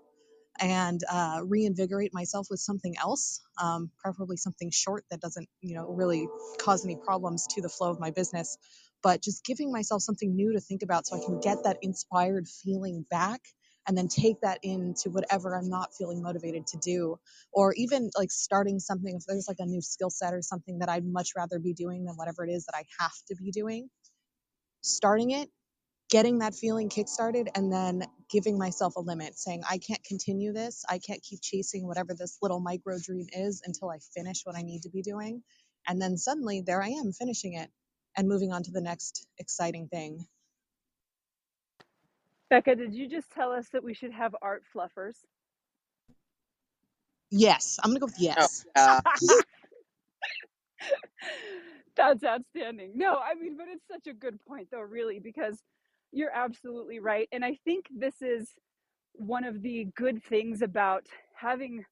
and 0.60 1.02
uh, 1.12 1.39
reinvigorate 1.44 2.13
myself 2.13 2.48
with 2.50 2.60
something 2.60 2.96
else, 3.02 3.42
um, 3.62 3.89
preferably 3.98 4.38
something 4.38 4.72
short 4.72 5.04
that 5.10 5.20
doesn't, 5.20 5.48
you 5.62 5.76
know, 5.76 5.88
really 5.88 6.28
cause 6.60 6.86
any 6.86 6.96
problems 6.96 7.48
to 7.48 7.62
the 7.62 7.70
flow 7.70 7.89
of 7.89 8.00
my 8.00 8.12
business. 8.12 8.58
But 9.02 9.22
just 9.22 9.44
giving 9.44 9.72
myself 9.72 10.02
something 10.02 10.36
new 10.36 10.54
to 10.54 10.60
think 10.62 10.84
about 10.84 11.08
so 11.08 11.18
I 11.18 11.26
can 11.26 11.39
get 11.39 11.63
that 11.63 11.78
inspired 11.82 12.48
feeling 12.48 13.06
back 13.10 13.42
and 13.86 13.98
then 13.98 14.08
take 14.08 14.39
that 14.42 14.60
into 14.63 15.10
whatever 15.10 15.58
I'm 15.58 15.70
not 15.70 15.94
feeling 15.94 16.22
motivated 16.22 16.68
to 16.68 16.78
do. 16.78 17.18
Or 17.52 17.74
even 17.74 18.10
like 18.18 18.32
starting 18.32 18.80
something, 18.80 19.16
if 19.16 19.24
there's 19.28 19.48
like 19.48 19.58
a 19.60 19.66
new 19.66 19.82
skill 19.82 20.10
set 20.10 20.34
or 20.34 20.42
something 20.42 20.80
that 20.80 20.89
I'd 20.89 21.06
much 21.06 21.32
rather 21.36 21.60
be 21.60 21.74
doing 21.74 22.06
than 22.06 22.16
whatever 22.16 22.46
it 22.46 22.52
is 22.52 22.66
that 22.66 22.76
I 22.76 22.86
have 23.00 23.12
to 23.28 23.36
be 23.36 23.52
doing, 23.52 23.89
starting 24.82 25.32
it 25.32 25.50
getting 26.13 26.38
that 26.38 26.54
feeling 26.54 26.89
kickstarted 26.89 27.47
and 27.56 27.73
then 27.73 28.06
giving 28.30 28.56
myself 28.56 28.97
a 28.97 28.99
limit 28.99 29.36
saying 29.36 29.63
i 29.67 29.80
can't 29.80 30.04
continue 30.04 30.54
this 30.54 30.86
i 30.88 30.99
can't 30.99 31.23
keep 31.23 31.39
chasing 31.41 31.88
whatever 31.88 32.13
this 32.13 32.38
little 32.39 32.60
micro 32.60 32.99
dream 33.04 33.26
is 33.34 33.63
until 33.65 33.89
i 33.89 33.97
finish 34.15 34.41
what 34.43 34.56
i 34.56 34.62
need 34.62 34.84
to 34.84 34.91
be 34.91 35.02
doing 35.02 35.41
and 35.88 35.99
then 35.99 36.15
suddenly 36.15 36.62
there 36.62 36.84
i 36.84 36.89
am 36.89 37.12
finishing 37.13 37.56
it 37.56 37.67
and 38.15 38.28
moving 38.28 38.52
on 38.52 38.62
to 38.62 38.69
the 38.69 38.80
next 38.80 39.26
exciting 39.39 39.88
thing 39.88 40.23
Bekka, 42.52 42.78
did 42.78 42.93
you 42.93 43.10
just 43.10 43.32
tell 43.32 43.52
us 43.52 43.67
that 43.73 43.84
we 43.84 43.95
should 43.95 44.12
have 44.12 44.36
art 44.39 44.62
fluffers? 44.76 45.15
yes 47.32 47.80
i'm 47.84 47.89
gonna 47.89 47.99
go 47.99 48.06
with 48.06 48.21
Oh, 48.38 48.47
yes. 49.17 49.19
That's 51.95 52.23
outstanding. 52.23 52.93
No, 52.95 53.17
I 53.17 53.36
mean, 53.36 53.58
but 53.58 53.67
it's 53.69 53.86
such 53.91 54.08
a 54.08 54.13
good 54.13 54.39
point, 54.45 54.69
though, 54.71 54.82
really, 54.82 55.19
because 55.19 55.60
you're 56.13 56.32
absolutely 56.34 56.99
right. 56.99 57.28
And 57.32 57.43
I 57.43 57.58
think 57.65 57.88
this 57.91 58.21
is 58.21 58.52
one 59.13 59.43
of 59.43 59.62
the 59.62 59.88
good 59.95 60.23
things 60.23 60.62
about 60.62 61.06
having 61.36 61.84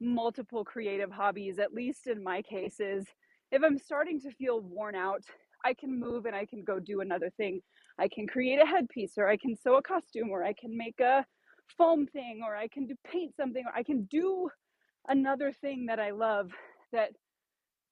multiple 0.00 0.64
creative 0.64 1.10
hobbies, 1.10 1.58
at 1.58 1.72
least 1.72 2.06
in 2.06 2.22
my 2.22 2.42
case, 2.42 2.76
is 2.78 3.06
if 3.50 3.62
I'm 3.64 3.78
starting 3.78 4.20
to 4.20 4.30
feel 4.32 4.60
worn 4.60 4.94
out, 4.94 5.24
I 5.64 5.74
can 5.74 5.98
move 5.98 6.26
and 6.26 6.36
I 6.36 6.44
can 6.44 6.62
go 6.62 6.78
do 6.78 7.00
another 7.00 7.30
thing. 7.36 7.60
I 7.98 8.08
can 8.08 8.26
create 8.26 8.60
a 8.60 8.66
headpiece, 8.66 9.14
or 9.16 9.28
I 9.28 9.36
can 9.36 9.56
sew 9.56 9.76
a 9.76 9.82
costume, 9.82 10.30
or 10.30 10.44
I 10.44 10.52
can 10.52 10.76
make 10.76 11.00
a 11.00 11.24
foam 11.78 12.06
thing, 12.06 12.42
or 12.46 12.56
I 12.56 12.68
can 12.68 12.86
do 12.86 12.94
paint 13.06 13.34
something, 13.36 13.64
or 13.66 13.74
I 13.74 13.82
can 13.82 14.04
do 14.04 14.50
another 15.08 15.52
thing 15.52 15.86
that 15.86 16.00
I 16.00 16.10
love 16.10 16.50
that 16.92 17.10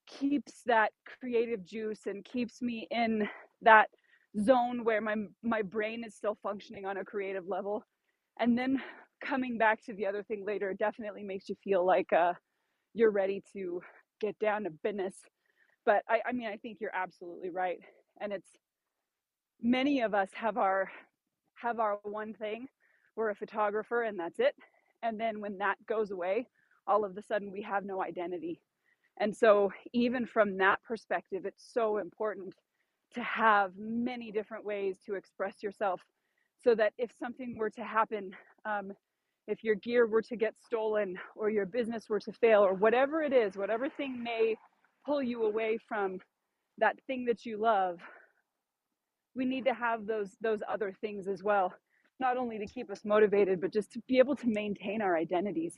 keeps 0.07 0.61
that 0.65 0.91
creative 1.19 1.65
juice 1.65 2.05
and 2.05 2.23
keeps 2.25 2.61
me 2.61 2.87
in 2.91 3.27
that 3.61 3.89
zone 4.41 4.83
where 4.83 5.01
my 5.01 5.15
my 5.43 5.61
brain 5.61 6.03
is 6.05 6.15
still 6.15 6.37
functioning 6.41 6.85
on 6.85 6.97
a 6.97 7.05
creative 7.05 7.47
level. 7.47 7.85
And 8.39 8.57
then 8.57 8.81
coming 9.21 9.57
back 9.57 9.83
to 9.85 9.93
the 9.93 10.07
other 10.07 10.23
thing 10.23 10.45
later 10.45 10.73
definitely 10.73 11.23
makes 11.23 11.49
you 11.49 11.55
feel 11.63 11.85
like 11.85 12.11
uh, 12.13 12.33
you're 12.93 13.11
ready 13.11 13.43
to 13.53 13.81
get 14.19 14.37
down 14.39 14.63
to 14.63 14.69
business. 14.69 15.15
But 15.85 16.03
I, 16.09 16.21
I 16.27 16.31
mean 16.31 16.47
i 16.47 16.57
think 16.57 16.77
you're 16.81 16.95
absolutely 16.95 17.49
right. 17.49 17.79
And 18.21 18.33
it's 18.33 18.49
many 19.61 20.01
of 20.01 20.13
us 20.13 20.29
have 20.33 20.57
our 20.57 20.89
have 21.55 21.79
our 21.79 21.99
one 22.03 22.33
thing. 22.33 22.67
We're 23.15 23.29
a 23.29 23.35
photographer 23.35 24.03
and 24.03 24.19
that's 24.19 24.39
it. 24.39 24.55
And 25.03 25.19
then 25.19 25.39
when 25.41 25.57
that 25.59 25.77
goes 25.87 26.11
away 26.11 26.47
all 26.87 27.05
of 27.05 27.17
a 27.17 27.21
sudden 27.21 27.51
we 27.51 27.61
have 27.61 27.85
no 27.85 28.03
identity. 28.03 28.61
And 29.19 29.35
so, 29.35 29.71
even 29.93 30.25
from 30.25 30.57
that 30.57 30.81
perspective, 30.83 31.45
it's 31.45 31.71
so 31.71 31.97
important 31.97 32.55
to 33.13 33.21
have 33.23 33.71
many 33.77 34.31
different 34.31 34.65
ways 34.65 34.97
to 35.05 35.15
express 35.15 35.61
yourself 35.63 36.01
so 36.63 36.75
that 36.75 36.93
if 36.97 37.11
something 37.19 37.55
were 37.57 37.69
to 37.69 37.83
happen, 37.83 38.31
um, 38.65 38.93
if 39.47 39.63
your 39.63 39.75
gear 39.75 40.07
were 40.07 40.21
to 40.21 40.35
get 40.35 40.53
stolen 40.65 41.17
or 41.35 41.49
your 41.49 41.65
business 41.65 42.07
were 42.09 42.19
to 42.19 42.31
fail 42.31 42.61
or 42.61 42.73
whatever 42.73 43.21
it 43.21 43.33
is, 43.33 43.55
whatever 43.57 43.89
thing 43.89 44.23
may 44.23 44.55
pull 45.05 45.21
you 45.21 45.43
away 45.43 45.77
from 45.87 46.19
that 46.77 46.95
thing 47.07 47.25
that 47.25 47.45
you 47.45 47.57
love, 47.57 47.99
we 49.35 49.45
need 49.45 49.65
to 49.65 49.73
have 49.73 50.05
those 50.05 50.29
those 50.41 50.61
other 50.67 50.93
things 51.01 51.27
as 51.27 51.43
well, 51.43 51.73
not 52.19 52.37
only 52.37 52.57
to 52.59 52.65
keep 52.67 52.89
us 52.91 53.01
motivated, 53.03 53.59
but 53.59 53.73
just 53.73 53.91
to 53.91 54.01
be 54.07 54.19
able 54.19 54.35
to 54.35 54.47
maintain 54.47 55.01
our 55.01 55.17
identities. 55.17 55.77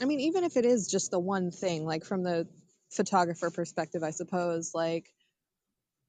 i 0.00 0.04
mean 0.04 0.20
even 0.20 0.42
if 0.44 0.56
it 0.56 0.64
is 0.64 0.90
just 0.90 1.10
the 1.10 1.18
one 1.18 1.50
thing 1.50 1.84
like 1.84 2.04
from 2.04 2.22
the 2.22 2.46
photographer 2.90 3.50
perspective 3.50 4.02
i 4.02 4.10
suppose 4.10 4.72
like 4.74 5.12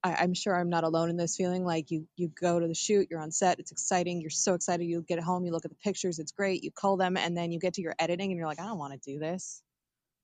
I, 0.03 0.15
I'm 0.15 0.33
sure 0.33 0.55
I'm 0.59 0.69
not 0.69 0.83
alone 0.83 1.09
in 1.09 1.17
this 1.17 1.35
feeling. 1.35 1.65
Like 1.65 1.91
you, 1.91 2.07
you 2.17 2.29
go 2.29 2.59
to 2.59 2.67
the 2.67 2.75
shoot, 2.75 3.07
you're 3.11 3.21
on 3.21 3.31
set, 3.31 3.59
it's 3.59 3.71
exciting, 3.71 4.21
you're 4.21 4.29
so 4.29 4.53
excited. 4.53 4.85
You 4.85 5.03
get 5.07 5.19
home, 5.19 5.45
you 5.45 5.51
look 5.51 5.65
at 5.65 5.71
the 5.71 5.77
pictures, 5.83 6.19
it's 6.19 6.31
great. 6.31 6.63
You 6.63 6.71
call 6.71 6.97
them, 6.97 7.17
and 7.17 7.37
then 7.37 7.51
you 7.51 7.59
get 7.59 7.75
to 7.75 7.81
your 7.81 7.95
editing, 7.99 8.31
and 8.31 8.37
you're 8.37 8.47
like, 8.47 8.59
I 8.61 8.65
don't 8.65 8.79
want 8.79 8.93
to 8.93 9.11
do 9.13 9.19
this. 9.19 9.61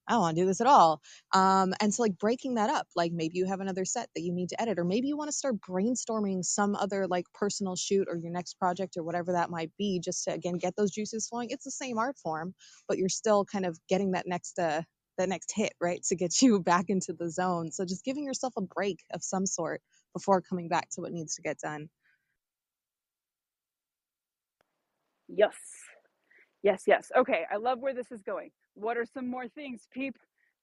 I 0.08 0.14
don't 0.14 0.22
want 0.22 0.38
to 0.38 0.44
do 0.44 0.48
this 0.48 0.62
at 0.62 0.68
all. 0.68 1.02
Um, 1.34 1.74
and 1.82 1.94
so 1.94 2.04
like 2.04 2.18
breaking 2.18 2.56
that 2.56 2.70
up, 2.70 2.88
like 2.96 3.12
maybe 3.14 3.40
you 3.40 3.48
have 3.48 3.62
another 3.62 3.86
set 3.86 4.10
that 4.16 4.22
you 4.22 4.34
need 4.34 4.50
to 4.50 4.62
edit, 4.62 4.80
or 4.80 4.86
maybe 4.86 5.08
you 5.10 5.18
want 5.18 5.30
to 5.30 5.38
start 5.38 5.58
brainstorming 5.62 6.46
some 6.46 6.76
other 6.76 7.08
like 7.08 7.26
personal 7.34 7.76
shoot 7.76 8.08
or 8.10 8.18
your 8.18 8.32
next 8.32 8.56
project 8.60 8.98
or 8.98 9.04
whatever 9.04 9.34
that 9.34 9.50
might 9.52 9.72
be, 9.80 10.00
just 10.04 10.26
to 10.26 10.34
again 10.34 10.60
get 10.60 10.76
those 10.78 10.92
juices 10.92 11.28
flowing. 11.30 11.50
It's 11.52 11.66
the 11.66 11.72
same 11.72 11.98
art 12.00 12.18
form, 12.24 12.56
but 12.88 13.00
you're 13.00 13.10
still 13.10 13.46
kind 13.46 13.66
of 13.66 13.80
getting 13.90 14.12
that 14.12 14.28
next 14.28 14.60
uh 14.60 14.84
that 15.18 15.30
next 15.30 15.52
hit, 15.56 15.74
right? 15.82 16.04
To 16.06 16.16
get 16.16 16.42
you 16.42 16.60
back 16.62 16.86
into 16.90 17.14
the 17.14 17.30
zone. 17.30 17.72
So 17.72 17.86
just 17.86 18.06
giving 18.06 18.26
yourself 18.26 18.54
a 18.58 18.62
break 18.62 19.04
of 19.14 19.24
some 19.24 19.46
sort 19.46 19.82
before 20.14 20.42
coming 20.42 20.70
back 20.70 20.90
to 20.92 21.02
what 21.02 21.12
needs 21.14 21.36
to 21.36 21.42
get 21.42 21.60
done. 21.60 21.90
Yes. 25.28 25.56
Yes, 26.64 26.84
yes. 26.88 27.12
Okay, 27.16 27.46
I 27.52 27.58
love 27.58 27.80
where 27.80 27.94
this 27.94 28.12
is 28.12 28.22
going. 28.24 28.52
What 28.74 28.98
are 28.98 29.06
some 29.06 29.28
more 29.30 29.48
things, 29.48 29.88
peep, 29.94 30.18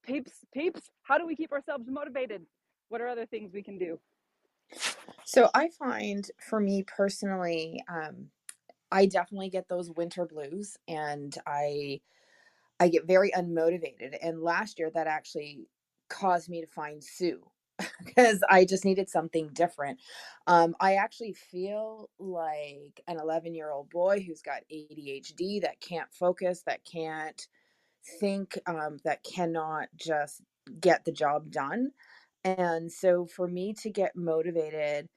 peeps, 0.05 0.33
peeps? 0.53 0.81
How 1.03 1.17
do 1.17 1.25
we 1.25 1.35
keep 1.35 1.51
ourselves 1.51 1.85
motivated? 1.89 2.43
What 2.89 3.01
are 3.01 3.07
other 3.07 3.25
things 3.25 3.53
we 3.53 3.63
can 3.63 3.77
do? 3.77 3.99
So 5.25 5.49
I 5.53 5.69
find 5.69 6.29
for 6.49 6.59
me 6.59 6.83
personally, 6.83 7.83
um, 7.89 8.29
I 8.91 9.05
definitely 9.07 9.49
get 9.49 9.67
those 9.67 9.91
winter 9.91 10.25
blues 10.25 10.77
and 10.87 11.35
I 11.47 12.01
I 12.79 12.89
get 12.89 13.07
very 13.07 13.31
unmotivated. 13.31 14.17
And 14.21 14.41
last 14.41 14.79
year 14.79 14.91
that 14.93 15.07
actually 15.07 15.67
caused 16.09 16.49
me 16.49 16.61
to 16.61 16.67
find 16.67 17.03
Sue 17.03 17.41
because 18.05 18.43
I 18.49 18.65
just 18.65 18.85
needed 18.85 19.09
something 19.09 19.49
different. 19.53 19.99
Um, 20.47 20.75
I 20.79 20.95
actually 20.95 21.33
feel 21.33 22.09
like 22.19 23.01
an 23.07 23.19
11 23.19 23.55
year 23.55 23.71
old 23.71 23.89
boy 23.91 24.21
who's 24.25 24.43
got 24.43 24.63
ADHD 24.73 25.61
that 25.63 25.81
can't 25.81 26.13
focus, 26.13 26.63
that 26.67 26.81
can't 26.85 27.47
think, 28.19 28.59
um, 28.67 28.99
that 29.05 29.23
cannot 29.23 29.89
just 29.95 30.41
get 30.81 31.05
the 31.05 31.11
job 31.13 31.51
done. 31.51 31.91
And 32.43 32.91
so 32.91 33.25
for 33.25 33.47
me 33.47 33.73
to 33.81 33.89
get 33.89 34.15
motivated, 34.15 35.09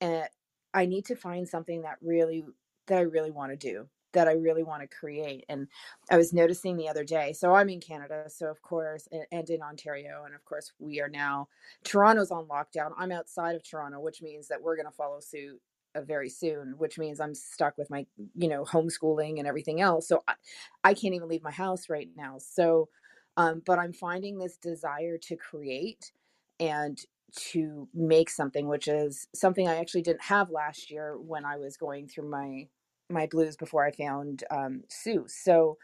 and 0.00 0.28
I 0.74 0.86
need 0.86 1.06
to 1.06 1.16
find 1.16 1.48
something 1.48 1.82
that 1.82 1.98
really 2.02 2.44
that 2.88 2.98
I 2.98 3.02
really 3.02 3.32
want 3.32 3.52
to 3.52 3.56
do, 3.56 3.88
that 4.16 4.28
I 4.28 4.32
really 4.32 4.62
want 4.62 4.82
to 4.82 4.88
create. 4.88 5.44
And 5.48 5.68
I 6.10 6.16
was 6.16 6.32
noticing 6.32 6.76
the 6.76 6.88
other 6.88 7.04
day. 7.04 7.34
So 7.34 7.54
I'm 7.54 7.68
in 7.68 7.80
Canada, 7.80 8.24
so 8.28 8.46
of 8.48 8.62
course, 8.62 9.08
and, 9.12 9.48
in 9.50 9.62
Ontario, 9.62 10.24
and 10.24 10.34
of 10.34 10.44
course 10.44 10.72
we 10.78 11.00
are 11.02 11.08
now. 11.08 11.48
Toronto's 11.84 12.30
on 12.30 12.46
lockdown. 12.46 12.92
I'm 12.98 13.12
outside 13.12 13.56
of 13.56 13.62
Toronto, 13.62 14.00
which 14.00 14.22
means 14.22 14.48
that 14.48 14.62
we're 14.62 14.76
going 14.76 14.86
to 14.86 14.92
follow 14.92 15.20
suit 15.20 15.60
uh, 15.94 16.00
very 16.00 16.30
soon. 16.30 16.74
Which 16.78 16.98
means 16.98 17.20
I'm 17.20 17.34
stuck 17.34 17.76
with 17.78 17.90
my, 17.90 18.06
you 18.34 18.48
know, 18.48 18.64
homeschooling 18.64 19.38
and 19.38 19.46
everything 19.46 19.82
else. 19.82 20.08
So 20.08 20.24
I, 20.26 20.34
I 20.82 20.94
can't 20.94 21.14
even 21.14 21.28
leave 21.28 21.44
my 21.44 21.52
house 21.52 21.90
right 21.90 22.08
now. 22.16 22.38
So, 22.38 22.88
um, 23.36 23.62
but 23.66 23.78
I'm 23.78 23.92
finding 23.92 24.38
this 24.38 24.56
desire 24.56 25.18
to 25.18 25.36
create 25.36 26.12
and 26.58 26.98
to 27.34 27.86
make 27.92 28.30
something 28.30 28.66
which 28.66 28.88
is 28.88 29.28
something 29.34 29.68
i 29.68 29.76
actually 29.76 30.00
didn't 30.00 30.22
have 30.22 30.48
last 30.48 30.90
year 30.90 31.18
when 31.18 31.44
i 31.44 31.56
was 31.56 31.76
going 31.76 32.08
through 32.08 32.30
my 32.30 32.66
my 33.10 33.26
blues 33.26 33.56
before 33.56 33.84
i 33.84 33.90
found 33.92 34.44
um, 34.50 34.82
sue 34.88 35.24
so 35.28 35.78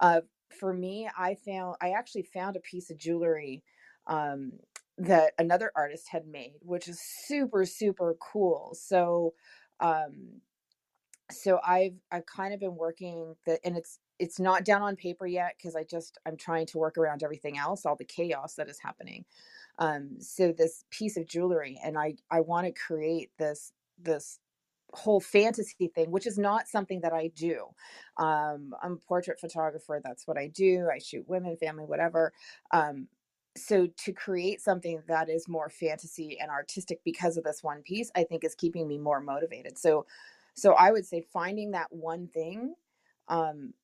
uh, 0.00 0.20
for 0.58 0.72
me 0.74 1.08
i 1.18 1.34
found 1.34 1.76
i 1.82 1.90
actually 1.90 2.22
found 2.22 2.56
a 2.56 2.60
piece 2.60 2.90
of 2.90 2.98
jewelry 2.98 3.62
um, 4.06 4.52
that 4.98 5.32
another 5.38 5.72
artist 5.76 6.08
had 6.10 6.26
made 6.26 6.54
which 6.62 6.88
is 6.88 7.00
super 7.00 7.64
super 7.64 8.16
cool. 8.20 8.74
So 8.74 9.34
um, 9.80 10.40
so 11.32 11.60
i've 11.66 11.94
i've 12.12 12.26
kind 12.26 12.54
of 12.54 12.60
been 12.60 12.76
working 12.76 13.34
the 13.46 13.58
and 13.66 13.76
it's 13.76 13.98
it's 14.18 14.38
not 14.40 14.64
down 14.64 14.82
on 14.82 14.96
paper 14.96 15.26
yet 15.26 15.54
because 15.56 15.74
i 15.76 15.84
just 15.84 16.18
i'm 16.26 16.36
trying 16.36 16.66
to 16.66 16.78
work 16.78 16.98
around 16.98 17.22
everything 17.22 17.58
else 17.58 17.86
all 17.86 17.96
the 17.96 18.04
chaos 18.04 18.54
that 18.54 18.68
is 18.68 18.78
happening. 18.80 19.24
Um 19.78 20.16
so 20.20 20.52
this 20.52 20.84
piece 20.90 21.16
of 21.16 21.26
jewelry 21.26 21.78
and 21.84 21.98
i 21.98 22.14
i 22.30 22.40
want 22.40 22.66
to 22.66 22.72
create 22.72 23.30
this 23.38 23.72
this 24.00 24.38
whole 24.94 25.20
fantasy 25.20 25.88
thing 25.94 26.10
which 26.10 26.26
is 26.26 26.38
not 26.38 26.68
something 26.68 27.00
that 27.02 27.12
i 27.12 27.28
do. 27.36 27.66
Um 28.18 28.74
i'm 28.82 28.94
a 28.94 29.06
portrait 29.08 29.40
photographer 29.40 30.00
that's 30.04 30.26
what 30.28 30.38
i 30.38 30.48
do 30.48 30.88
i 30.94 30.98
shoot 30.98 31.28
women 31.28 31.56
family 31.56 31.84
whatever. 31.84 32.32
Um 32.72 33.08
so 33.56 33.86
to 33.98 34.12
create 34.12 34.60
something 34.60 35.02
that 35.08 35.30
is 35.30 35.48
more 35.48 35.70
fantasy 35.70 36.38
and 36.40 36.50
artistic 36.50 37.00
because 37.04 37.36
of 37.36 37.44
this 37.44 37.62
one 37.62 37.82
piece 37.82 38.10
i 38.16 38.24
think 38.24 38.44
is 38.44 38.54
keeping 38.54 38.88
me 38.88 38.98
more 38.98 39.20
motivated. 39.20 39.78
So 39.78 40.06
so 40.54 40.74
i 40.74 40.92
would 40.92 41.06
say 41.06 41.22
finding 41.32 41.72
that 41.72 41.92
one 41.92 42.28
thing 42.28 42.74
um 43.28 43.74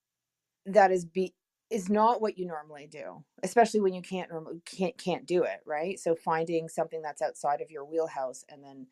that 0.66 0.92
is 0.92 1.04
be 1.04 1.34
is 1.70 1.88
not 1.88 2.20
what 2.20 2.38
you 2.38 2.46
normally 2.46 2.86
do 2.86 3.24
especially 3.42 3.80
when 3.80 3.94
you 3.94 4.02
can't 4.02 4.30
can't 4.66 4.98
can't 4.98 5.26
do 5.26 5.44
it 5.44 5.60
right? 5.66 5.98
So 6.00 6.14
finding 6.14 6.68
something 6.68 7.02
that's 7.02 7.22
outside 7.22 7.60
of 7.60 7.70
your 7.70 7.84
wheelhouse 7.84 8.44
and 8.48 8.62
then 8.64 8.86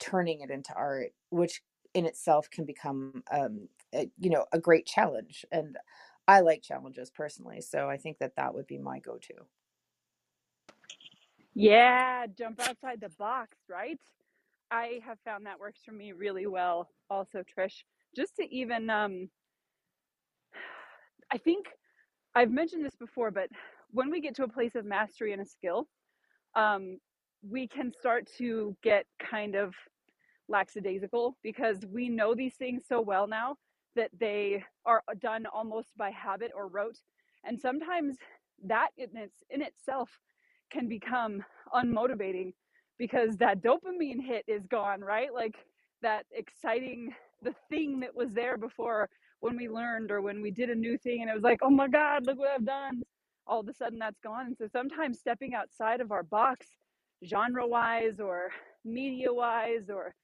turning 0.00 0.42
it 0.42 0.50
into 0.50 0.74
art 0.74 1.12
which 1.34 1.62
in 1.94 2.06
itself 2.06 2.50
can 2.50 2.66
become 2.66 3.24
um 3.32 3.68
a, 3.94 4.10
you 4.18 4.30
know 4.30 4.46
a 4.52 4.60
great 4.60 4.86
challenge 4.86 5.44
and 5.52 5.78
i 6.28 6.40
like 6.40 6.62
challenges 6.62 7.10
personally 7.10 7.60
so 7.62 7.90
i 7.90 7.98
think 7.98 8.18
that 8.18 8.36
that 8.36 8.54
would 8.54 8.66
be 8.68 8.78
my 8.78 9.00
go-to 9.00 9.34
Yeah, 11.54 12.26
jump 12.38 12.60
outside 12.60 13.00
the 13.00 13.10
box, 13.18 13.58
right? 13.68 14.00
I 14.70 15.00
have 15.06 15.18
found 15.24 15.46
that 15.46 15.60
works 15.60 15.80
for 15.84 15.92
me 15.92 16.12
really 16.12 16.46
well 16.46 16.88
also, 17.10 17.42
Trish. 17.58 17.84
Just 18.16 18.36
to 18.36 18.44
even 18.54 18.90
um 18.90 19.30
I 21.32 21.38
think 21.38 21.66
I've 22.34 22.50
mentioned 22.50 22.84
this 22.84 22.96
before, 22.96 23.30
but 23.30 23.48
when 23.90 24.10
we 24.10 24.20
get 24.20 24.36
to 24.36 24.44
a 24.44 24.48
place 24.48 24.74
of 24.76 24.84
mastery 24.86 25.32
in 25.32 25.40
a 25.40 25.46
skill, 25.46 25.88
um 26.56 26.98
we 27.48 27.68
can 27.68 27.92
start 28.00 28.28
to 28.38 28.76
get 28.82 29.06
kind 29.20 29.54
of 29.56 29.74
lackadaisical 30.48 31.36
because 31.42 31.78
we 31.90 32.08
know 32.08 32.34
these 32.34 32.54
things 32.54 32.82
so 32.88 33.00
well 33.00 33.26
now 33.26 33.56
that 33.96 34.10
they 34.18 34.62
are 34.84 35.02
uh, 35.10 35.14
done 35.20 35.46
almost 35.46 35.88
by 35.96 36.10
habit 36.10 36.50
or 36.54 36.68
rote. 36.68 36.98
And 37.44 37.60
sometimes 37.60 38.16
that 38.64 38.90
in, 38.96 39.16
its, 39.16 39.42
in 39.50 39.62
itself 39.62 40.10
can 40.70 40.88
become 40.88 41.44
unmotivating 41.74 42.52
because 42.98 43.36
that 43.38 43.62
dopamine 43.62 44.22
hit 44.24 44.44
is 44.48 44.66
gone, 44.66 45.00
right? 45.00 45.32
Like 45.32 45.56
that 46.02 46.26
exciting, 46.32 47.14
the 47.42 47.54
thing 47.70 48.00
that 48.00 48.14
was 48.14 48.32
there 48.32 48.56
before 48.56 49.08
when 49.40 49.56
we 49.56 49.68
learned 49.68 50.10
or 50.10 50.22
when 50.22 50.40
we 50.42 50.50
did 50.50 50.70
a 50.70 50.74
new 50.74 50.96
thing 50.98 51.20
and 51.20 51.30
it 51.30 51.34
was 51.34 51.42
like, 51.42 51.60
oh 51.62 51.70
my 51.70 51.88
God, 51.88 52.26
look 52.26 52.38
what 52.38 52.50
I've 52.50 52.66
done. 52.66 53.02
All 53.46 53.60
of 53.60 53.68
a 53.68 53.74
sudden 53.74 53.98
that's 53.98 54.20
gone. 54.20 54.46
And 54.46 54.56
so 54.56 54.66
sometimes 54.72 55.18
stepping 55.18 55.54
outside 55.54 56.00
of 56.00 56.12
our 56.12 56.22
box, 56.22 56.66
genre 57.24 57.66
wise 57.66 58.20
or 58.20 58.50
media 58.84 59.32
wise 59.32 59.88
or 59.88 60.14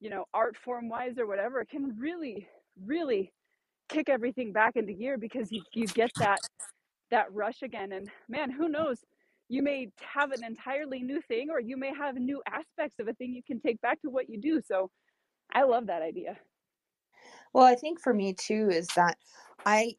you 0.00 0.10
know, 0.10 0.24
art 0.34 0.56
form 0.56 0.88
wise 0.88 1.18
or 1.18 1.26
whatever, 1.26 1.64
can 1.64 1.96
really, 1.98 2.46
really 2.84 3.32
kick 3.88 4.08
everything 4.08 4.52
back 4.52 4.76
into 4.76 4.92
gear 4.92 5.16
because 5.16 5.50
you, 5.50 5.62
you 5.72 5.86
get 5.86 6.10
that 6.18 6.38
that 7.10 7.32
rush 7.32 7.62
again. 7.62 7.92
And 7.92 8.10
man, 8.28 8.50
who 8.50 8.68
knows? 8.68 8.98
You 9.48 9.62
may 9.62 9.90
have 10.00 10.32
an 10.32 10.42
entirely 10.42 11.02
new 11.02 11.20
thing 11.28 11.50
or 11.50 11.60
you 11.60 11.76
may 11.76 11.94
have 11.94 12.16
new 12.16 12.42
aspects 12.48 12.96
of 12.98 13.06
a 13.06 13.12
thing 13.14 13.32
you 13.32 13.44
can 13.46 13.60
take 13.60 13.80
back 13.80 14.00
to 14.02 14.10
what 14.10 14.28
you 14.28 14.40
do. 14.40 14.60
So 14.60 14.90
I 15.54 15.62
love 15.62 15.86
that 15.86 16.02
idea. 16.02 16.36
Well, 17.52 17.64
I 17.64 17.76
think 17.76 18.00
for 18.00 18.12
me 18.12 18.34
too 18.34 18.68
is 18.70 18.88
that 18.96 19.16
I 19.64 19.94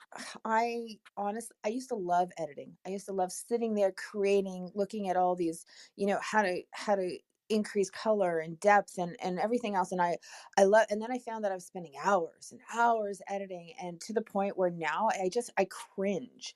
I 0.45 0.99
honestly 1.15 1.55
I 1.65 1.69
used 1.69 1.89
to 1.89 1.95
love 1.95 2.31
editing. 2.37 2.77
I 2.85 2.89
used 2.89 3.05
to 3.07 3.13
love 3.13 3.31
sitting 3.31 3.73
there 3.75 3.91
creating, 3.91 4.71
looking 4.75 5.09
at 5.09 5.17
all 5.17 5.35
these, 5.35 5.65
you 5.95 6.07
know, 6.07 6.19
how 6.21 6.41
to 6.43 6.61
how 6.71 6.95
to 6.95 7.17
increase 7.49 7.89
color 7.89 8.39
and 8.39 8.59
depth 8.59 8.97
and 8.97 9.15
and 9.21 9.39
everything 9.39 9.73
else 9.75 9.91
and 9.93 10.01
I 10.01 10.17
I 10.57 10.65
love 10.65 10.85
and 10.89 11.01
then 11.01 11.11
I 11.11 11.17
found 11.19 11.43
that 11.45 11.51
I 11.51 11.55
was 11.55 11.65
spending 11.65 11.93
hours 12.03 12.49
and 12.51 12.59
hours 12.73 13.21
editing 13.29 13.73
and 13.81 14.01
to 14.01 14.13
the 14.13 14.21
point 14.21 14.57
where 14.57 14.69
now 14.69 15.07
I 15.21 15.29
just 15.29 15.49
I 15.57 15.65
cringe 15.65 16.55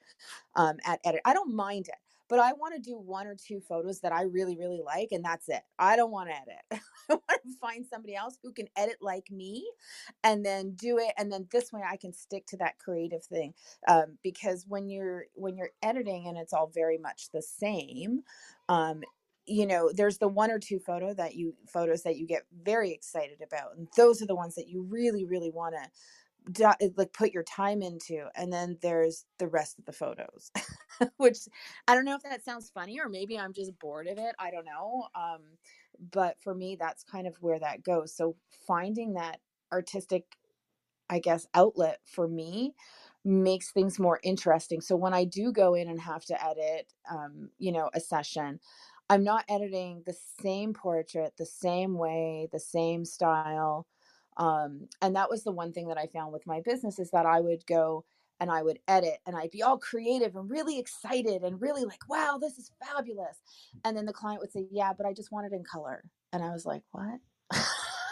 um 0.56 0.78
at 0.86 1.00
edit. 1.06 1.22
I 1.26 1.34
don't 1.34 1.56
mind 1.56 1.88
it 1.90 1.96
but 2.32 2.40
I 2.40 2.54
want 2.54 2.74
to 2.74 2.80
do 2.80 2.98
one 2.98 3.28
or 3.28 3.36
two 3.36 3.60
photos 3.60 4.00
that 4.00 4.14
I 4.14 4.22
really, 4.22 4.58
really 4.58 4.82
like, 4.82 5.10
and 5.12 5.22
that's 5.22 5.50
it. 5.50 5.64
I 5.78 5.98
don't 5.98 6.12
want 6.12 6.30
to 6.30 6.36
edit. 6.36 6.82
I 7.10 7.16
want 7.16 7.42
to 7.44 7.58
find 7.60 7.86
somebody 7.86 8.16
else 8.16 8.38
who 8.42 8.54
can 8.54 8.68
edit 8.78 9.00
like 9.02 9.30
me 9.30 9.70
and 10.24 10.46
then 10.46 10.72
do 10.76 10.98
it. 10.98 11.12
And 11.18 11.30
then 11.30 11.50
this 11.52 11.74
way 11.74 11.82
I 11.86 11.98
can 11.98 12.14
stick 12.14 12.46
to 12.48 12.58
that 12.58 12.80
creative 12.80 13.26
thing. 13.26 13.54
Um, 13.86 14.18
because 14.24 14.64
when 14.66 14.88
you're 14.88 15.26
when 15.34 15.58
you're 15.58 15.72
editing 15.84 16.30
and 16.30 16.38
it's 16.38 16.54
all 16.54 16.72
very 16.74 16.98
much 16.98 17.32
the 17.34 17.42
same, 17.42 18.22
um, 18.70 19.02
you 19.46 19.66
know 19.66 19.92
there's 19.94 20.20
the 20.20 20.28
one 20.28 20.52
or 20.52 20.60
two 20.60 20.80
photo 20.80 21.14
that 21.14 21.36
you 21.36 21.54
photos 21.68 22.04
that 22.04 22.16
you 22.16 22.28
get 22.28 22.44
very 22.64 22.92
excited 22.92 23.42
about 23.42 23.76
and 23.76 23.88
those 23.98 24.22
are 24.22 24.28
the 24.28 24.36
ones 24.36 24.54
that 24.54 24.68
you 24.68 24.84
really 24.84 25.26
really 25.26 25.50
want 25.50 25.74
to 25.74 25.90
like 26.98 27.14
put 27.14 27.32
your 27.32 27.44
time 27.44 27.82
into 27.82 28.28
and 28.36 28.52
then 28.52 28.78
there's 28.82 29.26
the 29.38 29.48
rest 29.48 29.80
of 29.80 29.86
the 29.86 29.92
photos 29.94 30.52
which 31.18 31.40
i 31.88 31.96
don't 31.96 32.06
know 32.06 32.16
if 32.16 32.24
that 32.24 32.44
sounds 32.44 32.70
funny 32.70 33.00
or 33.00 33.10
maybe 33.10 33.38
i'm 33.38 33.54
just 33.54 33.78
bored 33.80 34.08
of 34.08 34.18
it 34.18 34.36
i 34.40 34.52
don't 34.52 34.66
know 34.66 35.08
um 35.16 35.42
but 36.12 36.42
for 36.42 36.56
me 36.56 36.76
that's 36.80 37.04
kind 37.04 37.28
of 37.28 37.36
where 37.42 37.60
that 37.60 37.84
goes 37.84 38.16
so 38.16 38.36
finding 38.68 39.14
that 39.14 39.40
artistic 39.72 40.38
i 41.10 41.20
guess 41.20 41.48
outlet 41.54 42.00
for 42.06 42.28
me 42.28 42.76
makes 43.26 43.72
things 43.72 44.00
more 44.00 44.20
interesting 44.24 44.82
so 44.82 44.96
when 44.96 45.14
i 45.14 45.26
do 45.26 45.52
go 45.52 45.76
in 45.76 45.90
and 45.90 46.02
have 46.02 46.26
to 46.26 46.46
edit 46.46 46.94
um 47.12 47.52
you 47.60 47.72
know 47.72 47.90
a 47.94 48.00
session 48.00 48.60
i'm 49.10 49.24
not 49.24 49.46
editing 49.50 50.04
the 50.06 50.14
same 50.42 50.74
portrait 50.74 51.34
the 51.38 51.46
same 51.46 51.96
way 51.96 52.50
the 52.52 52.60
same 52.60 53.06
style 53.06 53.88
um, 54.38 54.88
and 55.02 55.16
that 55.16 55.30
was 55.30 55.44
the 55.44 55.52
one 55.52 55.74
thing 55.74 55.88
that 55.90 55.98
I 55.98 56.08
found 56.08 56.34
with 56.34 56.48
my 56.48 56.62
business 56.62 57.00
is 57.00 57.12
that 57.12 57.26
I 57.26 57.40
would 57.40 57.66
go 57.66 58.06
and 58.40 58.50
I 58.50 58.64
would 58.64 58.80
edit 58.88 59.20
and 59.28 59.36
I'd 59.36 59.52
be 59.52 59.62
all 59.62 59.78
creative 59.78 60.36
and 60.36 60.50
really 60.50 60.80
excited 60.80 61.44
and 61.44 61.62
really 61.62 61.84
like, 61.86 62.10
wow, 62.10 62.40
this 62.42 62.58
is 62.58 62.72
fabulous. 62.84 63.38
And 63.86 63.96
then 63.96 64.08
the 64.08 64.14
client 64.14 64.42
would 64.42 64.52
say, 64.52 64.66
yeah, 64.72 64.94
but 64.98 65.06
I 65.06 65.14
just 65.14 65.32
want 65.32 65.46
it 65.46 65.56
in 65.56 65.64
color. 65.64 66.04
And 66.34 66.44
I 66.44 66.50
was 66.50 66.66
like, 66.66 66.82
what? 66.92 67.20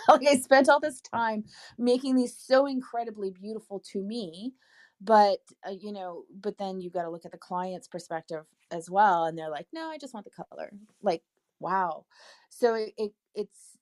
like 0.08 0.28
I 0.28 0.38
spent 0.38 0.70
all 0.70 0.80
this 0.80 1.02
time 1.02 1.46
making 1.80 2.16
these 2.16 2.38
so 2.38 2.68
incredibly 2.68 3.32
beautiful 3.32 3.82
to 3.92 4.04
me. 4.04 4.54
But, 5.02 5.40
uh, 5.66 5.72
you 5.72 5.94
know, 5.94 6.26
but 6.30 6.58
then 6.60 6.80
you've 6.80 6.94
got 6.94 7.04
to 7.04 7.10
look 7.10 7.26
at 7.26 7.32
the 7.32 7.38
client's 7.38 7.88
perspective 7.88 8.44
as 8.70 8.88
well. 8.88 9.26
And 9.26 9.36
they're 9.38 9.50
like, 9.50 9.68
no, 9.74 9.90
I 9.90 9.98
just 9.98 10.14
want 10.14 10.26
the 10.26 10.44
color. 10.44 10.74
Like, 11.02 11.24
wow. 11.60 12.06
So 12.50 12.76
it, 12.76 12.94
it 12.98 13.14
it's, 13.34 13.78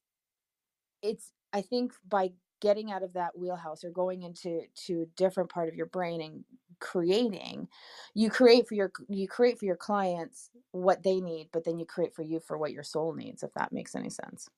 it's 1.01 1.31
I 1.53 1.61
think 1.61 1.93
by 2.07 2.31
getting 2.61 2.91
out 2.91 3.03
of 3.03 3.13
that 3.13 3.37
wheelhouse 3.37 3.83
or 3.83 3.91
going 3.91 4.23
into 4.23 4.61
to 4.73 5.01
a 5.01 5.05
different 5.15 5.49
part 5.49 5.69
of 5.69 5.75
your 5.75 5.85
brain 5.85 6.21
and 6.21 6.43
creating 6.79 7.67
you 8.13 8.29
create 8.29 8.67
for 8.67 8.75
your 8.75 8.91
you 9.07 9.27
create 9.27 9.57
for 9.57 9.65
your 9.65 9.75
clients 9.75 10.49
what 10.71 11.03
they 11.03 11.19
need 11.19 11.49
but 11.51 11.63
then 11.63 11.79
you 11.79 11.85
create 11.85 12.13
for 12.13 12.21
you 12.21 12.39
for 12.39 12.57
what 12.57 12.71
your 12.71 12.83
soul 12.83 13.13
needs 13.13 13.43
if 13.43 13.53
that 13.53 13.71
makes 13.71 13.95
any 13.95 14.09
sense. 14.09 14.49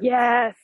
Yes. 0.00 0.56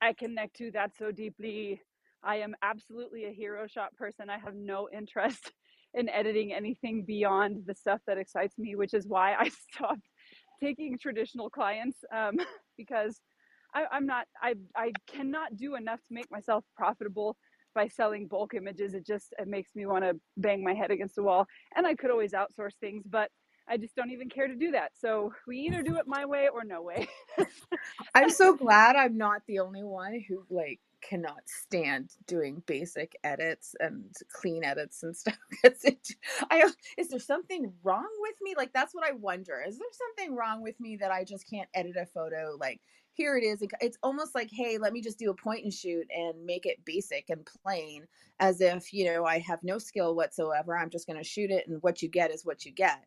I 0.00 0.12
connect 0.12 0.56
to 0.56 0.70
that 0.72 0.92
so 0.98 1.10
deeply. 1.10 1.80
I 2.22 2.36
am 2.36 2.54
absolutely 2.62 3.24
a 3.24 3.32
hero 3.32 3.66
shot 3.66 3.94
person. 3.96 4.28
I 4.28 4.38
have 4.38 4.54
no 4.54 4.88
interest 4.92 5.52
in 5.94 6.08
editing 6.08 6.52
anything 6.52 7.04
beyond 7.04 7.62
the 7.66 7.74
stuff 7.74 8.00
that 8.06 8.18
excites 8.18 8.58
me 8.58 8.74
which 8.74 8.94
is 8.94 9.06
why 9.06 9.34
i 9.34 9.48
stopped 9.72 10.08
taking 10.60 10.98
traditional 10.98 11.48
clients 11.48 11.98
um, 12.12 12.34
because 12.76 13.20
I, 13.74 13.84
I'm 13.92 14.06
not, 14.06 14.26
I, 14.42 14.54
I 14.76 14.92
cannot 15.06 15.56
do 15.56 15.76
enough 15.76 16.00
to 16.08 16.14
make 16.14 16.30
myself 16.30 16.64
profitable 16.76 17.36
by 17.74 17.88
selling 17.88 18.28
bulk 18.28 18.54
images. 18.54 18.94
It 18.94 19.06
just, 19.06 19.34
it 19.38 19.48
makes 19.48 19.74
me 19.74 19.86
want 19.86 20.04
to 20.04 20.18
bang 20.36 20.64
my 20.64 20.74
head 20.74 20.90
against 20.90 21.16
the 21.16 21.24
wall. 21.24 21.46
And 21.76 21.86
I 21.86 21.94
could 21.94 22.10
always 22.10 22.32
outsource 22.32 22.74
things, 22.80 23.04
but 23.08 23.30
I 23.68 23.78
just 23.78 23.96
don't 23.96 24.12
even 24.12 24.30
care 24.30 24.48
to 24.48 24.56
do 24.56 24.72
that. 24.72 24.92
So 24.96 25.32
we 25.46 25.58
either 25.60 25.82
do 25.82 25.96
it 25.96 26.06
my 26.06 26.24
way 26.26 26.48
or 26.52 26.64
no 26.64 26.82
way. 26.82 27.08
I'm 28.14 28.30
so 28.30 28.56
glad 28.56 28.96
I'm 28.96 29.18
not 29.18 29.42
the 29.48 29.60
only 29.60 29.84
one 29.84 30.22
who 30.28 30.44
like 30.50 30.80
cannot 31.02 31.40
stand 31.46 32.10
doing 32.28 32.62
basic 32.66 33.16
edits 33.24 33.74
and 33.80 34.04
clean 34.32 34.64
edits 34.64 35.02
and 35.04 35.16
stuff. 35.18 35.36
It, 35.64 36.08
I, 36.50 36.70
is 36.98 37.08
there 37.10 37.20
something 37.20 37.72
wrong 37.84 38.08
with 38.20 38.36
me? 38.42 38.54
Like 38.56 38.74
that's 38.74 38.94
what 38.94 39.06
I 39.08 39.12
wonder. 39.14 39.64
Is 39.66 39.78
there 39.78 39.88
something 39.92 40.36
wrong 40.36 40.62
with 40.62 40.80
me 40.80 40.98
that 40.98 41.12
I 41.12 41.24
just 41.24 41.50
can't 41.50 41.70
edit 41.74 41.96
a 41.96 42.06
photo 42.06 42.56
like 42.60 42.82
here 43.14 43.36
it 43.36 43.44
is. 43.44 43.62
It's 43.80 43.98
almost 44.02 44.34
like, 44.34 44.50
hey, 44.52 44.76
let 44.78 44.92
me 44.92 45.00
just 45.00 45.18
do 45.18 45.30
a 45.30 45.34
point 45.34 45.64
and 45.64 45.72
shoot 45.72 46.06
and 46.14 46.44
make 46.44 46.66
it 46.66 46.84
basic 46.84 47.30
and 47.30 47.46
plain, 47.62 48.06
as 48.40 48.60
if 48.60 48.92
you 48.92 49.04
know 49.06 49.24
I 49.24 49.38
have 49.38 49.62
no 49.62 49.78
skill 49.78 50.14
whatsoever. 50.14 50.76
I'm 50.76 50.90
just 50.90 51.06
going 51.06 51.18
to 51.18 51.24
shoot 51.24 51.50
it, 51.50 51.66
and 51.68 51.82
what 51.82 52.02
you 52.02 52.08
get 52.08 52.30
is 52.32 52.44
what 52.44 52.64
you 52.64 52.72
get. 52.72 53.04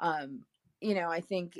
Um, 0.00 0.44
you 0.80 0.94
know, 0.94 1.08
I 1.08 1.20
think 1.20 1.54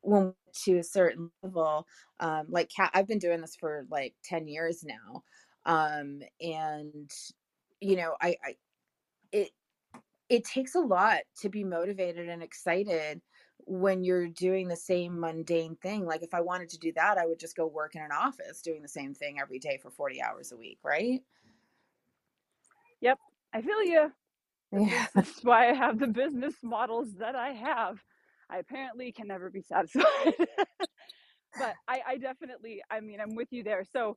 when 0.00 0.34
to 0.64 0.78
a 0.78 0.82
certain 0.84 1.30
level, 1.42 1.86
um, 2.20 2.46
like 2.48 2.70
Cat, 2.74 2.90
I've 2.94 3.06
been 3.08 3.18
doing 3.18 3.40
this 3.42 3.56
for 3.56 3.86
like 3.90 4.14
ten 4.24 4.48
years 4.48 4.84
now, 4.84 5.22
um, 5.66 6.22
and 6.40 7.10
you 7.80 7.96
know, 7.96 8.16
I, 8.20 8.36
I 8.44 8.56
it 9.32 9.50
it 10.28 10.44
takes 10.44 10.74
a 10.74 10.80
lot 10.80 11.20
to 11.40 11.48
be 11.48 11.64
motivated 11.64 12.28
and 12.28 12.42
excited 12.42 13.20
when 13.66 14.04
you're 14.04 14.28
doing 14.28 14.68
the 14.68 14.76
same 14.76 15.18
mundane 15.18 15.76
thing. 15.76 16.06
Like 16.06 16.22
if 16.22 16.32
I 16.32 16.40
wanted 16.40 16.68
to 16.70 16.78
do 16.78 16.92
that, 16.92 17.18
I 17.18 17.26
would 17.26 17.40
just 17.40 17.56
go 17.56 17.66
work 17.66 17.96
in 17.96 18.02
an 18.02 18.12
office 18.12 18.62
doing 18.62 18.80
the 18.80 18.88
same 18.88 19.12
thing 19.12 19.38
every 19.40 19.58
day 19.58 19.78
for 19.82 19.90
40 19.90 20.22
hours 20.22 20.52
a 20.52 20.56
week, 20.56 20.78
right? 20.84 21.20
Yep, 23.00 23.18
I 23.52 23.62
feel 23.62 23.82
you. 23.82 24.12
Yeah. 24.72 25.06
That's 25.14 25.42
why 25.42 25.70
I 25.70 25.74
have 25.74 25.98
the 25.98 26.06
business 26.06 26.54
models 26.62 27.14
that 27.18 27.34
I 27.34 27.50
have. 27.50 27.98
I 28.48 28.58
apparently 28.58 29.10
can 29.12 29.26
never 29.28 29.50
be 29.50 29.62
satisfied. 29.62 30.04
but 31.58 31.74
I, 31.88 32.00
I 32.06 32.18
definitely, 32.18 32.82
I 32.90 33.00
mean, 33.00 33.20
I'm 33.20 33.34
with 33.34 33.48
you 33.50 33.64
there. 33.64 33.84
So, 33.84 34.16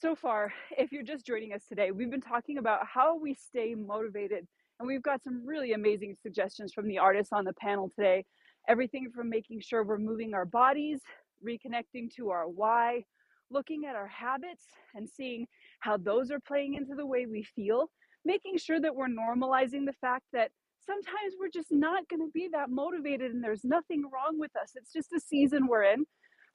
so 0.00 0.16
far, 0.16 0.52
if 0.76 0.90
you're 0.90 1.04
just 1.04 1.24
joining 1.24 1.52
us 1.52 1.62
today, 1.68 1.92
we've 1.92 2.10
been 2.10 2.20
talking 2.20 2.58
about 2.58 2.86
how 2.86 3.16
we 3.16 3.34
stay 3.34 3.74
motivated. 3.74 4.46
And 4.80 4.88
we've 4.88 5.02
got 5.02 5.22
some 5.22 5.46
really 5.46 5.72
amazing 5.72 6.16
suggestions 6.20 6.72
from 6.72 6.88
the 6.88 6.98
artists 6.98 7.32
on 7.32 7.44
the 7.44 7.52
panel 7.52 7.88
today. 7.94 8.24
Everything 8.68 9.10
from 9.10 9.28
making 9.28 9.60
sure 9.60 9.84
we're 9.84 9.98
moving 9.98 10.34
our 10.34 10.46
bodies, 10.46 11.00
reconnecting 11.46 12.14
to 12.16 12.30
our 12.30 12.48
why, 12.48 13.04
looking 13.50 13.84
at 13.84 13.94
our 13.94 14.08
habits 14.08 14.64
and 14.94 15.08
seeing 15.08 15.46
how 15.80 15.96
those 15.96 16.30
are 16.30 16.40
playing 16.40 16.74
into 16.74 16.94
the 16.94 17.06
way 17.06 17.26
we 17.26 17.42
feel, 17.42 17.90
making 18.24 18.56
sure 18.56 18.80
that 18.80 18.94
we're 18.94 19.08
normalizing 19.08 19.84
the 19.84 19.92
fact 20.00 20.24
that 20.32 20.50
sometimes 20.84 21.34
we're 21.38 21.48
just 21.48 21.70
not 21.70 22.08
going 22.08 22.20
to 22.20 22.30
be 22.32 22.48
that 22.52 22.70
motivated 22.70 23.32
and 23.32 23.44
there's 23.44 23.64
nothing 23.64 24.02
wrong 24.12 24.38
with 24.38 24.54
us. 24.56 24.72
It's 24.74 24.92
just 24.92 25.12
a 25.12 25.20
season 25.20 25.66
we're 25.66 25.84
in, 25.84 26.04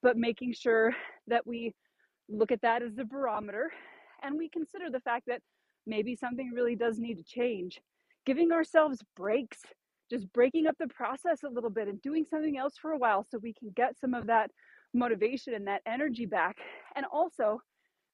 but 0.02 0.18
making 0.18 0.54
sure 0.54 0.96
that 1.28 1.46
we 1.46 1.74
look 2.28 2.52
at 2.52 2.62
that 2.62 2.82
as 2.82 2.98
a 2.98 3.06
barometer 3.06 3.72
and 4.24 4.38
we 4.38 4.50
consider 4.50 4.90
the 4.90 5.00
fact 5.00 5.26
that 5.28 5.42
maybe 5.86 6.16
something 6.16 6.52
really 6.54 6.76
does 6.76 7.00
need 7.00 7.18
to 7.18 7.24
change. 7.24 7.82
Giving 8.26 8.52
ourselves 8.52 9.00
breaks, 9.16 9.60
just 10.10 10.32
breaking 10.34 10.68
up 10.68 10.76
the 10.80 10.88
process 10.88 11.44
a 11.44 11.50
little 11.50 11.70
bit 11.70 11.88
and 11.88 12.02
doing 12.02 12.26
something 12.30 12.58
else 12.58 12.74
for 12.82 12.92
a 12.92 12.98
while 12.98 13.26
so 13.30 13.38
we 13.38 13.54
can 13.54 13.70
get 13.76 14.00
some 14.00 14.14
of 14.14 14.28
that 14.28 14.52
motivation 14.94 15.54
and 15.54 15.68
that 15.68 15.82
energy 15.86 16.26
back. 16.26 16.58
And 16.96 17.06
also 17.12 17.62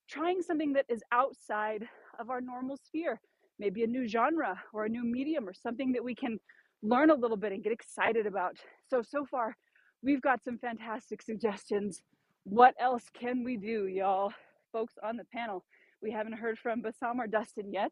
trying 0.10 0.41
something 0.41 0.73
that 0.73 0.86
is 0.89 1.01
outside 1.12 1.88
of 2.19 2.29
our 2.29 2.41
normal 2.41 2.77
sphere, 2.77 3.19
maybe 3.60 3.84
a 3.84 3.88
new 3.88 4.08
genre 4.08 4.62
or 4.73 4.86
a 4.86 4.89
new 4.89 5.03
medium 5.03 5.47
or 5.47 5.53
something 5.53 5.93
that 5.93 6.03
we 6.03 6.15
can 6.15 6.39
learn 6.84 7.10
a 7.10 7.15
little 7.15 7.38
bit 7.38 7.51
and 7.51 7.63
get 7.63 7.73
excited 7.73 8.25
about. 8.27 8.58
So, 8.89 9.01
so 9.01 9.25
far, 9.25 9.55
we've 10.03 10.21
got 10.21 10.43
some 10.43 10.58
fantastic 10.58 11.21
suggestions. 11.21 12.01
What 12.43 12.75
else 12.79 13.03
can 13.19 13.43
we 13.43 13.58
do, 13.58 13.88
y'all? 13.88 14.34
Folks 14.71 14.93
on 15.03 15.17
the 15.17 15.25
panel, 15.34 15.63
we 16.01 16.12
haven't 16.12 16.34
heard 16.34 16.60
from 16.60 16.81
Bassam 16.81 17.19
or 17.19 17.27
Dustin 17.27 17.71
yet. 17.71 17.91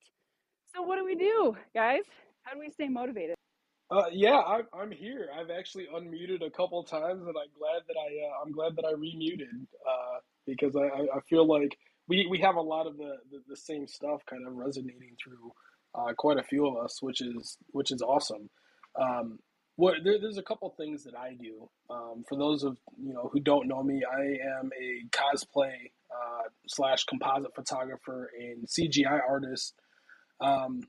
So, 0.76 0.82
what 0.82 0.98
do 0.98 1.06
we 1.06 1.16
do, 1.16 1.56
guys? 1.74 2.04
How 2.44 2.54
do 2.54 2.60
we 2.60 2.70
stay 2.70 2.90
motivated? 2.90 3.33
Uh, 3.94 4.06
yeah, 4.12 4.40
I'm 4.42 4.68
I'm 4.74 4.92
here. 4.92 5.30
I've 5.40 5.52
actually 5.52 5.88
unmuted 5.96 6.46
a 6.46 6.52
couple 6.52 6.84
times, 6.84 7.22
and 7.28 7.38
I'm 7.38 7.54
glad 7.60 7.84
that 7.88 7.96
I 7.98 8.28
uh, 8.28 8.44
I'm 8.46 8.52
glad 8.54 8.76
that 8.78 8.86
I 8.86 8.94
remuted 8.94 9.68
uh, 9.88 10.20
because 10.48 10.76
I, 10.76 10.88
I 11.16 11.22
feel 11.30 11.48
like 11.48 11.78
we, 12.10 12.28
we 12.30 12.40
have 12.40 12.58
a 12.58 12.62
lot 12.62 12.88
of 12.88 12.98
the, 12.98 13.18
the, 13.32 13.40
the 13.50 13.58
same 13.58 13.88
stuff 13.88 14.24
kind 14.30 14.48
of 14.48 14.56
resonating 14.56 15.16
through 15.24 15.54
uh, 15.96 16.14
quite 16.18 16.40
a 16.40 16.44
few 16.44 16.68
of 16.68 16.84
us, 16.84 17.02
which 17.04 17.22
is 17.22 17.58
which 17.72 17.94
is 17.94 18.04
awesome. 18.04 18.50
Um, 19.02 19.40
what 19.78 19.96
there, 20.04 20.20
there's 20.22 20.40
a 20.40 20.44
couple 20.44 20.70
things 20.78 21.06
that 21.06 21.16
I 21.16 21.36
do. 21.42 21.70
Um, 21.90 22.26
for 22.30 22.38
those 22.38 22.66
of 22.66 22.78
you 23.02 23.14
know 23.14 23.30
who 23.34 23.40
don't 23.42 23.70
know 23.70 23.84
me, 23.84 24.04
I 24.06 24.24
am 24.60 24.72
a 24.80 25.08
cosplay 25.18 25.76
uh, 26.12 26.50
slash 26.68 27.06
composite 27.06 27.56
photographer 27.56 28.32
and 28.38 28.68
CGI 28.68 29.22
artist. 29.30 29.76
Um, 30.42 30.82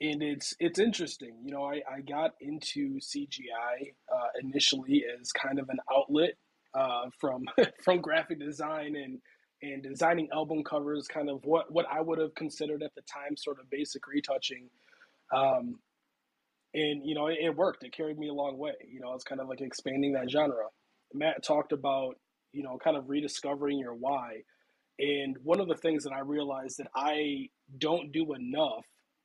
and 0.00 0.22
it's 0.22 0.54
it's 0.60 0.78
interesting. 0.78 1.36
You 1.42 1.52
know, 1.52 1.64
I, 1.64 1.82
I 1.90 2.00
got 2.00 2.34
into 2.40 2.98
CGI 3.00 3.94
uh, 4.12 4.28
initially 4.42 5.04
as 5.20 5.32
kind 5.32 5.58
of 5.58 5.68
an 5.68 5.78
outlet 5.92 6.34
uh, 6.74 7.06
from 7.20 7.44
from 7.84 8.00
graphic 8.00 8.38
design 8.38 8.96
and 8.96 9.18
and 9.60 9.82
designing 9.82 10.28
album 10.32 10.62
covers, 10.62 11.08
kind 11.08 11.28
of 11.28 11.44
what 11.44 11.72
what 11.72 11.86
I 11.90 12.00
would 12.00 12.18
have 12.18 12.34
considered 12.34 12.82
at 12.82 12.94
the 12.94 13.02
time 13.02 13.36
sort 13.36 13.58
of 13.58 13.68
basic 13.70 14.06
retouching. 14.06 14.68
Um, 15.32 15.80
and 16.74 17.04
you 17.04 17.14
know, 17.14 17.26
it, 17.26 17.38
it 17.40 17.56
worked. 17.56 17.82
It 17.82 17.92
carried 17.92 18.18
me 18.18 18.28
a 18.28 18.34
long 18.34 18.56
way. 18.56 18.74
You 18.88 19.00
know, 19.00 19.14
it's 19.14 19.24
kind 19.24 19.40
of 19.40 19.48
like 19.48 19.60
expanding 19.60 20.12
that 20.12 20.30
genre. 20.30 20.66
Matt 21.12 21.42
talked 21.42 21.72
about 21.72 22.18
you 22.52 22.62
know 22.62 22.78
kind 22.82 22.96
of 22.96 23.08
rediscovering 23.08 23.78
your 23.78 23.94
why. 23.94 24.42
And 25.00 25.36
one 25.44 25.60
of 25.60 25.68
the 25.68 25.76
things 25.76 26.04
that 26.04 26.12
I 26.12 26.20
realized 26.20 26.78
that 26.78 26.88
I 26.94 27.50
don't 27.78 28.10
do 28.10 28.34
enough 28.34 28.84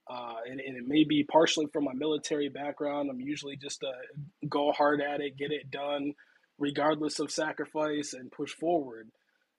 uh, 0.09 0.35
and, 0.49 0.59
and, 0.59 0.77
it 0.77 0.85
may 0.85 1.05
be 1.05 1.23
partially 1.23 1.67
from 1.71 1.85
my 1.85 1.93
military 1.93 2.49
background. 2.49 3.09
I'm 3.09 3.21
usually 3.21 3.55
just 3.55 3.83
a 3.83 4.47
go 4.47 4.73
hard 4.73 5.01
at 5.01 5.21
it, 5.21 5.37
get 5.37 5.51
it 5.51 5.71
done, 5.71 6.13
regardless 6.59 7.19
of 7.19 7.31
sacrifice, 7.31 8.13
and 8.13 8.31
push 8.31 8.51
forward. 8.51 9.09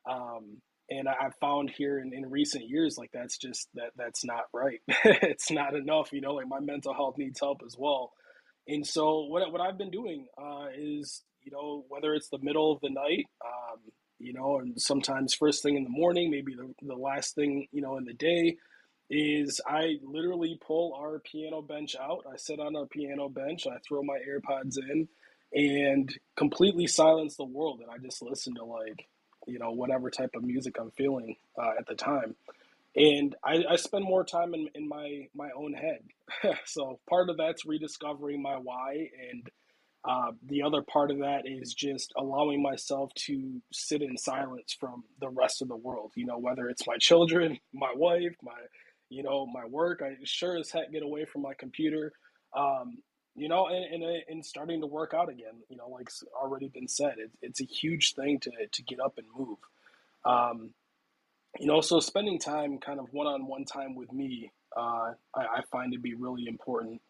Um, 0.08 0.58
and 0.90 1.08
I, 1.08 1.14
have 1.18 1.34
found 1.40 1.70
here 1.70 1.98
in, 1.98 2.12
in 2.12 2.30
recent 2.30 2.68
years, 2.68 2.98
like 2.98 3.10
that's 3.12 3.38
just 3.38 3.68
that 3.74 3.92
that's 3.96 4.22
not 4.22 4.44
right. 4.52 4.80
it's 4.88 5.50
not 5.50 5.74
enough, 5.74 6.12
you 6.12 6.20
know. 6.20 6.34
Like 6.34 6.48
my 6.48 6.60
mental 6.60 6.92
health 6.92 7.16
needs 7.16 7.40
help 7.40 7.62
as 7.64 7.74
well. 7.78 8.12
And 8.68 8.86
so 8.86 9.24
what 9.24 9.50
what 9.50 9.62
I've 9.62 9.78
been 9.78 9.90
doing 9.90 10.26
uh, 10.36 10.66
is, 10.76 11.22
you 11.42 11.52
know, 11.52 11.86
whether 11.88 12.12
it's 12.12 12.28
the 12.28 12.38
middle 12.38 12.70
of 12.70 12.80
the 12.82 12.90
night, 12.90 13.24
um, 13.42 13.80
you 14.18 14.34
know, 14.34 14.58
and 14.58 14.78
sometimes 14.78 15.32
first 15.32 15.62
thing 15.62 15.76
in 15.76 15.84
the 15.84 15.90
morning, 15.90 16.30
maybe 16.30 16.54
the, 16.54 16.70
the 16.82 16.96
last 16.96 17.34
thing, 17.34 17.66
you 17.72 17.80
know, 17.80 17.96
in 17.96 18.04
the 18.04 18.12
day 18.12 18.58
is 19.10 19.60
I 19.66 19.96
literally 20.02 20.58
pull 20.66 20.94
our 20.94 21.18
piano 21.20 21.62
bench 21.62 21.94
out. 22.00 22.24
I 22.32 22.36
sit 22.36 22.60
on 22.60 22.76
our 22.76 22.86
piano 22.86 23.28
bench, 23.28 23.66
I 23.66 23.78
throw 23.86 24.02
my 24.02 24.18
AirPods 24.18 24.78
in 24.78 25.08
and 25.52 26.12
completely 26.36 26.86
silence 26.86 27.36
the 27.36 27.44
world. 27.44 27.80
And 27.80 27.90
I 27.90 27.98
just 27.98 28.22
listen 28.22 28.54
to 28.56 28.64
like, 28.64 29.06
you 29.46 29.58
know, 29.58 29.72
whatever 29.72 30.10
type 30.10 30.30
of 30.34 30.42
music 30.42 30.76
I'm 30.80 30.90
feeling 30.92 31.36
uh, 31.60 31.72
at 31.78 31.86
the 31.86 31.94
time. 31.94 32.34
And 32.96 33.34
I, 33.44 33.64
I 33.70 33.76
spend 33.76 34.04
more 34.04 34.24
time 34.24 34.54
in, 34.54 34.68
in 34.74 34.88
my, 34.88 35.28
my 35.34 35.50
own 35.56 35.74
head. 35.74 36.00
so 36.64 37.00
part 37.08 37.28
of 37.28 37.36
that's 37.36 37.66
rediscovering 37.66 38.40
my 38.42 38.56
why. 38.56 39.10
And 39.30 39.50
uh, 40.04 40.32
the 40.46 40.62
other 40.62 40.82
part 40.82 41.10
of 41.10 41.18
that 41.18 41.42
is 41.46 41.74
just 41.74 42.12
allowing 42.16 42.62
myself 42.62 43.12
to 43.14 43.60
sit 43.72 44.02
in 44.02 44.16
silence 44.16 44.76
from 44.78 45.04
the 45.20 45.28
rest 45.30 45.62
of 45.62 45.68
the 45.68 45.76
world, 45.76 46.12
you 46.14 46.26
know, 46.26 46.38
whether 46.38 46.68
it's 46.68 46.86
my 46.86 46.96
children, 46.98 47.58
my 47.72 47.92
wife, 47.94 48.36
my 48.42 48.52
you 49.14 49.22
know, 49.22 49.46
my 49.46 49.64
work. 49.64 50.02
I 50.02 50.16
sure 50.24 50.58
as 50.58 50.70
heck 50.70 50.90
get 50.90 51.02
away 51.02 51.24
from 51.24 51.42
my 51.42 51.54
computer, 51.54 52.12
um, 52.56 52.98
you 53.36 53.48
know, 53.48 53.68
and, 53.68 54.02
and, 54.02 54.22
and 54.28 54.44
starting 54.44 54.80
to 54.80 54.86
work 54.86 55.14
out 55.14 55.28
again. 55.28 55.62
You 55.68 55.76
know, 55.76 55.88
like 55.88 56.08
already 56.34 56.68
been 56.68 56.88
said, 56.88 57.14
it, 57.18 57.30
it's 57.40 57.60
a 57.60 57.64
huge 57.64 58.14
thing 58.14 58.40
to 58.40 58.50
to 58.70 58.82
get 58.82 58.98
up 59.00 59.18
and 59.18 59.26
move. 59.36 59.58
Um, 60.24 60.70
you 61.60 61.68
know, 61.68 61.80
so 61.80 62.00
spending 62.00 62.40
time, 62.40 62.78
kind 62.78 62.98
of 62.98 63.06
one 63.12 63.28
on 63.28 63.46
one 63.46 63.64
time 63.64 63.94
with 63.94 64.12
me, 64.12 64.50
uh, 64.76 65.12
I, 65.34 65.40
I, 65.40 65.60
find 65.70 65.92
to 65.92 66.00
be 66.00 66.14
really 66.14 66.46
important. 66.48 67.00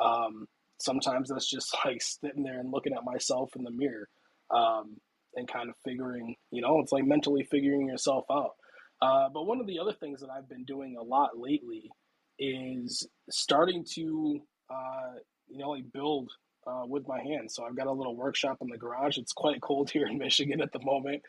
Um, 0.00 0.46
sometimes 0.78 1.28
that's 1.28 1.50
just 1.50 1.76
like 1.84 2.00
sitting 2.00 2.42
there 2.42 2.58
and 2.58 2.72
looking 2.72 2.94
at 2.94 3.04
myself 3.04 3.50
in 3.56 3.64
the 3.64 3.70
mirror 3.70 4.08
um, 4.50 4.96
and 5.34 5.46
kind 5.46 5.68
of 5.68 5.74
figuring, 5.84 6.36
you 6.50 6.62
know, 6.62 6.80
it's 6.80 6.92
like 6.92 7.04
mentally 7.04 7.46
figuring 7.50 7.88
yourself 7.88 8.24
out. 8.30 8.52
Uh, 9.02 9.28
but 9.32 9.46
one 9.46 9.60
of 9.60 9.66
the 9.66 9.78
other 9.78 9.92
things 9.92 10.20
that 10.20 10.30
I've 10.30 10.48
been 10.48 10.64
doing 10.64 10.96
a 10.96 11.02
lot 11.02 11.38
lately 11.38 11.90
is 12.38 13.06
starting 13.30 13.84
to, 13.94 14.40
uh, 14.70 15.14
you 15.48 15.58
know, 15.58 15.70
like 15.70 15.90
build 15.92 16.30
uh, 16.66 16.84
with 16.86 17.06
my 17.08 17.20
hands. 17.20 17.54
So 17.54 17.64
I've 17.64 17.76
got 17.76 17.86
a 17.86 17.92
little 17.92 18.16
workshop 18.16 18.58
in 18.60 18.68
the 18.68 18.78
garage. 18.78 19.18
It's 19.18 19.32
quite 19.32 19.60
cold 19.60 19.90
here 19.90 20.06
in 20.06 20.18
Michigan 20.18 20.60
at 20.60 20.72
the 20.72 20.80
moment. 20.82 21.22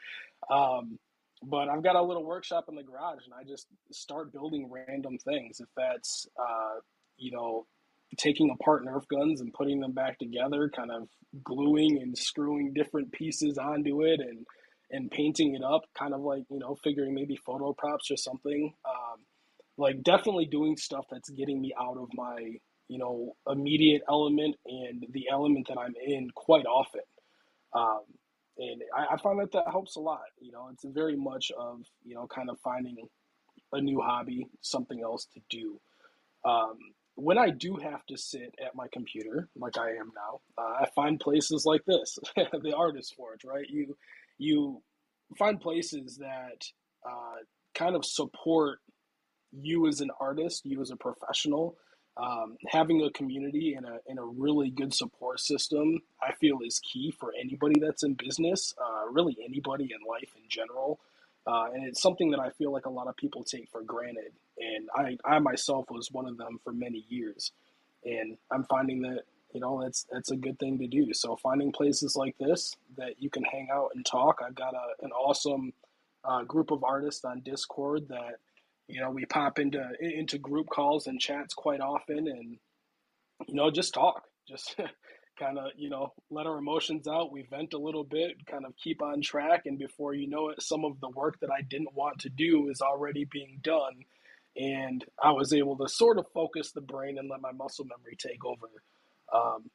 Um, 0.49 0.99
but 1.43 1.69
I've 1.69 1.84
got 1.84 1.95
a 1.95 2.01
little 2.01 2.23
workshop 2.23 2.65
in 2.69 2.75
the 2.75 2.84
garage 2.84 3.25
and 3.25 3.34
I 3.34 3.43
just 3.43 3.67
start 3.91 4.31
building 4.31 4.69
random 4.69 5.17
things. 5.17 5.60
If 5.60 5.69
that's, 5.75 6.27
uh, 6.39 6.79
you 7.17 7.31
know, 7.31 7.65
taking 8.17 8.49
apart 8.51 8.86
Nerf 8.86 9.07
guns 9.07 9.41
and 9.41 9.53
putting 9.53 9.79
them 9.79 9.93
back 9.93 10.19
together, 10.19 10.69
kind 10.69 10.91
of 10.91 11.07
gluing 11.43 12.01
and 12.01 12.17
screwing 12.17 12.73
different 12.73 13.12
pieces 13.12 13.57
onto 13.57 14.03
it 14.03 14.19
and, 14.19 14.45
and 14.91 15.10
painting 15.12 15.56
it 15.56 15.63
up, 15.63 15.82
kind 15.97 16.13
of 16.13 16.21
like 16.21 16.43
you 16.49 16.60
know, 16.60 16.77
figuring 16.84 17.13
maybe 17.13 17.38
photo 17.45 17.73
props 17.73 18.12
or 18.12 18.17
something. 18.17 18.73
Um, 18.86 19.19
like 19.77 20.04
definitely 20.04 20.45
doing 20.45 20.77
stuff 20.77 21.06
that's 21.12 21.30
getting 21.30 21.62
me 21.62 21.73
out 21.80 21.97
of 21.97 22.10
my 22.13 22.38
you 22.88 22.97
know 22.97 23.34
immediate 23.49 24.01
element 24.10 24.56
and 24.65 25.06
the 25.12 25.25
element 25.32 25.67
that 25.69 25.77
I'm 25.80 25.93
in 26.06 26.30
quite 26.36 26.65
often. 26.65 27.01
Um, 27.73 28.01
and 28.58 28.82
I, 28.95 29.13
I 29.13 29.17
find 29.17 29.39
that 29.39 29.54
that 29.54 29.71
helps 29.71 29.95
a 29.95 29.99
lot. 30.01 30.19
You 30.39 30.51
know, 30.51 30.69
it's 30.71 30.86
very 30.86 31.15
much 31.15 31.51
of 31.58 31.80
you 32.04 32.16
know 32.16 32.28
kind 32.28 32.49
of 32.49 32.57
finding 32.63 32.97
a 33.74 33.82
new 33.82 34.01
hobby, 34.01 34.47
something 34.61 35.01
else 35.01 35.26
to 35.34 35.39
do. 35.49 35.80
Um, 36.45 36.78
when 37.16 37.38
I 37.38 37.49
do 37.49 37.78
have 37.78 38.05
to 38.07 38.18
sit 38.18 38.55
at 38.66 38.76
my 38.76 38.88
computer, 38.91 39.49
like 39.55 39.78
I 39.78 39.89
am 39.91 40.11
now, 40.16 40.41
uh, 40.57 40.84
I 40.84 40.88
find 40.95 41.20
places 41.20 41.66
like 41.66 41.84
this, 41.86 42.18
the 42.36 42.74
Artist 42.76 43.16
Forge, 43.16 43.43
right? 43.45 43.66
You 43.70 43.95
you 44.42 44.82
find 45.38 45.62
places 45.62 46.18
that 46.18 46.66
uh, 47.08 47.38
kind 47.76 47.96
of 47.96 48.04
support 48.04 48.80
you 49.52 49.88
as 49.88 50.02
an 50.02 50.10
artist, 50.20 50.66
you 50.66 50.82
as 50.82 50.92
a 50.92 50.96
professional. 50.96 51.78
Um, 52.18 52.58
having 52.68 53.02
a 53.04 53.12
community 53.12 53.74
and 53.76 53.86
a, 53.86 54.00
and 54.08 54.20
a 54.20 54.24
really 54.24 54.70
good 54.70 54.94
support 54.94 55.39
system, 55.39 56.02
I 56.22 56.34
feel, 56.34 56.60
is 56.66 56.80
key 56.80 57.14
for 57.18 57.32
anybody 57.39 57.80
that's 57.80 58.04
in 58.04 58.16
business, 58.16 58.74
uh, 58.82 59.10
really 59.10 59.38
anybody 59.44 59.86
in 59.86 60.06
life 60.08 60.30
in 60.36 60.44
general. 60.50 61.00
Uh, 61.48 61.68
and 61.74 61.86
it's 61.86 62.02
something 62.02 62.32
that 62.32 62.39
I 62.39 62.50
feel 62.50 62.72
like 62.72 62.86
a 62.86 62.89
lot 62.89 63.08
of 63.08 63.16
people 63.16 63.44
take 63.44 63.70
for 63.72 63.82
granted. 63.82 64.34
And 64.58 64.89
I, 64.96 65.18
I 65.24 65.39
myself 65.39 65.86
was 65.89 66.12
one 66.12 66.28
of 66.28 66.38
them 66.38 66.60
for 66.64 66.74
many 66.74 67.06
years. 67.08 67.52
And 68.04 68.38
I'm 68.52 68.66
finding 68.66 69.02
that 69.04 69.24
you 69.54 69.60
know 69.60 69.82
that's 69.84 70.06
that's 70.12 70.32
a 70.32 70.36
good 70.36 70.58
thing 70.60 70.80
to 70.80 70.88
do. 70.88 71.14
So 71.14 71.36
finding 71.36 71.72
places 71.72 72.16
like 72.16 72.36
this 72.39 72.76
that 72.97 73.22
you 73.22 73.30
can 73.30 73.43
hang 73.43 73.68
out 73.72 73.89
and 73.95 74.06
talk. 74.06 74.39
I've 74.45 74.56
got 74.56 74.74
a, 74.74 75.06
an 75.06 75.12
awesome 75.12 75.74
uh, 76.24 76.43
group 76.43 76.72
of 76.72 76.84
artists 76.84 77.26
on 77.26 77.41
Discord 77.41 78.08
that 78.10 78.36
you 78.88 79.02
know 79.02 79.12
we 79.12 79.26
pop 79.26 79.60
into 79.60 79.84
into 79.99 80.38
group 80.38 80.68
calls 80.70 81.08
and 81.08 81.20
chats 81.20 81.54
quite 81.54 81.82
often, 81.82 82.28
and 82.28 82.58
you 83.47 83.56
know 83.56 83.72
just 83.72 83.93
talk, 83.93 84.24
just 84.47 84.76
kind 85.39 85.58
of 85.58 85.72
you 85.76 85.89
know 85.89 86.14
let 86.30 86.47
our 86.47 86.58
emotions 86.58 87.08
out. 87.08 87.32
We 87.32 87.43
vent 87.49 87.74
a 87.74 87.80
little 87.80 88.06
bit, 88.06 88.45
kind 88.45 88.66
of 88.66 88.74
keep 88.78 89.02
on 89.02 89.22
track, 89.22 89.64
and 89.66 89.78
before 89.78 90.14
you 90.14 90.28
know 90.28 90.49
it, 90.49 90.62
some 90.62 90.86
of 90.86 90.99
the 91.02 91.10
work 91.10 91.39
that 91.41 91.52
I 91.52 91.62
didn't 91.62 91.93
want 91.93 92.20
to 92.20 92.30
do 92.30 92.70
is 92.70 92.82
already 92.82 93.26
being 93.26 93.60
done. 93.62 94.06
And 94.58 95.06
I 95.24 95.32
was 95.32 95.54
able 95.54 95.78
to 95.78 95.88
sort 95.88 96.18
of 96.20 96.26
focus 96.34 96.74
the 96.74 96.82
brain 96.82 97.18
and 97.18 97.30
let 97.30 97.39
my 97.39 97.54
muscle 97.54 97.86
memory 97.86 98.18
take 98.18 98.43
over 98.43 98.68
um, 99.34 99.69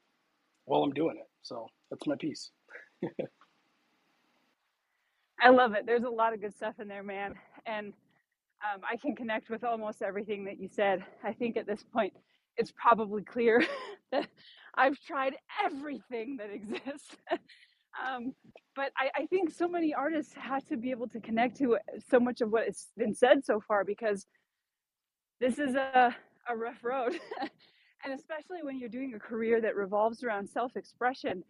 while 0.64 0.82
I'm 0.82 0.92
doing 0.92 1.16
it. 1.18 1.28
So 1.42 1.66
that's 1.90 2.06
my 2.06 2.16
piece. 2.16 2.50
I 5.40 5.50
love 5.50 5.74
it. 5.74 5.84
There's 5.86 6.04
a 6.04 6.08
lot 6.08 6.32
of 6.32 6.40
good 6.40 6.54
stuff 6.54 6.74
in 6.80 6.88
there, 6.88 7.02
man. 7.02 7.34
And 7.66 7.92
um, 8.62 8.80
I 8.88 8.96
can 8.96 9.14
connect 9.14 9.50
with 9.50 9.64
almost 9.64 10.02
everything 10.02 10.44
that 10.44 10.58
you 10.58 10.68
said. 10.70 11.04
I 11.22 11.32
think 11.32 11.56
at 11.56 11.66
this 11.66 11.84
point, 11.92 12.14
it's 12.56 12.72
probably 12.72 13.22
clear 13.22 13.64
that 14.12 14.28
I've 14.74 14.98
tried 15.00 15.36
everything 15.64 16.38
that 16.38 16.50
exists. 16.50 17.16
um, 17.30 18.34
but 18.74 18.92
I, 18.96 19.22
I 19.22 19.26
think 19.26 19.50
so 19.50 19.68
many 19.68 19.94
artists 19.94 20.34
have 20.34 20.66
to 20.66 20.76
be 20.76 20.90
able 20.90 21.08
to 21.08 21.20
connect 21.20 21.58
to 21.58 21.78
so 22.08 22.18
much 22.18 22.40
of 22.40 22.50
what 22.50 22.64
has 22.64 22.86
been 22.96 23.14
said 23.14 23.44
so 23.44 23.60
far 23.60 23.84
because 23.84 24.26
this 25.40 25.58
is 25.58 25.74
a, 25.74 26.14
a 26.48 26.56
rough 26.56 26.82
road. 26.82 27.18
And 28.06 28.14
especially 28.14 28.62
when 28.62 28.78
you're 28.78 28.88
doing 28.88 29.14
a 29.14 29.18
career 29.18 29.60
that 29.60 29.74
revolves 29.74 30.22
around 30.22 30.48
self 30.48 30.76
expression, 30.76 31.42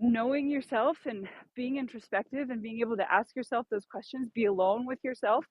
knowing 0.00 0.48
yourself 0.48 0.96
and 1.04 1.28
being 1.54 1.76
introspective 1.76 2.48
and 2.50 2.62
being 2.62 2.80
able 2.80 2.96
to 2.96 3.12
ask 3.12 3.36
yourself 3.36 3.66
those 3.70 3.84
questions, 3.84 4.30
be 4.34 4.46
alone 4.46 4.86
with 4.86 4.98
yourself, 5.04 5.44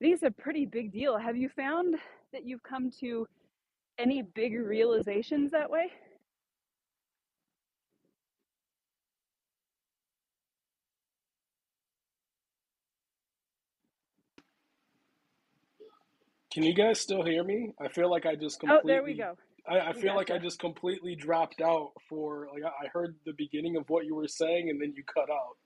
these 0.00 0.22
are 0.22 0.30
pretty 0.30 0.64
big 0.64 0.92
deal. 0.92 1.18
Have 1.18 1.36
you 1.36 1.50
found 1.50 1.94
that 2.32 2.46
you've 2.46 2.62
come 2.62 2.90
to 3.00 3.26
any 3.98 4.22
big 4.22 4.54
realizations 4.54 5.52
that 5.52 5.70
way? 5.70 5.90
Can 16.52 16.62
you 16.62 16.74
guys 16.74 17.00
still 17.00 17.22
hear 17.22 17.44
me? 17.44 17.72
I 17.80 17.88
feel 17.88 18.10
like 18.10 18.26
I 18.26 18.34
just 18.36 18.60
completely. 18.60 18.82
Oh, 18.92 18.94
there 18.94 19.04
we 19.04 19.14
go. 19.14 19.36
I, 19.68 19.80
I 19.80 19.92
feel 19.92 20.14
like 20.14 20.30
I 20.30 20.38
just 20.38 20.58
completely 20.58 21.14
dropped 21.14 21.60
out 21.60 21.92
for 22.08 22.48
like 22.52 22.62
I 22.62 22.86
I 22.86 22.88
heard 22.92 23.16
the 23.24 23.32
beginning 23.32 23.76
of 23.76 23.88
what 23.88 24.06
you 24.06 24.14
were 24.14 24.28
saying 24.28 24.70
and 24.70 24.80
then 24.80 24.92
you 24.96 25.02
cut 25.04 25.30
out. 25.30 25.56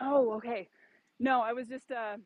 Oh, 0.00 0.32
okay. 0.34 0.68
No, 1.20 1.42
I 1.42 1.52
was 1.52 1.68
just 1.68 1.90
uh 1.90 2.16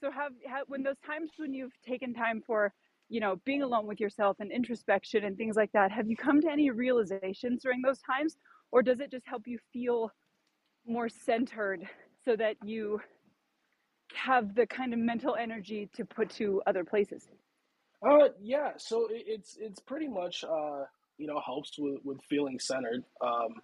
so 0.00 0.10
have, 0.10 0.32
have 0.46 0.64
when 0.68 0.82
those 0.82 0.98
times 1.06 1.30
when 1.36 1.54
you've 1.54 1.72
taken 1.86 2.12
time 2.12 2.42
for, 2.46 2.72
you 3.08 3.20
know, 3.20 3.36
being 3.44 3.62
alone 3.62 3.86
with 3.86 4.00
yourself 4.00 4.36
and 4.40 4.50
introspection 4.50 5.24
and 5.24 5.36
things 5.36 5.56
like 5.56 5.72
that, 5.72 5.90
have 5.92 6.08
you 6.08 6.16
come 6.16 6.40
to 6.42 6.50
any 6.50 6.70
realizations 6.70 7.62
during 7.62 7.80
those 7.80 8.00
times 8.00 8.36
or 8.72 8.82
does 8.82 9.00
it 9.00 9.10
just 9.10 9.26
help 9.26 9.46
you 9.46 9.58
feel 9.72 10.10
more 10.86 11.08
centered 11.08 11.88
so 12.24 12.36
that 12.36 12.56
you 12.64 13.00
have 14.14 14.54
the 14.54 14.66
kind 14.66 14.92
of 14.92 14.98
mental 14.98 15.36
energy 15.36 15.88
to 15.94 16.04
put 16.04 16.30
to 16.30 16.62
other 16.66 16.84
places? 16.84 17.28
Uh 18.04 18.28
yeah, 18.40 18.72
so 18.76 19.06
it, 19.08 19.24
it's 19.26 19.56
it's 19.60 19.80
pretty 19.80 20.08
much 20.08 20.44
uh 20.44 20.84
you 21.18 21.26
know 21.26 21.40
helps 21.44 21.78
with 21.78 21.98
with 22.04 22.18
feeling 22.28 22.58
centered. 22.58 23.04
Um 23.22 23.54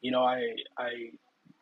you 0.00 0.10
know, 0.12 0.22
I 0.24 0.54
I 0.78 0.90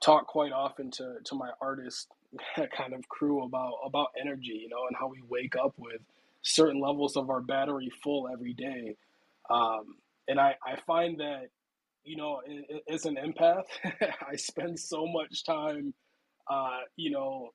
talk 0.02 0.26
quite 0.26 0.52
often 0.52 0.90
to 0.92 1.16
to 1.24 1.34
my 1.34 1.50
artist 1.60 2.08
kind 2.76 2.94
of 2.94 3.08
crew 3.08 3.44
about 3.44 3.74
about 3.84 4.08
energy, 4.20 4.60
you 4.62 4.68
know, 4.68 4.86
and 4.88 4.96
how 4.98 5.08
we 5.08 5.22
wake 5.28 5.56
up 5.56 5.74
with 5.78 6.00
certain 6.42 6.80
levels 6.80 7.16
of 7.16 7.30
our 7.30 7.40
battery 7.40 7.90
full 8.02 8.28
every 8.32 8.54
day. 8.54 8.96
Um, 9.50 9.96
and 10.28 10.40
I 10.40 10.56
I 10.66 10.76
find 10.86 11.20
that 11.20 11.48
you 12.04 12.16
know, 12.16 12.40
as 12.90 13.04
an 13.06 13.16
empath, 13.16 13.64
I 14.28 14.36
spend 14.36 14.80
so 14.80 15.06
much 15.06 15.44
time, 15.44 15.94
uh, 16.50 16.80
you 16.96 17.10
know, 17.10 17.50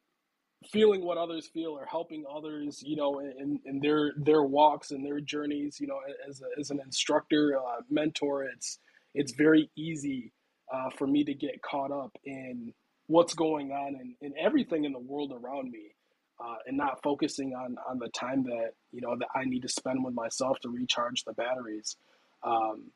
feeling 0.71 1.03
what 1.05 1.17
others 1.17 1.47
feel 1.47 1.71
or 1.71 1.85
helping 1.85 2.23
others 2.33 2.81
you 2.85 2.95
know 2.95 3.19
in, 3.19 3.59
in 3.65 3.79
their 3.79 4.13
their 4.17 4.43
walks 4.43 4.91
and 4.91 5.05
their 5.05 5.19
journeys 5.19 5.79
you 5.79 5.87
know 5.87 5.99
as, 6.27 6.41
a, 6.41 6.59
as 6.59 6.69
an 6.69 6.79
instructor 6.85 7.57
uh, 7.57 7.81
mentor 7.89 8.43
it's 8.43 8.79
it's 9.13 9.33
very 9.33 9.69
easy 9.75 10.31
uh, 10.73 10.89
for 10.97 11.07
me 11.07 11.23
to 11.23 11.33
get 11.33 11.61
caught 11.61 11.91
up 11.91 12.11
in 12.25 12.73
what's 13.07 13.33
going 13.33 13.71
on 13.71 13.95
and, 13.99 14.15
and 14.21 14.33
everything 14.39 14.85
in 14.85 14.93
the 14.93 14.99
world 14.99 15.33
around 15.33 15.69
me 15.71 15.95
uh, 16.43 16.55
and 16.67 16.77
not 16.77 17.01
focusing 17.03 17.53
on 17.53 17.75
on 17.89 17.99
the 17.99 18.09
time 18.09 18.43
that 18.43 18.71
you 18.91 19.01
know 19.01 19.15
that 19.17 19.27
I 19.35 19.45
need 19.45 19.61
to 19.61 19.69
spend 19.69 20.03
with 20.03 20.13
myself 20.13 20.59
to 20.61 20.69
recharge 20.69 21.23
the 21.25 21.33
batteries. 21.33 21.97
Um, 22.43 22.91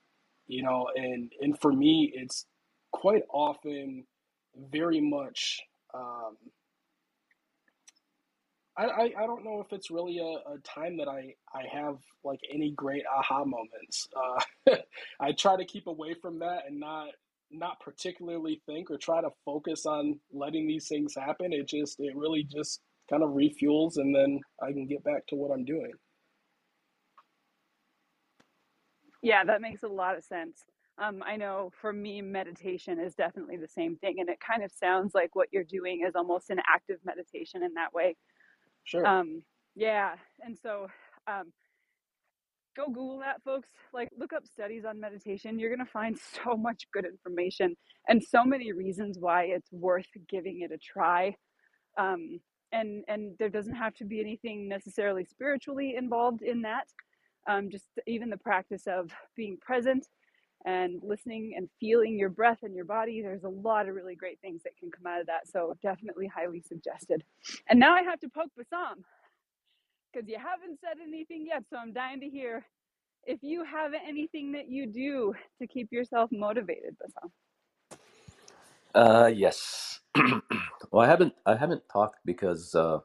you 0.48 0.64
know 0.64 0.88
and 0.96 1.32
and 1.42 1.60
for 1.60 1.72
me 1.72 2.12
it's 2.16 2.46
quite 2.92 3.24
often 3.32 4.06
very 4.72 5.02
much 5.02 5.62
um, 5.94 6.38
I, 8.78 8.86
I, 8.86 9.04
I 9.24 9.28
don't 9.28 9.44
know 9.44 9.60
if 9.62 9.74
it's 9.74 9.90
really 9.90 10.20
a, 10.20 10.52
a 10.52 10.60
time 10.60 10.98
that 10.98 11.08
I, 11.08 11.34
I 11.54 11.64
have 11.72 11.98
like 12.24 12.40
any 12.54 12.72
great 12.72 13.04
aha 13.16 13.44
moments. 13.44 14.08
Uh, 14.16 14.76
I 15.20 15.32
try 15.32 15.58
to 15.58 15.66
keep 15.66 15.88
away 15.88 16.16
from 16.22 16.40
that 16.40 16.64
and 16.68 16.80
not 16.80 17.10
not 17.50 17.80
particularly 17.80 18.62
think 18.66 18.92
or 18.92 18.98
try 18.98 19.22
to 19.22 19.30
focus 19.46 19.86
on 19.86 20.20
letting 20.34 20.68
these 20.68 20.88
things 20.88 21.16
happen. 21.16 21.54
It 21.54 21.68
just 21.68 22.00
it 22.00 22.16
really 22.16 22.44
just 22.44 22.82
kind 23.10 23.24
of 23.24 23.30
refuels 23.32 23.98
and 23.98 24.14
then 24.16 24.40
I 24.62 24.72
can 24.74 24.86
get 24.86 25.04
back 25.04 25.26
to 25.28 25.36
what 25.36 25.52
I'm 25.54 25.66
doing. 25.66 25.94
Yeah, 29.22 29.44
that 29.46 29.62
makes 29.62 29.84
a 29.84 29.88
lot 29.88 30.18
of 30.18 30.24
sense. 30.24 30.64
Um, 31.00 31.22
I 31.26 31.38
know 31.38 31.72
for 31.80 31.94
me, 31.94 32.22
meditation 32.22 33.00
is 33.00 33.14
definitely 33.16 33.58
the 33.58 33.68
same 33.68 33.98
thing, 33.98 34.16
and 34.20 34.30
it 34.30 34.40
kind 34.40 34.64
of 34.64 34.72
sounds 34.72 35.14
like 35.14 35.36
what 35.36 35.50
you're 35.52 35.64
doing 35.64 36.04
is 36.08 36.16
almost 36.16 36.50
an 36.50 36.60
active 36.68 37.00
meditation 37.06 37.64
in 37.64 37.74
that 37.76 37.94
way. 37.94 38.16
Sure. 38.88 39.06
Um, 39.06 39.44
yeah, 39.76 40.16
and 40.42 40.58
so 40.58 40.88
um, 41.28 41.52
go 42.76 42.88
Google 42.88 43.20
that, 43.20 43.44
folks. 43.44 43.68
Like, 43.94 44.10
look 44.18 44.32
up 44.32 44.48
studies 44.48 44.86
on 44.86 45.00
meditation. 45.00 45.60
You're 45.60 45.76
gonna 45.76 45.86
find 45.86 46.18
so 46.46 46.56
much 46.56 46.86
good 46.94 47.06
information 47.06 47.76
and 48.08 48.24
so 48.24 48.46
many 48.46 48.72
reasons 48.72 49.18
why 49.20 49.44
it's 49.44 49.72
worth 49.72 50.08
giving 50.30 50.62
it 50.62 50.72
a 50.72 50.78
try. 50.78 51.36
Um, 51.98 52.40
and 52.72 53.04
and 53.10 53.36
there 53.40 53.50
doesn't 53.50 53.76
have 53.76 53.94
to 53.96 54.06
be 54.06 54.22
anything 54.22 54.70
necessarily 54.70 55.26
spiritually 55.26 55.96
involved 55.98 56.42
in 56.42 56.62
that. 56.62 56.88
Um, 57.50 57.70
just 57.70 57.88
even 58.08 58.30
the 58.30 58.38
practice 58.38 58.88
of 58.88 59.12
being 59.36 59.58
present 59.62 60.06
and 60.68 61.02
listening 61.04 61.56
and 61.58 61.70
feeling 61.80 62.20
your 62.20 62.30
breath 62.30 62.60
and 62.64 62.76
your 62.76 62.86
body. 62.86 63.24
There's 63.24 63.46
a 63.46 63.50
lot 63.50 63.90
of 63.90 63.96
really 63.96 64.16
great 64.16 64.42
things 64.42 64.64
that 64.66 64.78
can 64.78 64.92
come 64.92 65.08
out 65.08 65.22
of 65.22 65.28
that. 65.30 65.48
So 65.50 65.76
definitely 65.84 66.28
highly 66.28 66.62
suggested. 66.62 67.24
And 67.70 67.80
now 67.80 67.94
I 67.96 68.04
have 68.04 68.20
to 68.22 68.30
poke 68.30 68.52
Bassam 68.58 69.06
because 70.14 70.30
you 70.30 70.38
haven't 70.38 70.80
said 70.82 70.98
anything 71.04 71.46
yet. 71.48 71.64
So 71.72 71.78
I'm 71.78 71.94
dying 71.94 72.22
to 72.22 72.30
hear 72.30 72.66
if 73.26 73.40
you 73.44 73.64
have 73.66 73.94
anything 74.08 74.54
that 74.54 74.70
you 74.70 74.88
do 74.88 75.34
to 75.62 75.68
keep 75.68 75.92
yourself 75.92 76.32
motivated, 76.34 76.98
Bassam. 77.00 77.32
Uh, 78.96 79.32
yes. 79.34 80.02
well, 80.92 81.06
I 81.06 81.08
haven't 81.08 81.34
I 81.46 81.56
haven't 81.56 81.84
talked 81.92 82.20
because 82.26 82.76
uh, 82.76 83.00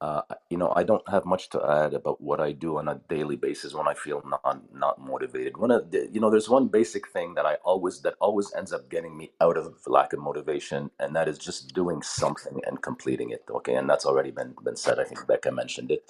Uh, 0.00 0.22
you 0.50 0.58
know, 0.58 0.72
I 0.76 0.84
don't 0.84 1.08
have 1.10 1.26
much 1.26 1.50
to 1.50 1.64
add 1.66 1.94
about 1.94 2.20
what 2.22 2.40
I 2.40 2.52
do 2.52 2.78
on 2.78 2.88
a 2.88 3.00
daily 3.08 3.36
basis 3.36 3.74
when 3.74 3.88
I 3.88 3.94
feel 3.94 4.22
not 4.24 4.72
not 4.74 5.00
motivated. 5.00 5.58
One 5.58 5.72
of 5.72 5.90
the, 5.90 6.08
you 6.12 6.20
know, 6.20 6.30
there's 6.30 6.48
one 6.48 6.68
basic 6.68 7.08
thing 7.08 7.34
that 7.34 7.46
I 7.46 7.56
always 7.64 8.02
that 8.02 8.14
always 8.20 8.54
ends 8.54 8.72
up 8.72 8.90
getting 8.90 9.18
me 9.18 9.32
out 9.42 9.58
of 9.58 9.74
lack 9.88 10.12
of 10.14 10.20
motivation, 10.20 10.92
and 11.00 11.16
that 11.16 11.28
is 11.28 11.38
just 11.38 11.74
doing 11.74 12.02
something 12.02 12.62
and 12.66 12.82
completing 12.82 13.30
it. 13.30 13.44
Okay, 13.50 13.74
and 13.74 13.90
that's 13.90 14.06
already 14.06 14.30
been 14.30 14.54
been 14.64 14.76
said. 14.76 15.00
I 15.00 15.04
think 15.04 15.20
Bekka 15.26 15.52
mentioned 15.54 15.90
it. 15.90 16.04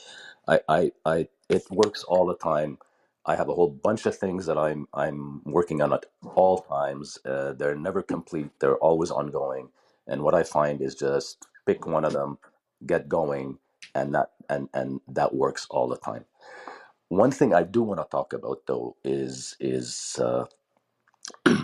I 0.49 0.61
I, 0.69 0.93
I 1.07 1.29
it 1.49 1.65
works 1.71 2.05
all 2.05 2.27
the 2.27 2.37
time. 2.37 2.79
I 3.27 3.37
have 3.37 3.49
a 3.49 3.55
whole 3.55 3.71
bunch 3.71 4.07
of 4.07 4.19
things 4.19 4.47
that 4.47 4.59
I'm 4.59 4.87
I'm 4.95 5.43
working 5.47 5.83
on 5.83 5.95
at 5.95 6.07
all 6.37 6.59
times. 6.61 7.19
Uh, 7.25 7.55
they're 7.55 7.77
never 7.77 8.03
complete. 8.03 8.51
They're 8.61 8.77
always 8.79 9.11
ongoing. 9.11 9.71
And 10.07 10.23
what 10.23 10.35
I 10.35 10.45
find 10.45 10.83
is 10.83 10.95
just 10.97 11.47
pick 11.67 11.87
one 11.87 12.05
of 12.05 12.13
them, 12.13 12.39
get 12.87 13.09
going, 13.09 13.59
and 13.95 14.15
that 14.15 14.31
and 14.51 14.69
and 14.75 15.01
that 15.09 15.35
works 15.35 15.67
all 15.71 15.89
the 15.89 15.99
time. 15.99 16.27
One 17.09 17.33
thing 17.33 17.55
I 17.55 17.65
do 17.65 17.83
want 17.83 18.01
to 18.01 18.07
talk 18.11 18.33
about 18.35 18.63
though 18.67 18.97
is 19.05 19.57
is 19.61 20.19
uh, 20.23 20.47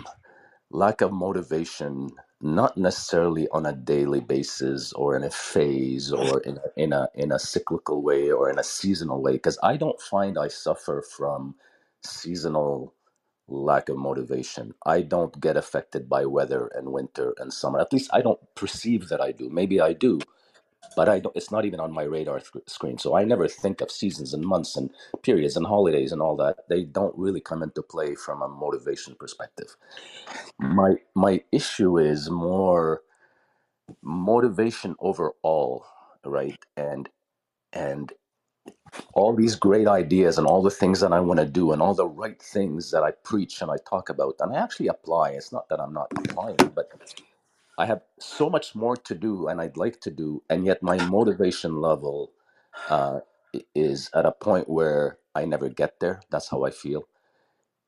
lack 0.71 1.01
of 1.01 1.13
motivation, 1.13 2.11
not 2.41 2.77
necessarily 2.77 3.47
on 3.49 3.65
a 3.65 3.73
daily 3.73 4.21
basis 4.21 4.93
or 4.93 5.15
in 5.17 5.23
a 5.23 5.31
phase 5.31 6.11
or 6.13 6.41
in 6.41 6.57
a, 6.57 6.81
in 6.83 6.93
a 6.93 7.09
in 7.15 7.31
a 7.31 7.39
cyclical 7.39 8.03
way 8.03 8.31
or 8.31 8.49
in 8.49 8.59
a 8.59 8.63
seasonal 8.65 9.21
way, 9.21 9.33
because 9.33 9.59
I 9.63 9.77
don't 9.77 10.01
find 10.01 10.37
I 10.37 10.49
suffer 10.49 11.03
from 11.17 11.55
seasonal 12.03 12.93
lack 13.49 13.89
of 13.89 13.97
motivation. 13.97 14.75
I 14.85 15.03
don't 15.03 15.39
get 15.41 15.57
affected 15.57 16.09
by 16.09 16.25
weather 16.25 16.71
and 16.75 16.93
winter 16.93 17.35
and 17.39 17.53
summer. 17.53 17.79
At 17.81 17.93
least 17.93 18.11
I 18.13 18.21
don't 18.23 18.41
perceive 18.55 19.09
that 19.09 19.21
I 19.21 19.33
do. 19.33 19.49
Maybe 19.51 19.81
I 19.81 19.93
do, 19.93 20.19
but 20.95 21.09
I 21.09 21.19
don't. 21.19 21.35
It's 21.35 21.51
not 21.51 21.65
even 21.65 21.79
on 21.81 21.93
my 21.93 22.03
radar 22.03 22.41
screen. 22.67 22.97
So 22.99 23.15
I 23.15 23.25
never 23.25 23.47
think 23.47 23.81
of 23.81 23.91
seasons 23.91 24.33
and 24.33 24.45
months 24.45 24.77
and 24.77 24.91
periods 25.23 25.57
and 25.57 25.67
holidays 25.67 26.11
and 26.13 26.21
all 26.21 26.37
that. 26.37 26.69
They 26.69 26.83
don't 26.85 27.17
really 27.17 27.41
come 27.41 27.63
into 27.63 27.83
play 27.83 28.15
from 28.15 28.41
a 28.43 28.49
motivation 28.49 29.15
perspective. 29.19 29.75
My 30.59 30.95
my 31.15 31.43
issue 31.51 31.97
is 31.99 32.29
more 32.29 33.03
motivation 34.03 34.95
overall, 34.99 35.85
right? 36.25 36.59
And 36.77 37.09
and 37.73 38.13
all 39.13 39.35
these 39.35 39.55
great 39.55 39.87
ideas 39.87 40.37
and 40.37 40.47
all 40.47 40.63
the 40.63 40.71
things 40.71 41.01
that 41.01 41.13
I 41.13 41.19
want 41.21 41.39
to 41.39 41.45
do 41.45 41.73
and 41.73 41.81
all 41.81 41.93
the 41.95 42.07
right 42.07 42.41
things 42.41 42.91
that 42.91 43.03
I 43.03 43.11
preach 43.11 43.61
and 43.61 43.71
I 43.71 43.77
talk 43.89 44.09
about 44.09 44.35
and 44.39 44.55
I 44.55 44.61
actually 44.61 44.87
apply. 44.87 45.31
It's 45.31 45.51
not 45.53 45.69
that 45.69 45.81
I'm 45.81 45.93
not 45.93 46.07
applying, 46.17 46.57
but 46.75 46.89
I 47.77 47.87
have 47.87 48.01
so 48.19 48.49
much 48.49 48.75
more 48.75 48.97
to 48.97 49.15
do 49.15 49.47
and 49.47 49.61
I'd 49.61 49.77
like 49.77 50.01
to 50.01 50.11
do, 50.11 50.43
and 50.49 50.65
yet 50.65 50.83
my 50.83 50.97
motivation 51.07 51.81
level 51.81 52.31
uh, 52.89 53.21
is 53.75 54.09
at 54.15 54.25
a 54.25 54.31
point 54.33 54.69
where 54.69 55.19
I 55.35 55.45
never 55.45 55.69
get 55.69 55.99
there. 56.01 56.21
That's 56.31 56.49
how 56.49 56.65
I 56.65 56.71
feel. 56.71 57.07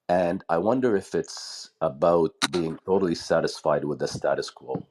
And 0.09 0.43
I 0.49 0.59
wonder 0.59 0.95
if 0.97 1.15
it's 1.15 1.71
about 1.81 2.33
being 2.51 2.79
totally 2.85 3.15
satisfied 3.15 3.85
with 3.85 3.99
the 3.99 4.07
status 4.09 4.49
quo 4.51 4.83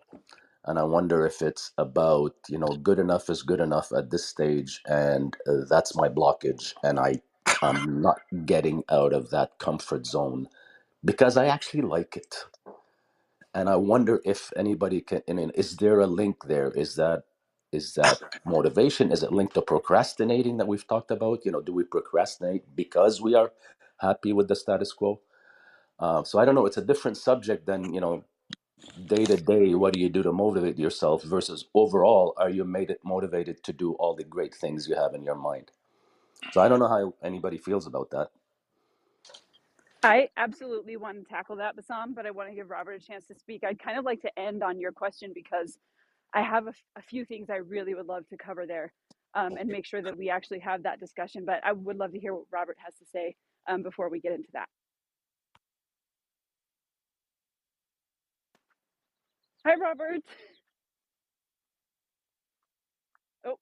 and 0.67 0.79
I 0.79 0.85
wonder 0.85 1.27
if 1.27 1.43
it's 1.43 1.73
about 1.79 2.35
you 2.49 2.59
know 2.59 2.69
good 2.83 3.01
enough 3.01 3.31
is 3.31 3.43
good 3.43 3.61
enough 3.61 3.93
at 3.93 4.11
this 4.11 4.27
stage, 4.27 4.83
and 4.87 5.37
uh, 5.49 5.65
that's 5.71 5.97
my 5.97 6.09
blockage, 6.09 6.75
and 6.85 7.01
I 7.01 7.23
I'm 7.63 8.03
not 8.03 8.21
getting 8.47 8.85
out 8.91 9.15
of 9.15 9.31
that 9.33 9.59
comfort 9.61 10.07
zone 10.07 10.49
because 11.05 11.37
I 11.37 11.47
actually 11.49 11.83
like 11.83 12.17
it, 12.17 12.37
and 13.59 13.69
I 13.71 13.77
wonder 13.77 14.23
if 14.25 14.53
anybody 14.57 15.03
can. 15.03 15.23
I 15.29 15.35
mean, 15.35 15.51
is 15.55 15.77
there 15.77 16.01
a 16.01 16.09
link 16.09 16.45
there? 16.47 16.71
Is 16.73 16.97
that 16.97 17.25
is 17.73 17.95
that 17.95 18.19
motivation? 18.47 19.13
Is 19.13 19.23
it 19.25 19.33
linked 19.33 19.55
to 19.55 19.63
procrastinating 19.63 20.59
that 20.59 20.69
we've 20.69 20.89
talked 20.89 21.11
about? 21.13 21.45
You 21.47 21.53
know, 21.53 21.63
do 21.63 21.73
we 21.75 21.85
procrastinate 21.85 22.65
because 22.77 23.21
we 23.23 23.35
are 23.35 23.53
happy 24.01 24.33
with 24.35 24.49
the 24.49 24.57
status 24.57 24.93
quo? 24.93 25.21
Uh, 26.01 26.25
so 26.25 26.39
I 26.41 26.47
don't 26.47 26.57
know. 26.57 26.67
It's 26.67 26.79
a 26.79 26.85
different 26.85 27.19
subject 27.19 27.67
than 27.67 27.95
you 27.95 28.01
know 28.01 28.25
day 29.07 29.25
to 29.27 29.37
day, 29.37 29.75
what 29.75 29.95
do 29.95 30.01
you 30.01 30.09
do 30.09 30.23
to 30.23 30.33
motivate 30.33 30.79
yourself 30.79 31.23
versus 31.25 31.67
overall, 31.75 32.35
are 32.39 32.51
you 32.51 32.65
made 32.65 32.91
it 32.91 33.01
motivated 33.05 33.63
to 33.65 33.73
do 33.73 33.95
all 33.95 34.15
the 34.15 34.25
great 34.25 34.55
things 34.55 34.89
you 34.89 34.97
have 34.97 35.15
in 35.15 35.25
your 35.25 35.37
mind? 35.37 35.71
So 36.53 36.61
I 36.61 36.69
don't 36.69 36.81
know 36.81 36.89
how 36.89 37.15
anybody 37.23 37.59
feels 37.59 37.87
about 37.87 38.11
that. 38.11 38.31
I 40.03 40.31
absolutely 40.39 40.97
want 40.97 41.19
to 41.19 41.25
tackle 41.31 41.57
that, 41.57 41.77
Bassam, 41.77 42.15
but 42.15 42.27
I 42.27 42.33
want 42.33 42.51
to 42.51 42.57
give 42.57 42.71
Robert 42.71 42.95
a 42.95 43.07
chance 43.07 43.27
to 43.29 43.37
speak. 43.37 43.65
I'd 43.65 43.81
kind 43.81 43.99
of 43.99 44.07
like 44.07 44.23
to 44.23 44.41
end 44.41 44.63
on 44.65 44.81
your 44.81 44.93
question 44.93 45.33
because 45.35 45.79
I 46.35 46.43
have 46.43 46.69
a, 46.69 46.75
a 46.97 47.03
few 47.03 47.25
things 47.27 47.51
I 47.51 47.57
really 47.57 47.95
would 47.95 48.07
love 48.07 48.29
to 48.29 48.39
cover 48.39 48.67
there 48.67 48.93
um, 49.35 49.57
and 49.59 49.69
make 49.69 49.87
sure 49.87 50.03
that 50.03 50.17
we 50.19 50.31
actually 50.31 50.61
have 50.61 50.85
that 50.85 51.01
discussion. 51.01 51.45
But 51.47 51.63
I 51.65 51.73
would 51.73 51.99
love 51.99 52.13
to 52.13 52.21
hear 52.21 52.35
what 52.35 52.47
Robert 52.53 52.79
has 52.85 52.95
to 52.97 53.07
say 53.13 53.37
um, 53.69 53.83
before 53.83 54.11
we 54.11 54.21
get 54.21 54.33
into 54.33 54.49
that. 54.55 54.69
Hi, 59.67 59.75
Robert. 59.77 60.23
Oh, 63.47 63.57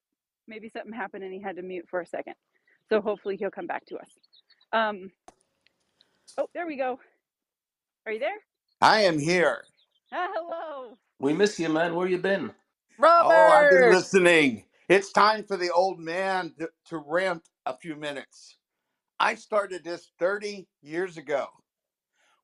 maybe 0.49 0.71
something 0.71 0.93
happened 0.93 1.25
and 1.25 1.33
he 1.35 1.41
had 1.43 1.57
to 1.57 1.63
mute 1.63 1.87
for 1.91 2.01
a 2.01 2.07
second. 2.07 2.35
So 2.91 3.01
hopefully 3.01 3.37
he'll 3.39 3.51
come 3.51 3.67
back 3.69 3.87
to 3.87 3.97
us. 3.99 4.11
Um, 4.73 5.11
oh, 6.39 6.49
there 6.55 6.67
we 6.67 6.77
go. 6.77 7.01
Are 8.07 8.13
you 8.13 8.21
there? 8.21 8.39
I 8.81 9.03
am 9.03 9.19
here. 9.19 9.65
Ah, 10.13 10.29
hello. 10.35 10.99
We 11.21 11.33
miss 11.35 11.59
you, 11.59 11.69
man. 11.71 11.95
Where 11.95 12.09
you 12.09 12.19
been? 12.19 12.53
Oh, 13.21 13.49
I've 13.51 13.71
been 13.71 13.83
Robert! 13.83 13.91
listening. 13.91 14.65
It's 14.89 15.13
time 15.13 15.45
for 15.47 15.57
the 15.57 15.71
old 15.73 16.01
man 16.01 16.55
to, 16.61 16.71
to 16.89 16.99
rant 16.99 17.43
a 17.67 17.77
few 17.77 17.97
minutes. 17.97 18.59
I 19.21 19.35
started 19.37 19.85
this 19.85 20.11
30 20.19 20.69
years 20.83 21.17
ago. 21.17 21.49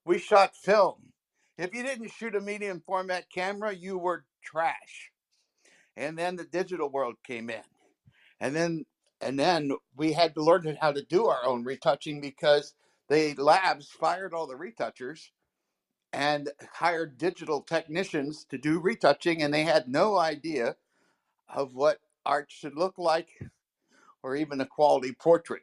We 0.04 0.18
shot 0.18 0.56
film. 0.56 1.12
If 1.58 1.74
you 1.74 1.82
didn't 1.84 2.10
shoot 2.12 2.36
a 2.36 2.40
medium 2.40 2.82
format 2.86 3.26
camera, 3.34 3.74
you 3.74 3.98
were 3.98 4.24
trash. 4.44 5.12
And 5.96 6.18
then 6.18 6.36
the 6.36 6.44
digital 6.44 6.90
world 6.90 7.16
came 7.26 7.50
in. 7.50 7.62
And 8.40 8.56
then 8.56 8.84
and 9.20 9.38
then 9.38 9.72
we 9.96 10.12
had 10.12 10.34
to 10.34 10.42
learn 10.44 10.76
how 10.80 10.92
to 10.92 11.02
do 11.04 11.26
our 11.26 11.44
own 11.46 11.64
retouching 11.64 12.20
because 12.20 12.74
the 13.12 13.34
labs 13.36 13.88
fired 13.90 14.34
all 14.34 14.48
the 14.48 14.56
retouchers 14.56 15.32
and 16.12 16.50
hired 16.74 17.18
digital 17.18 17.62
technicians 17.62 18.44
to 18.46 18.58
do 18.58 18.80
retouching 18.80 19.42
and 19.42 19.54
they 19.54 19.64
had 19.64 19.88
no 19.88 20.18
idea 20.18 20.76
of 21.54 21.74
what 21.74 22.00
art 22.26 22.50
should 22.50 22.76
look 22.76 22.98
like 22.98 23.30
or 24.22 24.36
even 24.36 24.60
a 24.62 24.66
quality 24.66 25.12
portrait. 25.12 25.62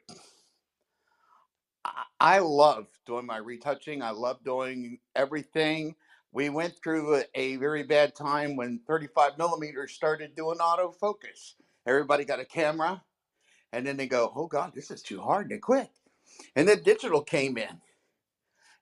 I 2.20 2.40
love 2.40 2.88
doing 3.06 3.26
my 3.26 3.38
retouching. 3.38 4.02
I 4.02 4.10
love 4.10 4.44
doing 4.44 5.00
everything. 5.16 5.96
We 6.32 6.50
went 6.50 6.74
through 6.82 7.16
a, 7.16 7.56
very 7.56 7.84
bad 7.84 8.14
time 8.16 8.56
when 8.56 8.80
35 8.86 9.38
millimeters 9.38 9.92
started 9.92 10.36
doing 10.36 10.58
autofocus. 10.58 11.54
Everybody 11.86 12.24
got 12.24 12.40
a 12.40 12.46
camera 12.46 13.02
and 13.72 13.86
then 13.86 13.96
they 13.98 14.08
go, 14.08 14.32
oh 14.36 14.48
God, 14.48 14.72
this 14.74 14.90
is 14.90 15.02
too 15.02 15.20
hard. 15.20 15.44
And 15.46 15.52
they 15.52 15.58
quit. 15.58 15.90
And 16.56 16.68
then 16.68 16.82
digital 16.82 17.22
came 17.22 17.58
in. 17.58 17.80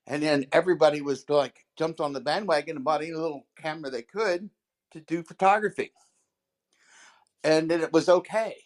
And 0.07 0.23
then 0.23 0.47
everybody 0.53 1.03
was 1.03 1.29
like, 1.29 1.67
jumped 1.77 2.01
on 2.01 2.13
the 2.13 2.21
bandwagon 2.21 2.77
and 2.77 2.85
bought 2.85 3.03
any 3.03 3.13
little 3.13 3.47
camera 3.57 3.91
they 3.91 4.03
could 4.03 4.49
to 4.93 5.01
do 5.01 5.23
photography. 5.23 5.93
And 7.45 7.71
then 7.71 7.83
it 7.83 7.93
was 7.93 8.09
okay. 8.09 8.57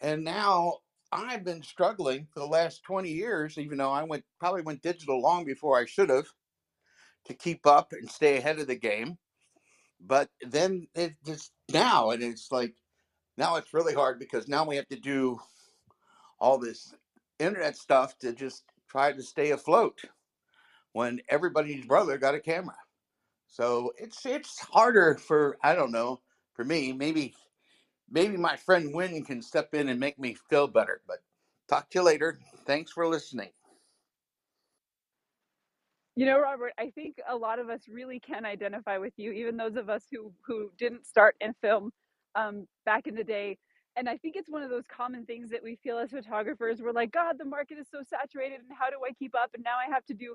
And 0.00 0.24
now 0.24 0.78
I've 1.10 1.44
been 1.44 1.62
struggling 1.62 2.26
for 2.32 2.40
the 2.40 2.46
last 2.46 2.82
20 2.84 3.10
years, 3.10 3.58
even 3.58 3.78
though 3.78 3.90
I 3.90 4.02
went 4.02 4.24
probably 4.38 4.62
went 4.62 4.82
digital 4.82 5.20
long 5.20 5.44
before 5.44 5.78
I 5.78 5.86
should 5.86 6.10
have 6.10 6.26
to 7.26 7.34
keep 7.34 7.66
up 7.66 7.92
and 7.92 8.10
stay 8.10 8.36
ahead 8.36 8.58
of 8.58 8.66
the 8.66 8.76
game. 8.76 9.18
But 10.00 10.28
then 10.42 10.88
it 10.94 11.14
just 11.24 11.52
now, 11.72 12.10
and 12.10 12.22
it's 12.22 12.50
like 12.50 12.74
now 13.36 13.56
it's 13.56 13.72
really 13.72 13.94
hard 13.94 14.18
because 14.18 14.48
now 14.48 14.64
we 14.64 14.76
have 14.76 14.88
to 14.88 14.98
do 14.98 15.38
all 16.40 16.58
this 16.58 16.94
internet 17.42 17.76
stuff 17.76 18.18
to 18.20 18.32
just 18.34 18.64
try 18.88 19.12
to 19.12 19.22
stay 19.22 19.52
afloat 19.52 20.00
when 20.92 21.20
everybody's 21.30 21.86
brother 21.86 22.18
got 22.18 22.34
a 22.36 22.40
camera. 22.40 22.76
So 23.48 23.92
it's 23.98 24.26
it's 24.26 24.60
harder 24.60 25.16
for 25.16 25.58
I 25.62 25.74
don't 25.74 25.92
know 25.92 26.22
for 26.54 26.64
me 26.64 26.92
maybe 26.92 27.34
maybe 28.10 28.36
my 28.36 28.56
friend 28.56 28.94
Wynn 28.94 29.24
can 29.24 29.42
step 29.42 29.74
in 29.74 29.88
and 29.90 30.00
make 30.00 30.18
me 30.18 30.34
feel 30.50 30.68
better. 30.68 31.02
But 31.08 31.18
talk 31.68 31.90
to 31.90 32.00
you 32.00 32.04
later. 32.04 32.40
Thanks 32.66 32.92
for 32.92 33.06
listening. 33.08 33.50
You 36.16 36.26
know, 36.26 36.38
Robert, 36.40 36.74
I 36.78 36.90
think 36.90 37.16
a 37.28 37.34
lot 37.36 37.58
of 37.58 37.70
us 37.70 37.88
really 37.88 38.20
can 38.20 38.44
identify 38.44 38.98
with 38.98 39.14
you, 39.16 39.32
even 39.32 39.56
those 39.56 39.76
of 39.76 39.88
us 39.88 40.04
who 40.12 40.32
who 40.46 40.70
didn't 40.78 41.06
start 41.06 41.36
in 41.40 41.54
film 41.62 41.90
um, 42.34 42.66
back 42.84 43.06
in 43.06 43.14
the 43.14 43.24
day. 43.24 43.58
And 43.96 44.08
I 44.08 44.16
think 44.16 44.36
it's 44.36 44.48
one 44.48 44.62
of 44.62 44.70
those 44.70 44.86
common 44.86 45.26
things 45.26 45.50
that 45.50 45.62
we 45.62 45.76
feel 45.76 45.98
as 45.98 46.10
photographers. 46.10 46.80
We're 46.80 46.92
like, 46.92 47.12
God, 47.12 47.36
the 47.38 47.44
market 47.44 47.78
is 47.78 47.88
so 47.90 48.02
saturated, 48.08 48.60
and 48.60 48.76
how 48.78 48.90
do 48.90 48.96
I 49.06 49.12
keep 49.12 49.34
up? 49.34 49.50
And 49.54 49.62
now 49.62 49.76
I 49.76 49.92
have 49.92 50.04
to 50.06 50.14
do 50.14 50.34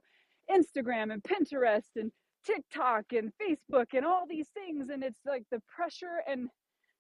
Instagram 0.52 1.12
and 1.12 1.24
Pinterest 1.24 1.96
and 1.96 2.12
TikTok 2.46 3.14
and 3.14 3.32
Facebook 3.42 3.88
and 3.94 4.06
all 4.06 4.26
these 4.30 4.48
things. 4.54 4.90
And 4.90 5.04
it's 5.04 5.22
like 5.26 5.44
the 5.52 5.62
pressure 5.76 6.22
and 6.28 6.50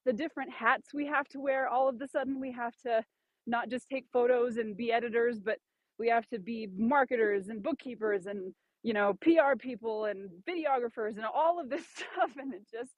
the 0.05 0.13
different 0.13 0.51
hats 0.51 0.93
we 0.93 1.05
have 1.05 1.27
to 1.29 1.39
wear. 1.39 1.67
All 1.67 1.89
of 1.89 2.01
a 2.01 2.07
sudden, 2.07 2.39
we 2.39 2.51
have 2.53 2.73
to 2.85 3.03
not 3.45 3.69
just 3.69 3.87
take 3.89 4.05
photos 4.11 4.57
and 4.57 4.75
be 4.75 4.91
editors, 4.91 5.39
but 5.39 5.59
we 5.99 6.09
have 6.09 6.27
to 6.29 6.39
be 6.39 6.67
marketers 6.75 7.49
and 7.49 7.63
bookkeepers 7.63 8.25
and 8.25 8.53
you 8.83 8.93
know, 8.93 9.15
PR 9.21 9.57
people 9.57 10.05
and 10.05 10.29
videographers 10.47 11.17
and 11.17 11.25
all 11.25 11.59
of 11.59 11.69
this 11.69 11.85
stuff. 11.95 12.31
And 12.37 12.53
it 12.53 12.63
just, 12.71 12.91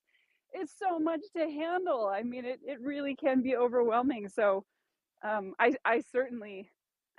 it's 0.54 0.74
so 0.78 1.00
much 1.00 1.22
to 1.36 1.44
handle. 1.50 2.08
I 2.08 2.24
mean, 2.24 2.46
it, 2.46 2.60
it 2.66 2.80
really 2.82 3.16
can 3.16 3.42
be 3.42 3.56
overwhelming. 3.56 4.28
So 4.30 4.66
um, 5.24 5.54
I, 5.60 5.76
I 5.86 6.02
certainly, 6.12 6.70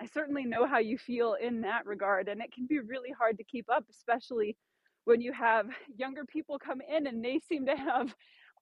I 0.01 0.07
certainly 0.07 0.45
know 0.45 0.67
how 0.67 0.79
you 0.79 0.99
feel 0.99 1.37
in 1.41 1.61
that 1.63 1.87
regard. 1.87 2.29
And 2.29 2.41
it 2.41 2.53
can 2.53 2.67
be 2.67 2.81
really 2.81 3.11
hard 3.17 3.39
to 3.39 3.45
keep 3.45 3.67
up, 3.71 3.85
especially 3.91 4.57
when 5.05 5.21
you 5.21 5.33
have 5.33 5.67
younger 5.97 6.25
people 6.25 6.59
come 6.59 6.81
in 6.81 7.07
and 7.07 7.25
they 7.25 7.41
seem 7.49 7.67
to 7.67 7.77
have 7.77 8.15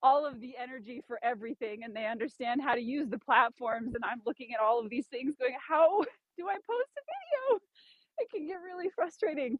all 0.03 0.25
of 0.25 0.41
the 0.41 0.55
energy 0.57 1.03
for 1.07 1.19
everything 1.23 1.83
and 1.83 1.95
they 1.95 2.07
understand 2.07 2.63
how 2.63 2.75
to 2.75 2.81
use 2.81 3.09
the 3.09 3.19
platforms. 3.19 3.95
And 3.95 4.05
I'm 4.05 4.21
looking 4.25 4.55
at 4.55 4.61
all 4.61 4.81
of 4.81 4.91
these 4.91 5.07
things 5.09 5.35
going, 5.39 5.57
how 5.67 6.03
do 6.37 6.49
I 6.49 6.55
post 6.55 6.91
a 6.97 7.03
video? 7.03 7.61
It 8.19 8.31
can 8.31 8.47
get 8.47 8.61
really 8.65 8.91
frustrating 8.95 9.59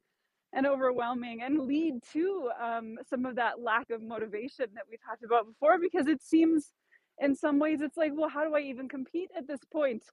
and 0.53 0.67
overwhelming 0.67 1.43
and 1.43 1.67
lead 1.67 2.03
to 2.13 2.51
um, 2.61 2.97
some 3.09 3.27
of 3.27 3.37
that 3.37 3.61
lack 3.61 3.91
of 3.91 4.03
motivation 4.03 4.67
that 4.75 4.85
we 4.91 4.97
talked 4.97 5.25
about 5.25 5.47
before 5.47 5.79
because 5.79 6.07
it 6.07 6.23
seems 6.23 6.73
in 7.21 7.35
some 7.35 7.59
ways 7.59 7.81
it's 7.81 7.97
like 7.97 8.13
well 8.15 8.29
how 8.29 8.45
do 8.45 8.55
i 8.55 8.61
even 8.61 8.89
compete 8.89 9.31
at 9.37 9.47
this 9.47 9.61
point? 9.73 10.05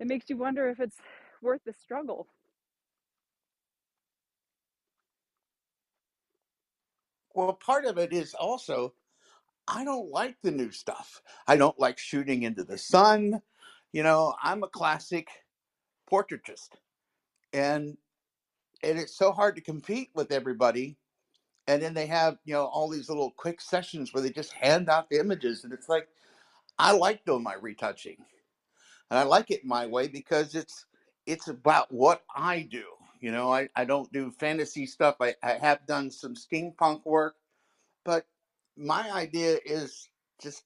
It 0.00 0.06
makes 0.06 0.28
you 0.28 0.36
wonder 0.36 0.68
if 0.68 0.80
it's 0.80 0.96
worth 1.42 1.60
the 1.64 1.72
struggle. 1.72 2.26
Well 7.34 7.52
part 7.54 7.84
of 7.84 7.98
it 7.98 8.12
is 8.12 8.34
also 8.34 8.94
i 9.66 9.84
don't 9.84 10.10
like 10.10 10.36
the 10.42 10.50
new 10.50 10.70
stuff. 10.70 11.22
I 11.46 11.56
don't 11.56 11.78
like 11.78 11.98
shooting 11.98 12.42
into 12.44 12.62
the 12.64 12.78
sun. 12.78 13.42
You 13.92 14.02
know 14.04 14.34
i'm 14.42 14.62
a 14.62 14.68
classic 14.68 15.28
portraitist. 16.10 16.70
And 17.52 17.96
and 18.82 18.98
it's 18.98 19.16
so 19.16 19.32
hard 19.32 19.56
to 19.56 19.62
compete 19.62 20.10
with 20.14 20.32
everybody. 20.32 20.96
And 21.68 21.80
then 21.80 21.94
they 21.94 22.06
have 22.06 22.38
you 22.44 22.54
know 22.54 22.66
all 22.66 22.88
these 22.88 23.08
little 23.08 23.30
quick 23.30 23.60
sessions 23.60 24.12
where 24.12 24.22
they 24.22 24.30
just 24.30 24.52
hand 24.52 24.88
out 24.88 25.08
the 25.08 25.20
images, 25.20 25.64
and 25.64 25.72
it's 25.72 25.88
like 25.88 26.08
I 26.78 26.92
like 26.92 27.24
doing 27.24 27.42
my 27.42 27.54
retouching, 27.54 28.16
and 29.10 29.18
I 29.18 29.22
like 29.22 29.50
it 29.50 29.64
my 29.64 29.86
way 29.86 30.08
because 30.08 30.54
it's 30.54 30.86
it's 31.26 31.48
about 31.48 31.92
what 31.92 32.22
I 32.34 32.62
do. 32.62 32.84
You 33.20 33.30
know, 33.30 33.52
I, 33.52 33.68
I 33.76 33.84
don't 33.84 34.12
do 34.12 34.32
fantasy 34.32 34.84
stuff. 34.84 35.14
I, 35.20 35.36
I 35.44 35.52
have 35.52 35.86
done 35.86 36.10
some 36.10 36.34
steampunk 36.34 37.04
work, 37.04 37.36
but 38.04 38.26
my 38.76 39.08
idea 39.12 39.58
is 39.64 40.08
just 40.42 40.64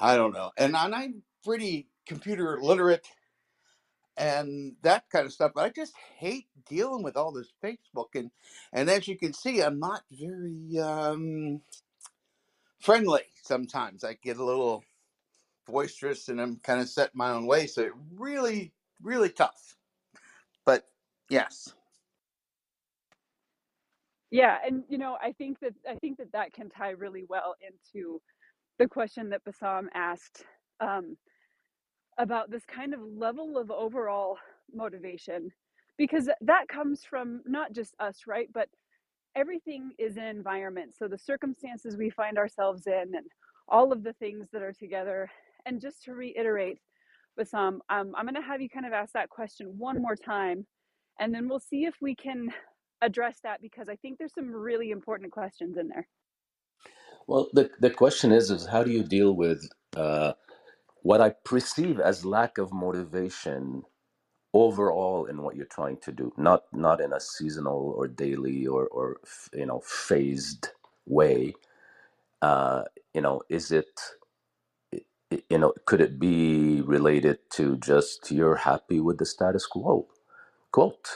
I 0.00 0.16
don't 0.16 0.32
know. 0.32 0.50
And, 0.56 0.74
and 0.74 0.94
I'm 0.94 1.22
pretty 1.44 1.88
computer 2.06 2.58
literate 2.62 3.06
and 4.16 4.74
that 4.82 5.10
kind 5.10 5.26
of 5.26 5.32
stuff. 5.32 5.52
But 5.54 5.64
I 5.64 5.70
just 5.70 5.94
hate 6.18 6.48
dealing 6.68 7.02
with 7.04 7.16
all 7.16 7.32
this 7.32 7.52
Facebook 7.64 8.08
and 8.14 8.30
and 8.72 8.90
as 8.90 9.08
you 9.08 9.18
can 9.18 9.32
see, 9.34 9.62
I'm 9.62 9.80
not 9.80 10.02
very 10.12 10.78
um, 10.80 11.62
friendly. 12.80 13.22
Sometimes 13.42 14.04
I 14.04 14.14
get 14.14 14.38
a 14.38 14.44
little 14.44 14.84
boisterous 15.66 16.28
and 16.28 16.40
I'm 16.40 16.58
kind 16.58 16.80
of 16.80 16.88
set 16.88 17.14
my 17.14 17.30
own 17.30 17.46
way. 17.46 17.66
So 17.66 17.82
it 17.82 17.92
really, 18.14 18.72
really 19.02 19.30
tough. 19.30 19.76
But 20.66 20.84
yes, 21.30 21.74
Yeah, 24.30 24.58
and 24.66 24.84
you 24.90 24.98
know, 24.98 25.18
I 25.22 25.32
think 25.32 25.60
that 25.60 25.74
I 25.88 25.96
think 25.96 26.18
that 26.18 26.32
that 26.32 26.52
can 26.54 26.70
tie 26.70 26.90
really 26.90 27.24
well 27.28 27.56
into 27.62 28.20
the 28.78 28.88
question 28.88 29.30
that 29.30 29.44
Bassam 29.44 29.88
asked 29.94 30.44
um, 30.80 31.16
about 32.18 32.50
this 32.50 32.64
kind 32.64 32.94
of 32.94 33.00
level 33.00 33.58
of 33.58 33.70
overall 33.70 34.38
motivation, 34.74 35.50
because 35.98 36.28
that 36.40 36.68
comes 36.68 37.04
from 37.04 37.42
not 37.46 37.72
just 37.72 37.94
us, 38.00 38.20
right? 38.26 38.48
But 38.52 38.68
everything 39.34 39.92
is 39.98 40.16
an 40.16 40.24
environment. 40.24 40.94
So 40.98 41.08
the 41.08 41.18
circumstances 41.18 41.96
we 41.96 42.10
find 42.10 42.38
ourselves 42.38 42.86
in, 42.86 43.14
and 43.14 43.26
all 43.68 43.92
of 43.92 44.02
the 44.02 44.12
things 44.14 44.48
that 44.52 44.62
are 44.62 44.72
together. 44.72 45.30
And 45.64 45.80
just 45.80 46.02
to 46.04 46.12
reiterate, 46.12 46.78
Bassam, 47.38 47.80
um, 47.88 48.12
I'm 48.16 48.26
going 48.26 48.34
to 48.34 48.42
have 48.42 48.60
you 48.60 48.68
kind 48.68 48.84
of 48.84 48.92
ask 48.92 49.12
that 49.12 49.30
question 49.30 49.74
one 49.78 50.02
more 50.02 50.16
time, 50.16 50.66
and 51.20 51.32
then 51.32 51.48
we'll 51.48 51.60
see 51.60 51.84
if 51.84 51.94
we 52.00 52.14
can 52.14 52.50
address 53.00 53.38
that 53.42 53.62
because 53.62 53.88
I 53.88 53.96
think 53.96 54.18
there's 54.18 54.34
some 54.34 54.52
really 54.52 54.90
important 54.90 55.32
questions 55.32 55.76
in 55.76 55.88
there. 55.88 56.06
Well, 57.26 57.48
the 57.52 57.70
the 57.80 57.90
question 57.90 58.32
is 58.32 58.50
is 58.50 58.66
how 58.66 58.82
do 58.82 58.90
you 58.90 59.04
deal 59.04 59.34
with 59.34 59.68
uh, 59.96 60.32
what 61.02 61.20
I 61.22 61.30
perceive 61.44 62.00
as 62.00 62.24
lack 62.26 62.58
of 62.58 62.72
motivation 62.72 63.84
overall 64.54 65.26
in 65.26 65.42
what 65.42 65.56
you're 65.56 65.66
trying 65.66 65.98
to 65.98 66.12
do, 66.12 66.32
not 66.38 66.64
not 66.72 67.00
in 67.00 67.12
a 67.12 67.20
seasonal 67.20 67.94
or 67.96 68.08
daily 68.08 68.66
or 68.66 68.86
or 68.88 69.18
you 69.54 69.66
know 69.66 69.82
phased 69.86 70.70
way. 71.06 71.54
Uh, 72.42 72.84
you 73.14 73.20
know, 73.22 73.42
is 73.50 73.72
it 73.72 74.00
you 75.50 75.58
know 75.58 75.74
could 75.86 76.00
it 76.02 76.18
be 76.20 76.82
related 76.82 77.38
to 77.52 77.76
just 77.78 78.30
you're 78.30 78.56
happy 78.56 79.00
with 79.00 79.18
the 79.18 79.26
status 79.26 79.66
quo? 79.66 80.08
Quote. 80.72 81.08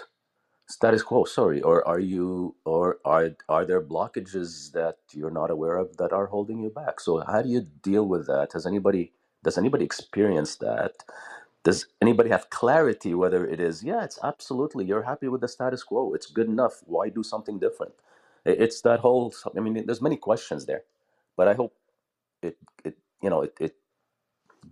Status 0.68 1.02
quo, 1.02 1.24
sorry, 1.24 1.60
or 1.60 1.86
are 1.86 2.00
you, 2.00 2.56
or 2.64 2.98
are 3.04 3.36
are 3.50 3.66
there 3.66 3.82
blockages 3.82 4.72
that 4.72 4.96
you're 5.12 5.30
not 5.30 5.50
aware 5.50 5.76
of 5.76 5.98
that 5.98 6.12
are 6.12 6.26
holding 6.26 6.60
you 6.62 6.70
back? 6.70 7.00
So 7.00 7.20
how 7.20 7.42
do 7.42 7.50
you 7.50 7.62
deal 7.82 8.08
with 8.08 8.26
that? 8.28 8.54
Has 8.54 8.66
anybody, 8.66 9.12
does 9.46 9.56
anybody 9.56 9.84
experience 9.84 10.56
that? 10.56 11.04
Does 11.62 11.86
anybody 12.02 12.30
have 12.30 12.50
clarity 12.50 13.14
whether 13.14 13.46
it 13.46 13.60
is, 13.60 13.82
yeah, 13.82 14.02
it's 14.02 14.18
absolutely, 14.22 14.84
you're 14.84 15.02
happy 15.12 15.28
with 15.28 15.40
the 15.40 15.48
status 15.48 15.82
quo, 15.84 16.14
it's 16.14 16.26
good 16.26 16.48
enough, 16.48 16.82
why 16.84 17.08
do 17.08 17.22
something 17.22 17.58
different? 17.58 17.94
It's 18.44 18.80
that 18.82 19.00
whole, 19.00 19.32
I 19.56 19.60
mean, 19.60 19.86
there's 19.86 20.02
many 20.02 20.16
questions 20.16 20.66
there, 20.66 20.82
but 21.36 21.46
I 21.48 21.54
hope 21.54 21.74
it, 22.42 22.56
it 22.84 22.96
you 23.22 23.30
know, 23.30 23.42
it, 23.42 23.54
it 23.60 23.76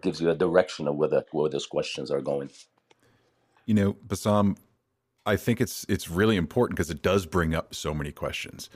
gives 0.02 0.20
you 0.20 0.30
a 0.30 0.34
direction 0.34 0.88
of 0.88 0.96
where, 0.96 1.24
where 1.30 1.48
those 1.48 1.66
questions 1.66 2.10
are 2.10 2.20
going. 2.20 2.50
You 3.66 3.74
know, 3.74 3.92
Bassam, 4.06 4.56
I 5.24 5.36
think 5.36 5.60
it's 5.60 5.86
it's 5.88 6.10
really 6.10 6.36
important 6.36 6.76
because 6.76 6.90
it 6.90 7.00
does 7.00 7.24
bring 7.26 7.54
up 7.54 7.74
so 7.74 7.94
many 7.94 8.12
questions. 8.12 8.68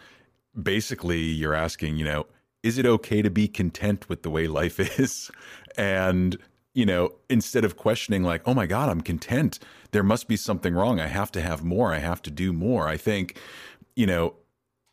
Basically, 0.61 1.20
you're 1.20 1.55
asking, 1.55 1.99
you 1.99 2.07
know, 2.07 2.26
is 2.62 2.78
it 2.78 2.86
okay 2.86 3.22
to 3.22 3.30
be 3.30 3.49
content 3.49 4.09
with 4.09 4.22
the 4.22 4.30
way 4.30 4.46
life 4.46 4.80
is? 4.99 5.30
And 5.79 6.37
you 6.74 6.85
know, 6.87 7.12
instead 7.29 7.64
of 7.64 7.76
questioning 7.76 8.22
like, 8.22 8.43
"Oh 8.47 8.55
my 8.55 8.66
god, 8.66 8.89
I'm 8.89 9.01
content. 9.01 9.59
There 9.93 10.03
must 10.03 10.29
be 10.29 10.37
something 10.37 10.74
wrong. 10.74 11.01
I 11.01 11.07
have 11.07 11.33
to 11.33 11.41
have 11.41 11.64
more. 11.64 11.95
I 11.95 11.99
have 11.99 12.20
to 12.22 12.31
do 12.31 12.53
more." 12.53 12.87
I 12.87 12.97
think, 12.97 13.39
you 13.97 14.07
know, 14.07 14.35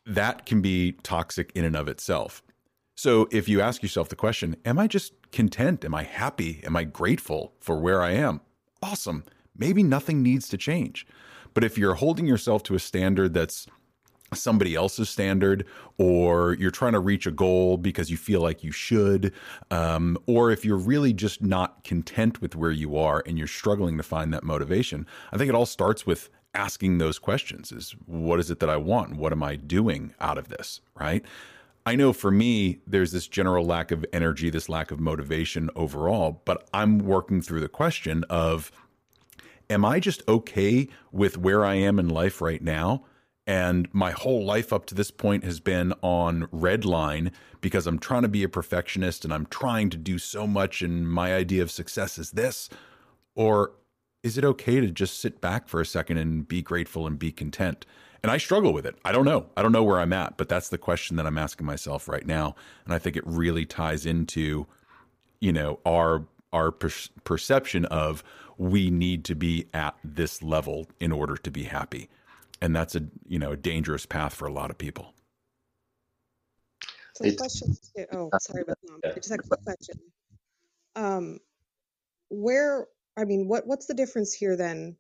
that 0.06 0.46
can 0.46 0.62
be 0.62 0.94
toxic 1.04 1.52
in 1.54 1.66
and 1.66 1.76
of 1.76 1.88
itself. 1.88 2.42
So 2.96 3.28
if 3.32 3.50
you 3.50 3.60
ask 3.60 3.84
yourself 3.84 4.08
the 4.08 4.16
question, 4.16 4.56
am 4.64 4.80
I 4.80 4.88
just 4.88 5.14
content? 5.32 5.84
Am 5.84 5.94
I 5.94 6.04
happy? 6.04 6.62
Am 6.64 6.76
I 6.78 6.86
grateful 6.86 7.54
for 7.60 7.78
where 7.78 8.02
I 8.02 8.12
am? 8.12 8.40
Awesome. 8.82 9.26
Maybe 9.58 9.84
nothing 9.84 10.24
needs 10.24 10.48
to 10.50 10.58
change. 10.58 11.06
But 11.54 11.64
if 11.64 11.78
you're 11.78 11.96
holding 11.96 12.26
yourself 12.26 12.64
to 12.64 12.76
a 12.76 12.80
standard 12.80 13.34
that's 13.34 13.68
somebody 14.36 14.76
else's 14.76 15.10
standard, 15.10 15.66
or 15.98 16.54
you're 16.56 16.72
trying 16.72 16.94
to 16.94 17.00
reach 17.00 17.26
a 17.26 17.32
goal 17.32 17.78
because 17.78 18.10
you 18.10 18.18
feel 18.18 18.42
like 18.42 18.64
you 18.64 18.72
should, 18.72 19.34
um, 19.72 20.18
or 20.28 20.52
if 20.52 20.64
you're 20.66 20.78
really 20.78 21.14
just 21.14 21.42
not 21.42 21.84
content 21.84 22.42
with 22.42 22.56
where 22.56 22.72
you 22.72 22.98
are 22.98 23.24
and 23.26 23.38
you're 23.38 23.48
struggling 23.48 23.98
to 23.98 24.04
find 24.04 24.34
that 24.34 24.44
motivation, 24.44 25.06
I 25.32 25.38
think 25.38 25.50
it 25.50 25.56
all 25.56 25.66
starts 25.66 26.06
with 26.06 26.30
asking 26.56 26.98
those 26.98 27.20
questions 27.20 27.72
is 27.72 27.96
what 28.06 28.40
is 28.40 28.50
it 28.50 28.60
that 28.60 28.70
I 28.70 28.78
want? 28.78 29.18
What 29.18 29.32
am 29.32 29.44
I 29.44 29.56
doing 29.56 30.14
out 30.20 30.38
of 30.38 30.48
this? 30.48 30.82
Right. 31.00 31.24
I 31.86 31.96
know 31.96 32.14
for 32.14 32.32
me, 32.32 32.80
there's 32.88 33.12
this 33.12 33.28
general 33.28 33.64
lack 33.64 33.92
of 33.92 34.04
energy, 34.12 34.50
this 34.50 34.70
lack 34.70 34.90
of 34.90 35.00
motivation 35.00 35.70
overall, 35.76 36.42
but 36.46 36.68
I'm 36.74 36.98
working 36.98 37.42
through 37.44 37.60
the 37.60 37.70
question 37.70 38.24
of 38.30 38.72
am 39.70 39.86
I 39.86 40.00
just 40.00 40.24
okay 40.28 40.88
with 41.12 41.38
where 41.38 41.64
I 41.64 41.76
am 41.76 42.00
in 42.00 42.10
life 42.10 42.42
right 42.42 42.62
now? 42.62 43.04
And 43.48 43.88
my 43.94 44.12
whole 44.12 44.44
life 44.44 44.74
up 44.74 44.86
to 44.88 44.96
this 44.96 45.12
point 45.12 45.44
has 45.44 45.60
been 45.60 45.94
on 46.02 46.48
red 46.52 46.84
line 46.84 47.32
because 47.62 47.86
I'm 47.86 48.00
trying 48.00 48.24
to 48.24 48.28
be 48.28 48.44
a 48.44 48.50
perfectionist 48.50 49.24
and 49.24 49.34
I'm 49.34 49.46
trying 49.48 49.90
to 49.92 49.98
do 49.98 50.18
so 50.18 50.48
much. 50.48 50.82
And 50.82 51.10
my 51.10 51.36
idea 51.36 51.62
of 51.62 51.70
success 51.70 52.18
is 52.18 52.32
this. 52.32 52.70
Or 53.36 53.74
is 54.24 54.38
it 54.38 54.46
okay 54.46 54.80
to 54.80 54.90
just 54.90 55.20
sit 55.20 55.42
back 55.42 55.68
for 55.68 55.80
a 55.80 55.86
second 55.86 56.18
and 56.18 56.48
be 56.48 56.64
grateful 56.64 57.06
and 57.06 57.20
be 57.20 57.32
content? 57.32 57.86
And 58.24 58.32
I 58.32 58.38
struggle 58.38 58.74
with 58.74 58.88
it. 58.88 58.96
I 59.06 59.12
don't 59.12 59.26
know. 59.26 59.46
I 59.56 59.62
don't 59.62 59.72
know 59.72 59.84
where 59.84 60.00
I'm 60.00 60.14
at, 60.14 60.38
but 60.38 60.50
that's 60.50 60.70
the 60.70 60.80
question 60.80 61.16
that 61.18 61.28
I'm 61.28 61.38
asking 61.38 61.68
myself 61.68 62.08
right 62.08 62.26
now. 62.26 62.56
And 62.84 62.94
I 62.96 62.98
think 62.98 63.16
it 63.16 63.28
really 63.28 63.68
ties 63.68 64.08
into, 64.08 64.66
you 65.40 65.54
know, 65.54 65.80
our 65.86 66.26
our 66.52 66.72
per- 66.72 66.90
perception 67.26 67.86
of 67.86 68.24
we 68.58 68.90
need 68.90 69.26
to 69.26 69.36
be 69.36 69.68
at 69.74 69.96
this 70.04 70.42
level 70.42 70.88
in 71.00 71.12
order 71.12 71.36
to 71.36 71.52
be 71.52 71.64
happy 71.64 72.10
and 72.62 72.76
that's 72.76 72.96
a 72.96 73.04
you 73.28 73.40
know 73.40 73.54
a 73.54 73.58
dangerous 73.58 74.06
path 74.06 74.34
for 74.34 74.48
a 74.48 74.54
lot 74.54 74.72
of 74.72 74.78
people 74.78 75.14
So 77.16 77.26
the 77.26 77.32
It, 77.32 77.38
question, 77.38 77.78
oh, 78.14 78.34
sorry 78.40 78.64
about 78.64 78.78
that. 79.04 79.12
I 79.14 79.16
just 79.20 79.30
had 79.32 79.40
a 79.40 79.44
quick 79.44 79.64
question. 79.64 79.96
Um, 80.96 81.40
where, 82.30 82.88
I 83.18 83.26
mean, 83.26 83.48
what 83.48 83.68
what's 83.68 83.86
the 83.88 83.94
difference 83.94 84.34
here 84.34 84.58
then 84.58 84.98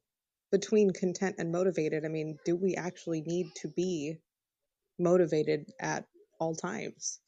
between 0.52 0.92
content 0.92 1.36
and 1.40 1.52
motivated? 1.52 2.06
I 2.06 2.10
mean, 2.10 2.40
do 2.46 2.56
we 2.56 2.76
actually 2.76 3.22
need 3.22 3.48
to 3.58 3.70
be 3.70 4.18
motivated 5.00 5.72
at 5.80 6.06
all 6.40 6.56
times? 6.56 7.20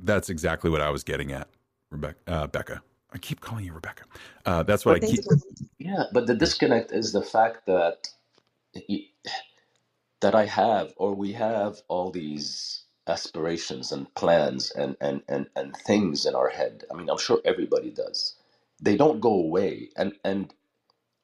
that's 0.00 0.30
exactly 0.30 0.70
what 0.70 0.80
i 0.80 0.90
was 0.90 1.04
getting 1.04 1.32
at 1.32 1.48
rebecca 1.90 2.18
uh, 2.26 2.46
Bekka 2.48 2.80
i 3.12 3.18
keep 3.18 3.40
calling 3.40 3.64
you 3.64 3.72
rebecca 3.74 4.04
uh, 4.46 4.62
that's 4.64 4.86
what 4.86 4.94
Well, 4.94 4.96
i 4.96 5.00
keep 5.00 5.24
yeah, 5.78 6.04
but 6.12 6.26
the 6.26 6.34
disconnect 6.36 6.92
is 6.92 7.12
the 7.12 7.22
fact 7.22 7.66
that 7.66 8.08
that 10.22 10.34
I 10.36 10.46
have 10.46 10.94
or 10.98 11.14
we 11.14 11.32
have 11.34 11.82
all 11.88 12.12
these 12.12 12.84
aspirations 13.08 13.92
and 13.92 14.14
plans 14.16 14.72
and, 14.72 14.96
and, 15.00 15.22
and, 15.28 15.48
and 15.56 15.76
things 15.76 16.26
in 16.26 16.36
our 16.36 16.50
head. 16.50 16.84
I 16.92 16.96
mean, 16.96 17.10
I'm 17.10 17.18
sure 17.18 17.40
everybody 17.46 17.92
does. 17.92 18.36
They 18.82 18.98
don't 18.98 19.20
go 19.22 19.34
away. 19.34 19.90
And 19.96 20.14
and 20.24 20.54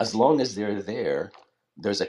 as 0.00 0.14
long 0.14 0.40
as 0.40 0.54
they're 0.54 0.82
there, 0.82 1.32
there's 1.76 2.02
a 2.02 2.08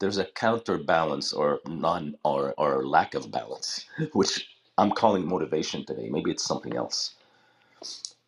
there's 0.00 0.18
a 0.18 0.26
counterbalance 0.26 1.32
or 1.32 1.60
non 1.68 2.16
or, 2.24 2.54
or 2.58 2.86
lack 2.86 3.14
of 3.14 3.30
balance, 3.32 3.86
which 4.14 4.48
I'm 4.78 4.92
calling 4.92 5.26
motivation 5.26 5.86
today. 5.86 6.08
Maybe 6.10 6.30
it's 6.32 6.44
something 6.44 6.76
else, 6.76 7.14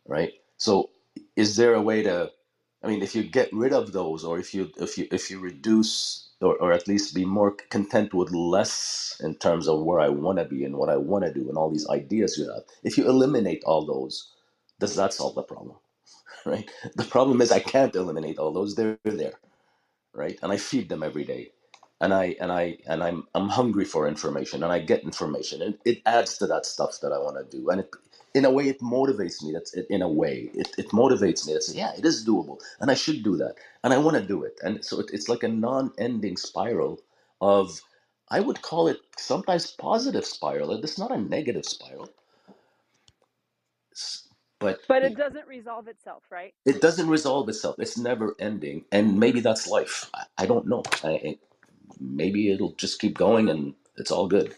right? 0.09 0.33
So 0.67 0.91
is 1.37 1.57
there 1.57 1.75
a 1.75 1.83
way 1.83 2.03
to 2.05 2.17
I 2.85 2.89
mean, 2.89 3.03
if 3.03 3.15
you 3.17 3.25
get 3.25 3.53
rid 3.53 3.75
of 3.75 3.93
those, 3.93 4.25
or 4.25 4.39
if 4.39 4.55
you 4.55 4.71
if 4.79 4.99
you 4.99 5.09
if 5.13 5.31
you 5.31 5.41
reduce 5.41 6.31
or, 6.43 6.57
or 6.59 6.73
at 6.73 6.89
least 6.89 7.15
be 7.15 7.27
more 7.27 7.53
content 7.71 8.15
with 8.15 8.31
less 8.33 9.21
in 9.25 9.35
terms 9.37 9.69
of 9.69 9.85
where 9.85 10.01
I 10.01 10.11
want 10.11 10.39
to 10.39 10.47
be 10.47 10.65
and 10.65 10.77
what 10.77 10.91
I 10.91 10.97
want 10.99 11.25
to 11.27 11.35
do 11.35 11.49
and 11.51 11.59
all 11.59 11.71
these 11.71 11.89
ideas 11.91 12.39
you 12.39 12.47
have. 12.53 12.65
If 12.85 12.99
you 12.99 13.07
eliminate 13.09 13.65
all 13.67 13.87
those, 13.87 14.33
does 14.81 14.97
that 14.97 15.15
solve 15.15 15.37
the 15.37 15.45
problem? 15.55 15.79
Right? 16.47 16.71
The 16.97 17.05
problem 17.05 17.43
is 17.43 17.53
I 17.53 17.61
can't 17.61 17.97
eliminate 17.97 18.39
all 18.39 18.53
those. 18.53 18.75
They're 18.77 18.99
there 19.05 19.35
right? 20.15 20.39
And 20.43 20.53
I 20.53 20.57
feed 20.57 20.89
them 20.89 21.03
every 21.03 21.25
day, 21.25 21.51
and 22.01 22.13
I 22.15 22.37
and 22.41 22.53
I 22.53 22.79
and 22.87 23.03
I'm 23.03 23.25
I'm 23.35 23.49
hungry 23.49 23.85
for 23.85 24.09
information, 24.09 24.63
and 24.63 24.73
I 24.73 24.79
get 24.81 25.03
information, 25.05 25.63
and 25.63 25.79
it 25.85 26.03
adds 26.07 26.39
to 26.39 26.47
that 26.49 26.67
stuff 26.67 27.01
that 27.03 27.13
I 27.13 27.19
want 27.19 27.39
to 27.39 27.59
do, 27.59 27.71
and 27.71 27.81
it, 27.83 27.91
in 28.35 28.45
a 28.47 28.51
way, 28.53 28.69
it 28.69 28.81
motivates 28.81 29.43
me. 29.45 29.53
That's 29.53 29.75
it, 29.75 29.87
in 29.91 30.03
a 30.03 30.09
way, 30.11 30.51
it, 30.55 30.69
it 30.79 30.89
motivates 30.91 31.47
me. 31.47 31.55
It's 31.55 31.75
yeah, 31.75 31.93
it 31.99 32.05
is 32.07 32.27
doable, 32.27 32.61
and 32.81 32.91
I 32.91 32.95
should 32.95 33.25
do 33.25 33.37
that, 33.39 33.57
and 33.85 33.93
I 33.95 33.99
want 33.99 34.17
to 34.19 34.25
do 34.27 34.45
it, 34.45 34.59
and 34.63 34.85
so 34.85 35.01
it, 35.01 35.11
it's 35.13 35.29
like 35.29 35.45
a 35.45 35.49
non-ending 35.49 36.39
spiral 36.39 37.01
of. 37.41 37.83
I 38.31 38.41
would 38.41 38.63
call 38.63 38.89
it 38.89 39.01
sometimes 39.19 39.73
positive 39.73 40.25
spiral. 40.25 40.73
It's 40.73 40.99
not 40.99 41.13
a 41.13 41.19
negative 41.19 41.67
spiral, 41.67 42.11
s- 43.93 44.29
but 44.61 44.81
But 44.89 45.03
it 45.05 45.17
doesn't 45.17 45.49
resolve 45.49 45.89
itself, 45.89 46.25
right? 46.31 46.55
it 46.67 46.81
doesn't 46.81 47.09
resolve 47.09 47.49
itself. 47.49 47.77
It's 47.79 47.99
never 47.99 48.37
ending, 48.41 48.87
and 48.93 49.21
maybe 49.21 49.41
that's 49.41 49.69
life. 49.69 50.11
I, 50.15 50.25
I 50.39 50.47
don't 50.47 50.67
know. 50.69 50.83
I, 51.05 51.39
maybe 52.01 52.51
it'll 52.53 52.73
just 52.73 53.01
keep 53.01 53.17
going 53.19 53.49
and 53.51 53.75
it's 53.97 54.11
all 54.13 54.29
good. 54.29 54.57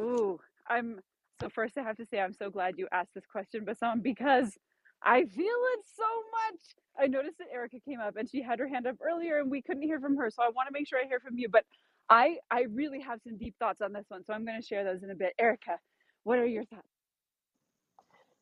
Ooh, 0.00 0.40
I'm 0.68 1.00
so 1.40 1.48
first 1.48 1.78
I 1.78 1.82
have 1.82 1.96
to 1.96 2.06
say 2.06 2.20
I'm 2.20 2.32
so 2.32 2.50
glad 2.50 2.74
you 2.78 2.88
asked 2.92 3.14
this 3.14 3.26
question, 3.26 3.64
Bassam, 3.64 4.02
because 4.02 4.56
I 5.02 5.24
feel 5.24 5.46
it 5.46 5.80
so 5.96 6.04
much. 6.32 6.60
I 6.98 7.06
noticed 7.06 7.38
that 7.38 7.48
Erica 7.52 7.76
came 7.88 8.00
up 8.00 8.16
and 8.16 8.28
she 8.28 8.42
had 8.42 8.58
her 8.58 8.68
hand 8.68 8.86
up 8.86 8.96
earlier 9.00 9.38
and 9.38 9.50
we 9.50 9.62
couldn't 9.62 9.82
hear 9.82 10.00
from 10.00 10.16
her. 10.16 10.30
So 10.30 10.42
I 10.42 10.48
want 10.48 10.66
to 10.68 10.72
make 10.72 10.88
sure 10.88 10.98
I 10.98 11.06
hear 11.06 11.20
from 11.20 11.38
you. 11.38 11.48
But 11.48 11.64
I 12.10 12.38
I 12.50 12.62
really 12.72 13.00
have 13.00 13.20
some 13.22 13.36
deep 13.36 13.54
thoughts 13.58 13.80
on 13.80 13.92
this 13.92 14.06
one. 14.08 14.24
So 14.24 14.32
I'm 14.32 14.44
going 14.44 14.60
to 14.60 14.66
share 14.66 14.84
those 14.84 15.02
in 15.02 15.10
a 15.10 15.14
bit. 15.14 15.34
Erica, 15.38 15.78
what 16.24 16.38
are 16.38 16.46
your 16.46 16.64
thoughts? 16.64 16.88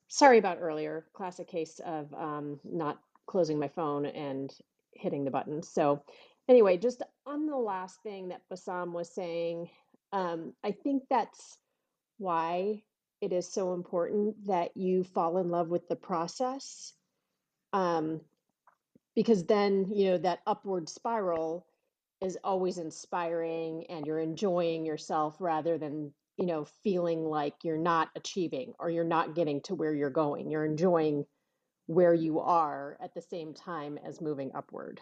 Sorry 0.08 0.38
about 0.38 0.58
earlier. 0.60 1.06
Classic 1.12 1.46
case 1.46 1.80
of 1.84 2.12
um, 2.14 2.60
not 2.64 3.00
closing 3.26 3.58
my 3.58 3.68
phone 3.68 4.06
and 4.06 4.52
hitting 4.92 5.24
the 5.24 5.30
button. 5.30 5.62
So, 5.62 6.02
anyway, 6.48 6.76
just 6.78 7.02
on 7.26 7.46
the 7.46 7.56
last 7.56 8.02
thing 8.02 8.28
that 8.28 8.42
Bassam 8.48 8.92
was 8.92 9.12
saying, 9.12 9.68
um, 10.12 10.52
I 10.64 10.70
think 10.70 11.02
that's 11.10 11.58
why 12.18 12.82
it 13.20 13.32
is 13.32 13.50
so 13.50 13.74
important 13.74 14.46
that 14.46 14.76
you 14.76 15.04
fall 15.04 15.38
in 15.38 15.50
love 15.50 15.68
with 15.68 15.88
the 15.88 15.96
process. 15.96 16.92
Um, 17.72 18.20
because 19.14 19.44
then, 19.44 19.90
you 19.92 20.10
know, 20.10 20.18
that 20.18 20.40
upward 20.46 20.88
spiral 20.88 21.66
is 22.20 22.38
always 22.44 22.78
inspiring 22.78 23.86
and 23.88 24.06
you're 24.06 24.18
enjoying 24.18 24.84
yourself 24.84 25.36
rather 25.40 25.78
than, 25.78 26.12
you 26.36 26.46
know, 26.46 26.66
feeling 26.82 27.24
like 27.24 27.54
you're 27.62 27.78
not 27.78 28.10
achieving 28.14 28.74
or 28.78 28.90
you're 28.90 29.04
not 29.04 29.34
getting 29.34 29.62
to 29.62 29.74
where 29.74 29.94
you're 29.94 30.10
going. 30.10 30.50
You're 30.50 30.64
enjoying 30.66 31.24
where 31.86 32.14
you 32.14 32.40
are 32.40 32.98
at 33.00 33.14
the 33.14 33.22
same 33.22 33.54
time 33.54 33.98
as 34.04 34.20
moving 34.20 34.50
upward. 34.54 35.00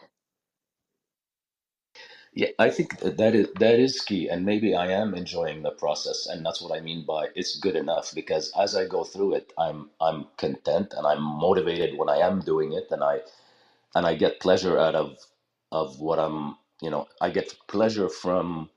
Yeah, 2.35 2.49
I 2.61 2.71
think 2.71 2.99
that 3.01 3.35
is 3.37 3.49
that 3.61 3.81
is 3.81 4.01
key, 4.03 4.29
and 4.31 4.47
maybe 4.47 4.75
I 4.75 4.89
am 4.89 5.15
enjoying 5.15 5.63
the 5.63 5.73
process, 5.73 6.29
and 6.29 6.47
that's 6.47 6.63
what 6.63 6.77
I 6.77 6.81
mean 6.81 7.05
by 7.07 7.29
it's 7.37 7.59
good 7.61 7.77
enough. 7.77 8.15
Because 8.15 8.53
as 8.59 8.77
I 8.77 8.87
go 8.87 9.05
through 9.05 9.35
it, 9.37 9.53
I'm 9.59 9.91
I'm 10.01 10.29
content 10.39 10.95
and 10.97 11.07
I'm 11.07 11.23
motivated 11.23 11.99
when 11.99 12.09
I 12.09 12.19
am 12.19 12.41
doing 12.41 12.73
it, 12.73 12.89
and 12.93 13.05
I 13.05 13.21
and 13.95 14.07
I 14.07 14.15
get 14.17 14.41
pleasure 14.41 14.79
out 14.79 14.95
of 14.97 15.19
of 15.73 16.01
what 16.01 16.19
I'm. 16.21 16.57
You 16.83 16.91
know, 16.91 17.09
I 17.21 17.31
get 17.31 17.55
pleasure 17.69 18.09
from 18.11 18.71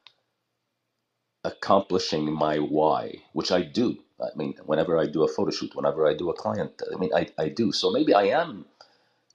accomplishing 1.46 2.32
my 2.34 2.60
why, 2.60 3.24
which 3.34 3.52
I 3.52 3.64
do. 3.64 3.98
I 4.22 4.30
mean, 4.38 4.56
whenever 4.66 5.00
I 5.00 5.08
do 5.08 5.24
a 5.24 5.30
photo 5.30 5.52
shoot, 5.52 5.76
whenever 5.76 6.08
I 6.08 6.16
do 6.16 6.30
a 6.32 6.36
client, 6.36 6.82
I 6.94 6.98
mean, 7.00 7.12
I, 7.16 7.28
I 7.40 7.50
do. 7.50 7.72
So 7.74 7.92
maybe 7.92 8.14
I 8.14 8.26
am 8.26 8.66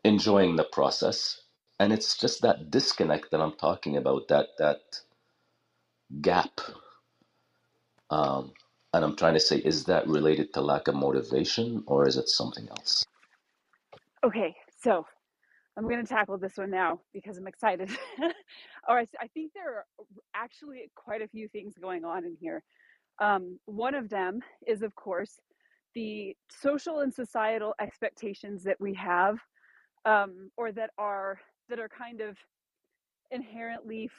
enjoying 0.04 0.56
the 0.56 0.64
process 0.64 1.41
and 1.82 1.92
it's 1.92 2.16
just 2.16 2.42
that 2.42 2.70
disconnect 2.70 3.30
that 3.30 3.40
i'm 3.40 3.54
talking 3.54 3.96
about 3.96 4.28
that 4.28 4.48
that 4.58 4.80
gap 6.20 6.60
um, 8.10 8.52
and 8.92 9.04
i'm 9.04 9.16
trying 9.16 9.34
to 9.34 9.40
say 9.40 9.58
is 9.58 9.84
that 9.84 10.06
related 10.06 10.52
to 10.54 10.60
lack 10.60 10.88
of 10.88 10.94
motivation 10.94 11.82
or 11.86 12.06
is 12.06 12.16
it 12.16 12.28
something 12.28 12.68
else 12.68 13.04
Okay, 14.24 14.54
so 14.80 15.04
I'm 15.76 15.88
going 15.88 16.04
to 16.04 16.08
tackle 16.08 16.38
this 16.38 16.56
one 16.56 16.70
now 16.70 17.00
because 17.12 17.38
I'm 17.38 17.48
excited. 17.48 17.90
All 18.88 18.94
right, 18.94 19.08
I 19.20 19.26
think 19.28 19.52
there 19.52 19.78
are 19.78 19.86
actually 20.34 20.90
quite 20.94 21.22
a 21.22 21.28
few 21.28 21.48
things 21.48 21.74
going 21.80 22.04
on 22.04 22.24
in 22.24 22.36
here. 22.40 22.62
Um, 23.20 23.58
one 23.64 23.96
of 23.96 24.08
them 24.08 24.40
is, 24.66 24.82
of 24.82 24.94
course, 24.94 25.40
the 25.96 26.36
social 26.50 27.00
and 27.00 27.12
societal 27.12 27.74
expectations 27.80 28.62
that 28.64 28.80
we 28.80 28.94
have, 28.94 29.38
um, 30.04 30.50
or 30.56 30.70
that 30.72 30.90
are 30.98 31.40
that 31.68 31.78
are 31.78 31.88
kind 31.88 32.20
of 32.20 32.36
inherently 33.30 34.10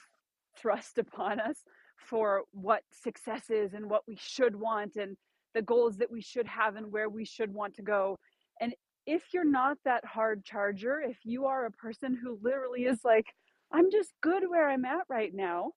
thrust 0.58 0.98
upon 0.98 1.40
us 1.40 1.58
for 1.98 2.44
what 2.52 2.84
success 2.92 3.50
is 3.50 3.74
and 3.74 3.90
what 3.90 4.04
we 4.08 4.18
should 4.20 4.56
want 4.56 4.96
and 4.96 5.16
the 5.54 5.62
goals 5.62 5.98
that 5.98 6.12
we 6.12 6.22
should 6.22 6.48
have 6.48 6.76
and 6.76 6.92
where 6.92 7.10
we 7.10 7.26
should 7.26 7.54
want 7.54 7.76
to 7.76 7.82
go. 7.82 8.18
And 8.60 8.74
if 9.06 9.24
you're 9.34 9.50
not 9.50 9.78
that 9.86 10.06
hard 10.06 10.44
charger, 10.44 11.02
if 11.02 11.18
you 11.24 11.46
are 11.46 11.66
a 11.66 11.72
person 11.72 12.18
who 12.22 12.40
literally 12.42 12.86
is 12.86 13.00
like, 13.04 13.28
I'm 13.72 13.92
just 13.92 14.12
good 14.22 14.44
where 14.48 14.70
I'm 14.70 14.86
at 14.86 15.04
right 15.10 15.34
now, 15.34 15.72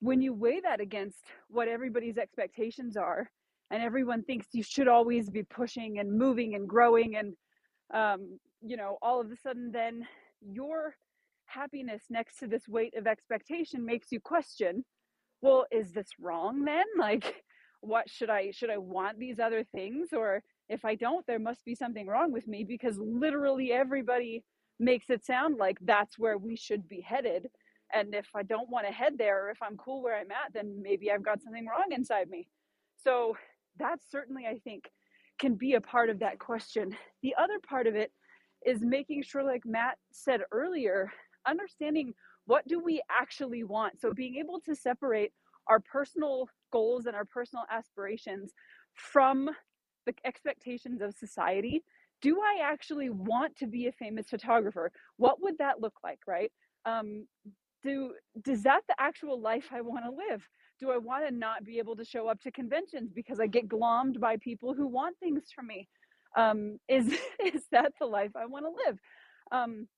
when 0.00 0.22
you 0.22 0.32
weigh 0.32 0.60
that 0.60 0.80
against 0.80 1.24
what 1.48 1.68
everybody's 1.68 2.18
expectations 2.18 2.96
are, 2.96 3.30
and 3.70 3.82
everyone 3.82 4.22
thinks 4.24 4.48
you 4.52 4.62
should 4.62 4.88
always 4.88 5.30
be 5.30 5.42
pushing 5.44 5.98
and 5.98 6.12
moving 6.12 6.54
and 6.54 6.68
growing 6.68 7.16
and 7.16 7.34
um, 7.92 8.38
you 8.62 8.76
know, 8.76 8.98
all 9.02 9.20
of 9.20 9.30
a 9.30 9.36
sudden 9.36 9.72
then 9.72 10.06
your 10.40 10.94
happiness 11.46 12.04
next 12.10 12.38
to 12.38 12.46
this 12.46 12.68
weight 12.68 12.96
of 12.96 13.06
expectation 13.06 13.84
makes 13.84 14.12
you 14.12 14.20
question, 14.20 14.84
well, 15.42 15.66
is 15.70 15.92
this 15.92 16.08
wrong 16.20 16.64
then? 16.64 16.84
Like, 16.98 17.42
what 17.82 18.10
should 18.10 18.28
I 18.28 18.50
should 18.50 18.68
I 18.68 18.76
want 18.76 19.18
these 19.18 19.38
other 19.38 19.64
things 19.64 20.08
or 20.12 20.42
if 20.68 20.84
I 20.84 20.94
don't, 20.94 21.26
there 21.26 21.38
must 21.38 21.64
be 21.64 21.74
something 21.74 22.06
wrong 22.06 22.30
with 22.30 22.46
me 22.46 22.62
because 22.62 22.96
literally 22.98 23.72
everybody 23.72 24.44
makes 24.78 25.10
it 25.10 25.24
sound 25.24 25.56
like 25.58 25.78
that's 25.80 26.18
where 26.18 26.38
we 26.38 26.56
should 26.56 26.88
be 26.88 27.00
headed. 27.00 27.48
And 27.92 28.14
if 28.14 28.26
I 28.36 28.44
don't 28.44 28.70
want 28.70 28.86
to 28.86 28.92
head 28.92 29.14
there 29.18 29.46
or 29.46 29.50
if 29.50 29.58
I'm 29.62 29.76
cool 29.76 30.02
where 30.02 30.16
I'm 30.16 30.30
at, 30.30 30.52
then 30.54 30.80
maybe 30.80 31.10
I've 31.10 31.24
got 31.24 31.42
something 31.42 31.66
wrong 31.66 31.88
inside 31.90 32.30
me. 32.30 32.48
So 33.02 33.36
that's 33.78 34.04
certainly 34.10 34.46
I 34.46 34.58
think 34.62 34.84
can 35.40 35.54
be 35.54 35.74
a 35.74 35.80
part 35.80 36.08
of 36.10 36.20
that 36.20 36.38
question. 36.38 36.96
The 37.22 37.34
other 37.36 37.58
part 37.68 37.86
of 37.86 37.96
it 37.96 38.12
is 38.64 38.82
making 38.82 39.22
sure, 39.22 39.42
like 39.42 39.64
Matt 39.64 39.98
said 40.12 40.42
earlier, 40.52 41.10
understanding 41.46 42.12
what 42.46 42.66
do 42.66 42.80
we 42.80 43.02
actually 43.10 43.64
want. 43.64 44.00
So 44.00 44.12
being 44.12 44.36
able 44.36 44.60
to 44.60 44.74
separate 44.74 45.32
our 45.66 45.80
personal 45.80 46.48
goals 46.72 47.06
and 47.06 47.14
our 47.14 47.24
personal 47.24 47.64
aspirations 47.70 48.52
from 48.94 49.50
the 50.06 50.14
expectations 50.24 51.00
of 51.00 51.14
society. 51.14 51.84
Do 52.22 52.40
I 52.40 52.60
actually 52.62 53.10
want 53.10 53.56
to 53.56 53.66
be 53.66 53.86
a 53.86 53.92
famous 53.92 54.28
photographer? 54.28 54.90
What 55.16 55.40
would 55.42 55.58
that 55.58 55.80
look 55.80 55.94
like, 56.02 56.20
right? 56.26 56.52
Um, 56.84 57.26
do 57.82 58.12
does 58.42 58.62
that 58.64 58.82
the 58.88 58.94
actual 58.98 59.40
life 59.40 59.68
I 59.72 59.80
want 59.80 60.04
to 60.04 60.10
live? 60.10 60.42
Do 60.80 60.90
I 60.90 60.98
want 60.98 61.26
to 61.26 61.34
not 61.34 61.64
be 61.64 61.78
able 61.78 61.96
to 61.96 62.04
show 62.04 62.28
up 62.28 62.40
to 62.42 62.50
conventions 62.50 63.12
because 63.14 63.40
I 63.40 63.46
get 63.46 63.68
glommed 63.68 64.18
by 64.20 64.36
people 64.38 64.74
who 64.74 64.86
want 64.86 65.16
things 65.18 65.44
from 65.54 65.66
me? 65.66 65.88
Um, 66.36 66.78
is 66.88 67.06
is 67.44 67.62
that 67.72 67.92
the 67.98 68.06
life 68.06 68.32
I 68.36 68.46
want 68.46 68.66
to 68.66 68.86
live? 68.86 68.98
Um, 69.52 69.88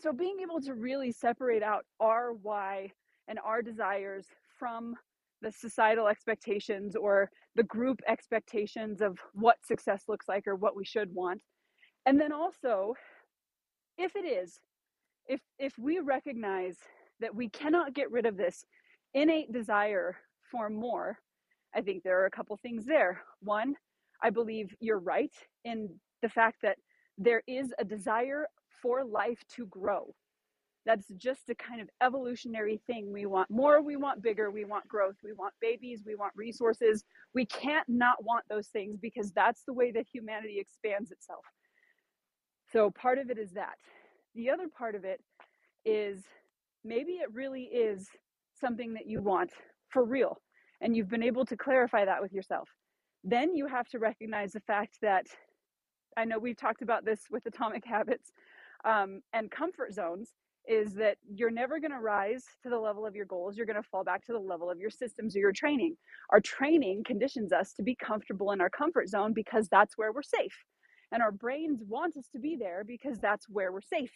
so 0.00 0.12
being 0.12 0.38
able 0.42 0.60
to 0.62 0.74
really 0.74 1.12
separate 1.12 1.62
out 1.62 1.84
our 2.00 2.32
why 2.32 2.90
and 3.28 3.38
our 3.44 3.62
desires 3.62 4.26
from 4.58 4.94
the 5.42 5.52
societal 5.52 6.06
expectations 6.06 6.96
or 6.96 7.30
the 7.56 7.64
group 7.64 8.00
expectations 8.08 9.00
of 9.00 9.18
what 9.34 9.56
success 9.64 10.04
looks 10.08 10.28
like 10.28 10.46
or 10.46 10.54
what 10.54 10.76
we 10.76 10.84
should 10.84 11.12
want 11.12 11.42
and 12.06 12.20
then 12.20 12.32
also 12.32 12.94
if 13.98 14.16
it 14.16 14.24
is 14.24 14.60
if 15.26 15.40
if 15.58 15.76
we 15.78 15.98
recognize 15.98 16.76
that 17.20 17.34
we 17.34 17.48
cannot 17.48 17.94
get 17.94 18.10
rid 18.10 18.26
of 18.26 18.36
this 18.36 18.64
innate 19.14 19.52
desire 19.52 20.16
for 20.50 20.70
more 20.70 21.18
i 21.74 21.80
think 21.80 22.02
there 22.02 22.20
are 22.20 22.26
a 22.26 22.30
couple 22.30 22.56
things 22.56 22.86
there 22.86 23.22
one 23.40 23.74
i 24.22 24.30
believe 24.30 24.74
you're 24.80 25.00
right 25.00 25.32
in 25.64 25.88
the 26.22 26.28
fact 26.28 26.56
that 26.62 26.76
there 27.18 27.42
is 27.46 27.72
a 27.78 27.84
desire 27.84 28.46
for 28.80 29.04
life 29.04 29.38
to 29.56 29.66
grow. 29.66 30.14
That's 30.84 31.06
just 31.16 31.48
a 31.48 31.54
kind 31.54 31.80
of 31.80 31.88
evolutionary 32.02 32.80
thing 32.88 33.12
we 33.12 33.26
want. 33.26 33.48
More 33.50 33.80
we 33.82 33.96
want 33.96 34.22
bigger 34.22 34.50
we 34.50 34.64
want 34.64 34.88
growth. 34.88 35.14
We 35.22 35.32
want 35.32 35.54
babies 35.60 36.02
we 36.04 36.16
want 36.16 36.32
resources. 36.34 37.04
We 37.34 37.46
can't 37.46 37.88
not 37.88 38.24
want 38.24 38.44
those 38.50 38.68
things 38.68 38.98
because 39.00 39.30
that's 39.30 39.62
the 39.64 39.72
way 39.72 39.92
that 39.92 40.06
humanity 40.12 40.58
expands 40.58 41.12
itself. 41.12 41.44
So 42.72 42.90
part 42.90 43.18
of 43.18 43.30
it 43.30 43.38
is 43.38 43.52
that. 43.52 43.76
The 44.34 44.50
other 44.50 44.66
part 44.66 44.96
of 44.96 45.04
it 45.04 45.20
is 45.84 46.22
maybe 46.84 47.12
it 47.12 47.32
really 47.32 47.64
is 47.64 48.08
something 48.60 48.94
that 48.94 49.06
you 49.06 49.20
want 49.20 49.52
for 49.90 50.04
real 50.04 50.40
and 50.80 50.96
you've 50.96 51.10
been 51.10 51.22
able 51.22 51.44
to 51.44 51.56
clarify 51.56 52.04
that 52.04 52.22
with 52.22 52.32
yourself 52.32 52.68
then 53.24 53.54
you 53.54 53.66
have 53.66 53.88
to 53.88 53.98
recognize 53.98 54.52
the 54.52 54.60
fact 54.60 54.98
that 55.02 55.26
i 56.16 56.24
know 56.24 56.38
we've 56.38 56.56
talked 56.56 56.82
about 56.82 57.04
this 57.04 57.22
with 57.30 57.46
atomic 57.46 57.84
habits 57.96 58.32
um, 58.84 59.20
and 59.32 59.50
comfort 59.50 59.92
zones 59.92 60.32
is 60.68 60.94
that 60.94 61.16
you're 61.28 61.50
never 61.50 61.80
going 61.80 61.90
to 61.90 61.98
rise 61.98 62.44
to 62.62 62.68
the 62.68 62.78
level 62.78 63.06
of 63.06 63.14
your 63.14 63.26
goals 63.26 63.56
you're 63.56 63.66
going 63.66 63.80
to 63.80 63.88
fall 63.88 64.04
back 64.04 64.24
to 64.24 64.32
the 64.32 64.38
level 64.38 64.70
of 64.70 64.78
your 64.78 64.90
systems 64.90 65.36
or 65.36 65.40
your 65.40 65.52
training 65.52 65.96
our 66.30 66.40
training 66.40 67.02
conditions 67.04 67.52
us 67.52 67.72
to 67.72 67.82
be 67.82 67.94
comfortable 67.94 68.52
in 68.52 68.60
our 68.60 68.70
comfort 68.70 69.08
zone 69.08 69.32
because 69.32 69.68
that's 69.68 69.98
where 69.98 70.12
we're 70.12 70.22
safe 70.22 70.64
and 71.12 71.22
our 71.22 71.32
brains 71.32 71.82
want 71.86 72.16
us 72.16 72.26
to 72.32 72.38
be 72.38 72.56
there 72.56 72.84
because 72.86 73.18
that's 73.18 73.48
where 73.48 73.72
we're 73.72 73.80
safe 73.80 74.12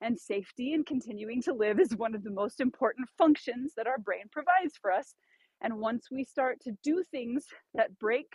and 0.00 0.18
safety 0.18 0.74
and 0.74 0.86
continuing 0.86 1.42
to 1.42 1.52
live 1.52 1.80
is 1.80 1.96
one 1.96 2.14
of 2.14 2.22
the 2.22 2.30
most 2.30 2.60
important 2.60 3.08
functions 3.18 3.72
that 3.76 3.86
our 3.86 3.98
brain 3.98 4.24
provides 4.30 4.76
for 4.80 4.92
us. 4.92 5.14
And 5.60 5.78
once 5.78 6.08
we 6.10 6.24
start 6.24 6.60
to 6.62 6.72
do 6.82 7.02
things 7.10 7.46
that 7.74 7.98
break 7.98 8.28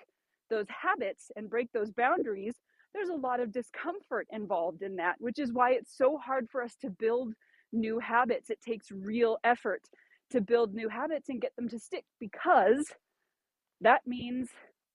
those 0.50 0.68
habits 0.70 1.32
and 1.36 1.50
break 1.50 1.72
those 1.72 1.92
boundaries, 1.92 2.56
there's 2.94 3.10
a 3.10 3.16
lot 3.16 3.40
of 3.40 3.52
discomfort 3.52 4.28
involved 4.32 4.82
in 4.82 4.96
that, 4.98 5.16
which 5.20 5.40
is 5.40 5.52
why 5.52 5.72
it's 5.72 5.98
so 5.98 6.18
hard 6.18 6.48
for 6.52 6.62
us 6.62 6.76
to 6.82 6.90
build 6.90 7.34
new 7.72 8.00
habits. 8.00 8.50
It 8.50 8.62
takes 8.62 8.92
real 8.92 9.38
effort 9.44 9.82
to 10.32 10.42
build 10.42 10.74
new 10.74 10.90
habits 10.90 11.30
and 11.30 11.42
get 11.42 11.56
them 11.56 11.68
to 11.70 11.80
stick 11.80 12.06
because 12.20 12.86
that 13.82 14.02
means 14.06 14.50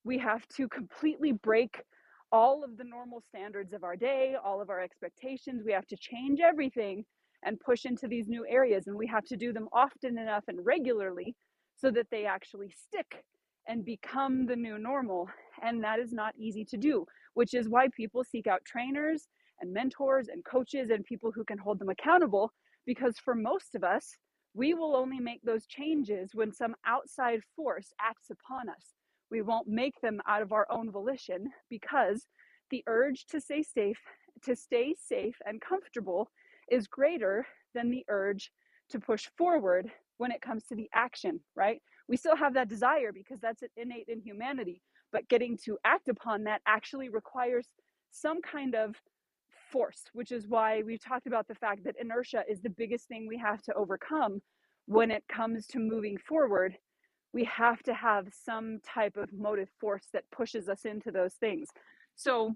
we 0.05 0.19
have 0.19 0.47
to 0.57 0.69
completely 0.69 1.33
break 1.33 1.83
all 2.31 2.63
of 2.65 2.77
the 2.77 2.85
normal 2.85 3.23
standards 3.29 3.73
of 3.73 3.85
our 3.85 3.97
day, 3.97 4.37
all 4.43 4.61
of 4.61 4.71
our 4.71 4.81
expectations. 4.81 5.63
We 5.65 5.73
have 5.73 5.87
to 5.87 5.97
change 5.97 6.41
everything 6.41 7.05
and 7.45 7.59
push 7.61 7.85
into 7.85 8.09
these 8.09 8.29
new 8.29 8.47
areas. 8.49 8.87
And 8.87 8.97
we 8.97 9.07
have 9.07 9.25
to 9.27 9.37
do 9.37 9.53
them 9.53 9.69
often 9.73 10.19
enough 10.19 10.45
and 10.49 10.65
regularly 10.65 11.35
so 11.77 11.91
that 11.91 12.07
they 12.11 12.27
actually 12.27 12.71
stick 12.71 13.25
and 13.69 13.85
become 13.85 14.47
the 14.47 14.57
new 14.57 14.79
normal. 14.79 15.29
And 15.63 15.85
that 15.85 16.01
is 16.01 16.13
not 16.13 16.35
easy 16.39 16.65
to 16.67 16.77
do, 16.77 17.07
which 17.35 17.55
is 17.55 17.69
why 17.69 17.89
people 17.97 18.25
seek 18.25 18.47
out 18.47 18.65
trainers 18.65 19.29
and 19.61 19.73
mentors 19.73 20.29
and 20.29 20.45
coaches 20.45 20.91
and 20.91 21.05
people 21.05 21.33
who 21.33 21.45
can 21.45 21.59
hold 21.59 21.79
them 21.79 21.91
accountable. 21.91 22.53
Because 22.87 23.17
for 23.19 23.35
most 23.35 23.75
of 23.75 23.85
us, 23.85 24.17
we 24.55 24.75
will 24.75 24.97
only 24.97 25.21
make 25.21 25.43
those 25.43 25.67
changes 25.67 26.31
when 26.35 26.53
some 26.53 26.75
outside 26.87 27.41
force 27.55 27.93
acts 28.01 28.31
upon 28.31 28.69
us. 28.69 28.95
We 29.31 29.43
won't 29.43 29.69
make 29.69 30.01
them 30.01 30.21
out 30.27 30.43
of 30.43 30.53
our 30.53 30.67
own 30.71 30.91
volition 30.91 31.49
because 31.69 32.27
the 32.71 32.83
urge 32.87 33.27
to 33.27 33.41
stay 33.41 33.63
safe, 33.63 34.01
to 34.45 34.57
stay 34.57 34.95
safe 34.99 35.37
and 35.45 35.61
comfortable 35.61 36.31
is 36.71 36.87
greater 36.87 37.47
than 37.75 37.91
the 37.91 38.05
urge 38.09 38.51
to 38.91 38.99
push 38.99 39.29
forward 39.37 39.91
when 40.17 40.33
it 40.33 40.41
comes 40.41 40.65
to 40.65 40.75
the 40.75 40.89
action, 40.95 41.41
right? 41.55 41.83
We 42.09 42.17
still 42.17 42.37
have 42.37 42.55
that 42.55 42.69
desire 42.69 43.13
because 43.13 43.41
that's 43.41 43.63
innate 43.77 44.09
in 44.09 44.21
humanity, 44.21 44.81
but 45.13 45.29
getting 45.29 45.59
to 45.65 45.79
act 45.85 46.09
upon 46.09 46.45
that 46.45 46.63
actually 46.67 47.09
requires 47.09 47.67
some 48.11 48.41
kind 48.41 48.75
of 48.75 48.97
force, 49.71 50.05
which 50.15 50.33
is 50.33 50.49
why 50.49 50.83
we've 50.83 51.05
talked 51.05 51.27
about 51.27 51.47
the 51.47 51.55
fact 51.55 51.85
that 51.85 51.97
inertia 52.01 52.45
is 52.49 52.61
the 52.61 52.71
biggest 52.71 53.09
thing 53.09 53.27
we 53.27 53.37
have 53.37 53.63
to 53.63 53.75
overcome 53.75 54.41
when 54.87 55.11
it 55.11 55.23
comes 55.29 55.67
to 55.67 55.79
moving 55.79 56.17
forward 56.17 56.77
we 57.33 57.45
have 57.45 57.83
to 57.83 57.95
have 57.95 58.29
some 58.33 58.81
type 58.81 59.17
of 59.17 59.33
motive 59.33 59.69
force 59.81 60.07
that 60.13 60.31
pushes 60.31 60.69
us 60.69 60.85
into 60.85 61.11
those 61.11 61.35
things. 61.35 61.69
So 62.17 62.55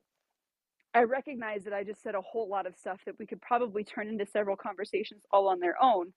I 0.94 1.04
recognize 1.04 1.64
that 1.64 1.72
I 1.72 1.84
just 1.84 2.02
said 2.02 2.14
a 2.14 2.20
whole 2.20 2.48
lot 2.48 2.66
of 2.66 2.76
stuff 2.76 3.00
that 3.06 3.18
we 3.18 3.26
could 3.26 3.40
probably 3.40 3.84
turn 3.84 4.08
into 4.08 4.26
several 4.26 4.56
conversations 4.56 5.24
all 5.30 5.48
on 5.48 5.60
their 5.60 5.80
own. 5.82 6.12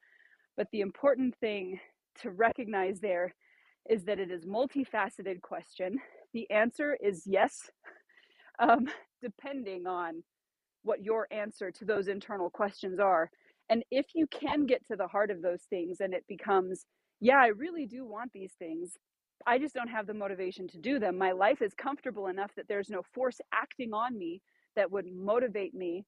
But 0.58 0.68
the 0.72 0.82
important 0.82 1.36
thing 1.38 1.80
to 2.22 2.32
recognize 2.32 3.00
there 3.00 3.34
is 3.90 4.06
that 4.06 4.20
it 4.20 4.32
is 4.32 4.46
multifaceted 4.46 5.42
question. 5.42 6.00
The 6.34 6.50
answer 6.52 6.98
is 7.02 7.24
yes, 7.26 7.70
um, 8.60 8.88
depending 9.22 9.88
on 9.88 10.24
what 10.84 11.04
your 11.04 11.28
answer 11.32 11.72
to 11.72 11.86
those 11.86 12.08
internal 12.08 12.50
questions 12.50 13.00
are. 13.00 13.30
And 13.70 13.84
if 13.92 14.08
you 14.16 14.28
can 14.28 14.66
get 14.66 14.86
to 14.88 14.96
the 14.96 15.08
heart 15.08 15.32
of 15.32 15.42
those 15.42 15.64
things 15.70 16.00
and 16.02 16.14
it 16.14 16.26
becomes 16.28 16.86
yeah, 17.20 17.38
I 17.38 17.48
really 17.48 17.86
do 17.86 18.06
want 18.06 18.32
these 18.34 18.54
things. 18.60 18.98
I 19.48 19.58
just 19.60 19.74
don't 19.74 19.90
have 19.90 20.08
the 20.08 20.14
motivation 20.14 20.68
to 20.70 20.78
do 20.78 21.00
them. 21.00 21.18
My 21.18 21.32
life 21.32 21.62
is 21.62 21.74
comfortable 21.74 22.28
enough 22.28 22.52
that 22.56 22.68
there's 22.68 22.90
no 22.90 23.02
force 23.14 23.42
acting 23.54 23.94
on 23.94 24.18
me 24.18 24.42
that 24.76 24.92
would 24.92 25.06
motivate 25.14 25.74
me 25.74 26.06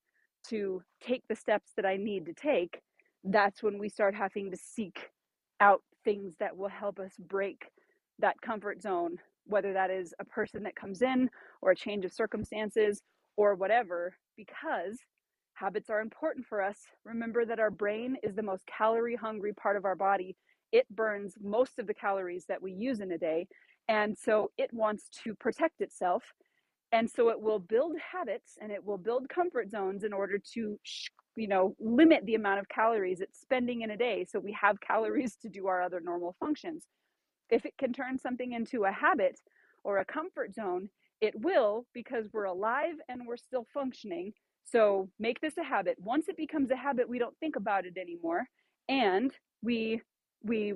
to 0.49 0.81
take 1.01 1.23
the 1.27 1.35
steps 1.35 1.71
that 1.75 1.85
I 1.85 1.97
need 1.97 2.25
to 2.27 2.33
take. 2.33 2.81
That's 3.23 3.63
when 3.63 3.79
we 3.79 3.89
start 3.89 4.15
having 4.15 4.51
to 4.51 4.57
seek 4.57 5.09
out 5.59 5.81
things 6.07 6.33
that 6.39 6.55
will 6.55 6.69
help 6.69 6.99
us 6.99 7.11
break 7.19 7.65
that 8.19 8.39
comfort 8.41 8.81
zone, 8.81 9.17
whether 9.45 9.73
that 9.73 9.91
is 9.91 10.13
a 10.19 10.25
person 10.25 10.63
that 10.63 10.75
comes 10.75 11.01
in 11.01 11.29
or 11.61 11.71
a 11.71 11.75
change 11.75 12.05
of 12.05 12.13
circumstances 12.13 13.01
or 13.35 13.55
whatever, 13.55 14.15
because 14.37 14.97
habits 15.53 15.89
are 15.89 15.99
important 15.99 16.45
for 16.45 16.61
us. 16.61 16.77
Remember 17.03 17.43
that 17.45 17.59
our 17.59 17.71
brain 17.71 18.15
is 18.23 18.35
the 18.35 18.41
most 18.41 18.65
calorie 18.67 19.17
hungry 19.17 19.53
part 19.53 19.75
of 19.75 19.83
our 19.83 19.95
body 19.95 20.37
it 20.71 20.85
burns 20.93 21.35
most 21.41 21.79
of 21.79 21.87
the 21.87 21.93
calories 21.93 22.45
that 22.47 22.61
we 22.61 22.71
use 22.71 22.99
in 22.99 23.11
a 23.11 23.17
day. 23.17 23.47
And 23.87 24.17
so 24.17 24.51
it 24.57 24.73
wants 24.73 25.09
to 25.23 25.33
protect 25.35 25.81
itself. 25.81 26.23
And 26.91 27.09
so 27.09 27.29
it 27.29 27.41
will 27.41 27.59
build 27.59 27.97
habits 27.99 28.57
and 28.61 28.71
it 28.71 28.83
will 28.83 28.97
build 28.97 29.27
comfort 29.29 29.69
zones 29.69 30.03
in 30.03 30.13
order 30.13 30.39
to, 30.53 30.79
you 31.35 31.47
know, 31.47 31.75
limit 31.79 32.25
the 32.25 32.35
amount 32.35 32.59
of 32.59 32.69
calories 32.69 33.19
it's 33.19 33.39
spending 33.39 33.81
in 33.81 33.91
a 33.91 33.97
day. 33.97 34.25
So 34.29 34.39
we 34.39 34.53
have 34.53 34.79
calories 34.79 35.35
to 35.41 35.49
do 35.49 35.67
our 35.67 35.81
other 35.81 35.99
normal 35.99 36.35
functions. 36.39 36.85
If 37.49 37.65
it 37.65 37.77
can 37.77 37.93
turn 37.93 38.17
something 38.17 38.53
into 38.53 38.85
a 38.85 38.91
habit 38.91 39.39
or 39.83 39.97
a 39.97 40.05
comfort 40.05 40.53
zone, 40.53 40.89
it 41.19 41.33
will 41.39 41.85
because 41.93 42.27
we're 42.31 42.45
alive 42.45 42.95
and 43.09 43.27
we're 43.27 43.37
still 43.37 43.65
functioning. 43.73 44.33
So 44.63 45.09
make 45.19 45.41
this 45.41 45.57
a 45.57 45.63
habit. 45.63 45.97
Once 45.99 46.27
it 46.27 46.37
becomes 46.37 46.71
a 46.71 46.75
habit, 46.75 47.09
we 47.09 47.19
don't 47.19 47.37
think 47.39 47.55
about 47.55 47.85
it 47.85 47.97
anymore. 47.97 48.47
And 48.89 49.31
we 49.61 50.01
we 50.43 50.73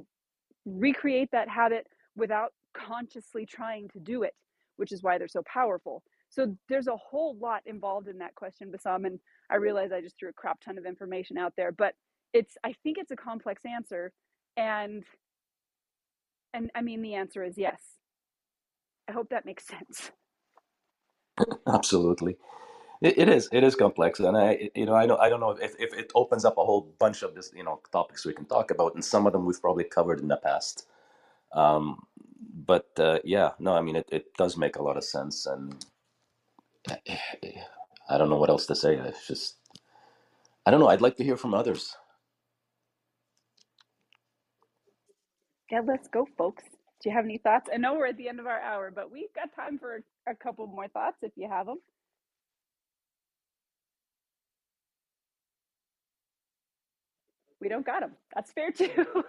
recreate 0.65 1.29
that 1.31 1.49
habit 1.49 1.87
without 2.15 2.53
consciously 2.73 3.45
trying 3.45 3.89
to 3.89 3.99
do 3.99 4.23
it, 4.23 4.33
which 4.81 4.91
is 4.91 5.03
why 5.03 5.19
they're 5.19 5.27
so 5.27 5.43
powerful. 5.43 6.01
So 6.29 6.57
there's 6.67 6.87
a 6.87 6.97
whole 6.97 7.37
lot 7.39 7.61
involved 7.67 8.07
in 8.07 8.17
that 8.17 8.33
question, 8.33 8.71
Bassam, 8.71 9.05
and 9.05 9.19
I 9.51 9.57
realize 9.57 9.91
I 9.91 10.01
just 10.01 10.17
threw 10.17 10.29
a 10.29 10.33
crap 10.33 10.59
ton 10.59 10.79
of 10.79 10.87
information 10.87 11.37
out 11.37 11.53
there, 11.55 11.71
but 11.71 11.93
it's 12.33 12.55
I 12.63 12.73
think 12.81 12.97
it's 12.97 13.11
a 13.11 13.15
complex 13.15 13.61
answer, 13.63 14.11
and 14.57 15.03
and 16.55 16.71
I 16.73 16.81
mean 16.81 17.03
the 17.03 17.13
answer 17.13 17.43
is 17.43 17.59
yes. 17.59 17.79
I 19.07 19.11
hope 19.11 19.29
that 19.29 19.45
makes 19.45 19.67
sense. 19.75 20.11
Absolutely. 21.67 22.37
It, 23.01 23.19
it 23.19 23.29
is. 23.29 23.47
It 23.51 23.63
is 23.63 23.75
complex, 23.75 24.19
and 24.19 24.35
I, 24.35 24.71
you 24.73 24.87
know, 24.87 24.95
I 24.95 25.05
don't, 25.05 25.21
I 25.21 25.29
don't 25.29 25.41
know 25.41 25.51
if, 25.51 25.75
if 25.77 25.93
it 25.93 26.11
opens 26.15 26.43
up 26.43 26.57
a 26.57 26.65
whole 26.65 26.91
bunch 26.97 27.21
of 27.21 27.35
this, 27.35 27.51
you 27.55 27.63
know, 27.63 27.81
topics 27.91 28.25
we 28.25 28.33
can 28.33 28.45
talk 28.45 28.71
about, 28.71 28.95
and 28.95 29.05
some 29.05 29.27
of 29.27 29.33
them 29.33 29.45
we've 29.45 29.61
probably 29.61 29.83
covered 29.83 30.21
in 30.21 30.27
the 30.27 30.37
past. 30.37 30.87
Um, 31.53 31.99
but 32.65 32.87
uh, 32.99 33.19
yeah, 33.23 33.51
no, 33.59 33.73
I 33.75 33.81
mean, 33.81 33.97
it, 33.97 34.09
it 34.11 34.25
does 34.37 34.57
make 34.57 34.77
a 34.77 34.83
lot 34.83 34.97
of 34.97 35.03
sense, 35.03 35.45
and 35.47 35.85
I 38.09 38.17
don't 38.17 38.29
know 38.29 38.37
what 38.37 38.49
else 38.49 38.65
to 38.67 38.75
say. 38.75 38.95
It's 38.97 39.27
just, 39.27 39.57
I 40.65 40.71
don't 40.71 40.79
know. 40.79 40.89
I'd 40.89 41.01
like 41.01 41.17
to 41.17 41.23
hear 41.23 41.37
from 41.37 41.53
others. 41.53 41.95
Yeah, 45.71 45.81
let's 45.85 46.07
go, 46.09 46.27
folks. 46.37 46.63
Do 47.01 47.09
you 47.09 47.15
have 47.15 47.25
any 47.25 47.37
thoughts? 47.39 47.69
I 47.73 47.77
know 47.77 47.95
we're 47.95 48.07
at 48.07 48.17
the 48.17 48.29
end 48.29 48.39
of 48.39 48.47
our 48.47 48.59
hour, 48.61 48.91
but 48.93 49.11
we've 49.11 49.33
got 49.33 49.55
time 49.55 49.79
for 49.79 50.01
a 50.27 50.35
couple 50.35 50.67
more 50.67 50.87
thoughts 50.89 51.17
if 51.23 51.31
you 51.35 51.49
have 51.49 51.67
them. 51.67 51.77
we 57.61 57.69
don't 57.69 57.85
got 57.85 58.01
them. 58.01 58.13
That's 58.35 58.51
fair 58.51 58.71
too. 58.71 58.89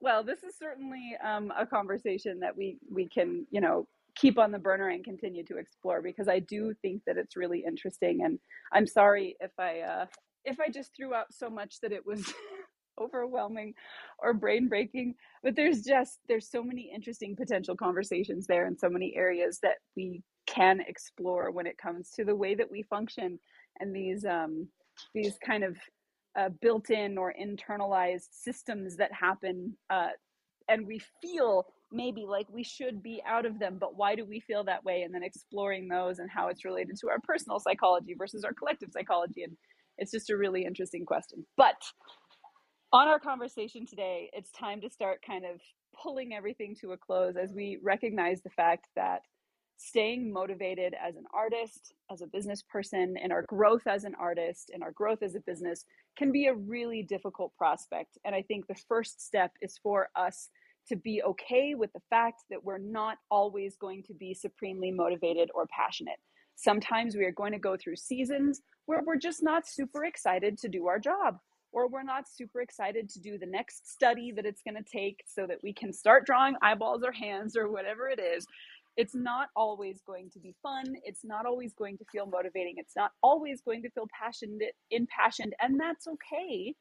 well, 0.00 0.22
this 0.24 0.42
is 0.42 0.54
certainly 0.58 1.16
um, 1.24 1.52
a 1.58 1.66
conversation 1.66 2.40
that 2.40 2.56
we 2.56 2.78
we 2.90 3.08
can 3.08 3.46
you 3.50 3.60
know 3.60 3.86
keep 4.16 4.38
on 4.38 4.50
the 4.50 4.58
burner 4.58 4.88
and 4.88 5.04
continue 5.04 5.44
to 5.44 5.58
explore 5.58 6.02
because 6.02 6.28
I 6.28 6.40
do 6.40 6.74
think 6.82 7.02
that 7.06 7.16
it's 7.16 7.36
really 7.36 7.64
interesting. 7.66 8.24
And 8.24 8.38
I'm 8.72 8.86
sorry 8.86 9.36
if 9.40 9.52
I 9.58 9.80
uh, 9.80 10.06
if 10.44 10.58
I 10.60 10.68
just 10.68 10.90
threw 10.96 11.14
out 11.14 11.32
so 11.32 11.50
much 11.50 11.80
that 11.82 11.92
it 11.92 12.04
was 12.06 12.32
overwhelming 13.00 13.74
or 14.18 14.34
brain 14.34 14.68
breaking 14.68 15.14
but 15.44 15.54
there's 15.54 15.82
just 15.82 16.18
there's 16.26 16.50
so 16.50 16.64
many 16.64 16.90
interesting 16.92 17.36
potential 17.36 17.76
conversations 17.76 18.44
there 18.48 18.66
and 18.66 18.76
so 18.76 18.88
many 18.88 19.14
areas 19.14 19.60
that 19.62 19.76
we 19.96 20.20
can 20.48 20.80
explore 20.80 21.52
when 21.52 21.64
it 21.64 21.78
comes 21.78 22.10
to 22.10 22.24
the 22.24 22.34
way 22.34 22.56
that 22.56 22.68
we 22.68 22.82
function 22.82 23.38
and 23.78 23.94
these 23.94 24.24
um 24.24 24.66
these 25.14 25.38
kind 25.46 25.62
of 25.62 25.76
uh, 26.36 26.48
built-in 26.60 27.18
or 27.18 27.34
internalized 27.40 28.28
systems 28.30 28.96
that 28.96 29.12
happen 29.12 29.76
uh, 29.90 30.08
and 30.68 30.86
we 30.86 31.00
feel 31.22 31.66
maybe 31.90 32.26
like 32.28 32.46
we 32.50 32.62
should 32.62 33.02
be 33.02 33.22
out 33.26 33.46
of 33.46 33.58
them 33.58 33.78
but 33.80 33.96
why 33.96 34.14
do 34.14 34.24
we 34.24 34.40
feel 34.40 34.64
that 34.64 34.84
way? 34.84 35.02
And 35.02 35.14
then 35.14 35.22
exploring 35.22 35.88
those 35.88 36.18
and 36.18 36.30
how 36.30 36.48
it's 36.48 36.64
related 36.64 36.96
to 37.00 37.08
our 37.08 37.18
personal 37.20 37.58
psychology 37.58 38.14
versus 38.16 38.44
our 38.44 38.52
collective 38.52 38.90
psychology. 38.92 39.42
And 39.42 39.56
it's 39.96 40.12
just 40.12 40.30
a 40.30 40.36
really 40.36 40.64
interesting 40.64 41.04
question. 41.04 41.44
But 41.56 41.82
on 42.92 43.08
our 43.08 43.18
conversation 43.18 43.86
today, 43.86 44.30
it's 44.32 44.50
time 44.52 44.80
to 44.82 44.90
start 44.90 45.20
kind 45.26 45.44
of 45.44 45.60
pulling 46.00 46.34
everything 46.34 46.76
to 46.80 46.92
a 46.92 46.96
close 46.96 47.36
as 47.36 47.52
we 47.52 47.78
recognize 47.82 48.42
the 48.42 48.50
fact 48.50 48.86
that 48.96 49.22
staying 49.78 50.32
motivated 50.32 50.94
as 51.00 51.16
an 51.16 51.24
artist, 51.32 51.94
as 52.10 52.20
a 52.20 52.26
business 52.26 52.62
person, 52.62 53.16
and 53.22 53.32
our 53.32 53.42
growth 53.48 53.86
as 53.86 54.04
an 54.04 54.14
artist 54.20 54.70
and 54.74 54.82
our 54.82 54.90
growth 54.92 55.22
as 55.22 55.34
a 55.34 55.40
business 55.40 55.84
can 56.16 56.32
be 56.32 56.46
a 56.46 56.54
really 56.54 57.02
difficult 57.02 57.52
prospect. 57.56 58.18
And 58.24 58.34
I 58.34 58.42
think 58.42 58.66
the 58.66 58.74
first 58.88 59.24
step 59.24 59.52
is 59.62 59.78
for 59.82 60.08
us 60.16 60.50
to 60.88 60.96
be 60.96 61.22
okay 61.22 61.74
with 61.76 61.92
the 61.92 62.02
fact 62.10 62.42
that 62.50 62.64
we're 62.64 62.78
not 62.78 63.18
always 63.30 63.76
going 63.76 64.02
to 64.04 64.14
be 64.14 64.34
supremely 64.34 64.90
motivated 64.90 65.50
or 65.54 65.66
passionate. 65.66 66.18
Sometimes 66.56 67.14
we 67.14 67.24
are 67.24 67.32
going 67.32 67.52
to 67.52 67.58
go 67.58 67.76
through 67.76 67.96
seasons 67.96 68.60
where 68.86 69.02
we're 69.06 69.16
just 69.16 69.42
not 69.42 69.68
super 69.68 70.04
excited 70.04 70.58
to 70.58 70.68
do 70.68 70.88
our 70.88 70.98
job 70.98 71.38
or 71.72 71.88
we're 71.88 72.02
not 72.02 72.28
super 72.28 72.60
excited 72.60 73.08
to 73.10 73.20
do 73.20 73.38
the 73.38 73.46
next 73.46 73.90
study 73.92 74.32
that 74.32 74.46
it's 74.46 74.62
going 74.62 74.82
to 74.82 74.90
take 74.90 75.22
so 75.26 75.46
that 75.46 75.58
we 75.62 75.72
can 75.72 75.92
start 75.92 76.26
drawing 76.26 76.54
eyeballs 76.62 77.02
or 77.04 77.12
hands 77.12 77.56
or 77.56 77.70
whatever 77.70 78.08
it 78.08 78.20
is. 78.20 78.46
It's 78.98 79.16
not 79.16 79.50
always 79.56 80.02
going 80.06 80.30
to 80.32 80.40
be 80.40 80.56
fun. 80.62 80.96
It's 81.04 81.24
not 81.24 81.46
always 81.46 81.74
going 81.74 81.98
to 81.98 82.06
feel 82.12 82.26
motivating. 82.26 82.74
It's 82.78 82.96
not 82.96 83.12
always 83.22 83.62
going 83.62 83.82
to 83.84 83.90
feel 83.90 84.08
passionate, 84.18 84.74
impassioned, 84.92 85.54
and 85.62 85.80
that's 85.80 86.08
okay. 86.08 86.74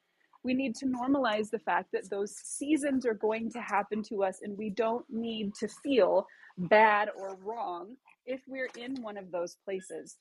We 0.43 0.55
need 0.55 0.75
to 0.77 0.87
normalize 0.87 1.51
the 1.51 1.59
fact 1.59 1.89
that 1.93 2.09
those 2.11 2.35
seasons 2.35 3.05
are 3.07 3.15
going 3.15 3.51
to 3.53 3.61
happen 3.61 4.03
to 4.09 4.23
us, 4.25 4.39
and 4.43 4.57
we 4.57 4.71
don't 4.71 5.05
need 5.09 5.55
to 5.61 5.69
feel 5.69 6.27
bad 6.57 7.09
or 7.17 7.37
wrong 7.43 7.97
if 8.27 8.41
we're 8.47 8.71
in 8.77 9.01
one 9.03 9.17
of 9.17 9.31
those 9.31 9.57
places 9.65 10.17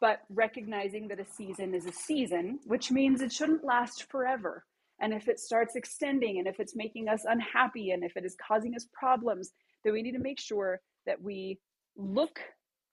but 0.00 0.20
recognizing 0.30 1.08
that 1.08 1.20
a 1.20 1.26
season 1.26 1.74
is 1.74 1.86
a 1.86 1.92
season, 1.92 2.60
which 2.66 2.92
means 2.92 3.22
it 3.22 3.32
shouldn't 3.32 3.64
last 3.64 4.10
forever. 4.10 4.64
And 5.00 5.14
if 5.14 5.28
it 5.28 5.40
starts 5.40 5.76
extending 5.76 6.38
and 6.38 6.48
if 6.48 6.60
it's 6.60 6.76
making 6.76 7.08
us 7.08 7.22
unhappy 7.26 7.92
and 7.92 8.04
if 8.04 8.16
it 8.16 8.26
is 8.26 8.36
causing 8.46 8.76
us 8.76 8.86
problems, 8.92 9.52
then 9.84 9.94
we 9.94 10.02
need 10.02 10.12
to 10.14 10.20
make 10.20 10.40
sure 10.40 10.80
that 11.08 11.20
we 11.20 11.58
look 11.96 12.38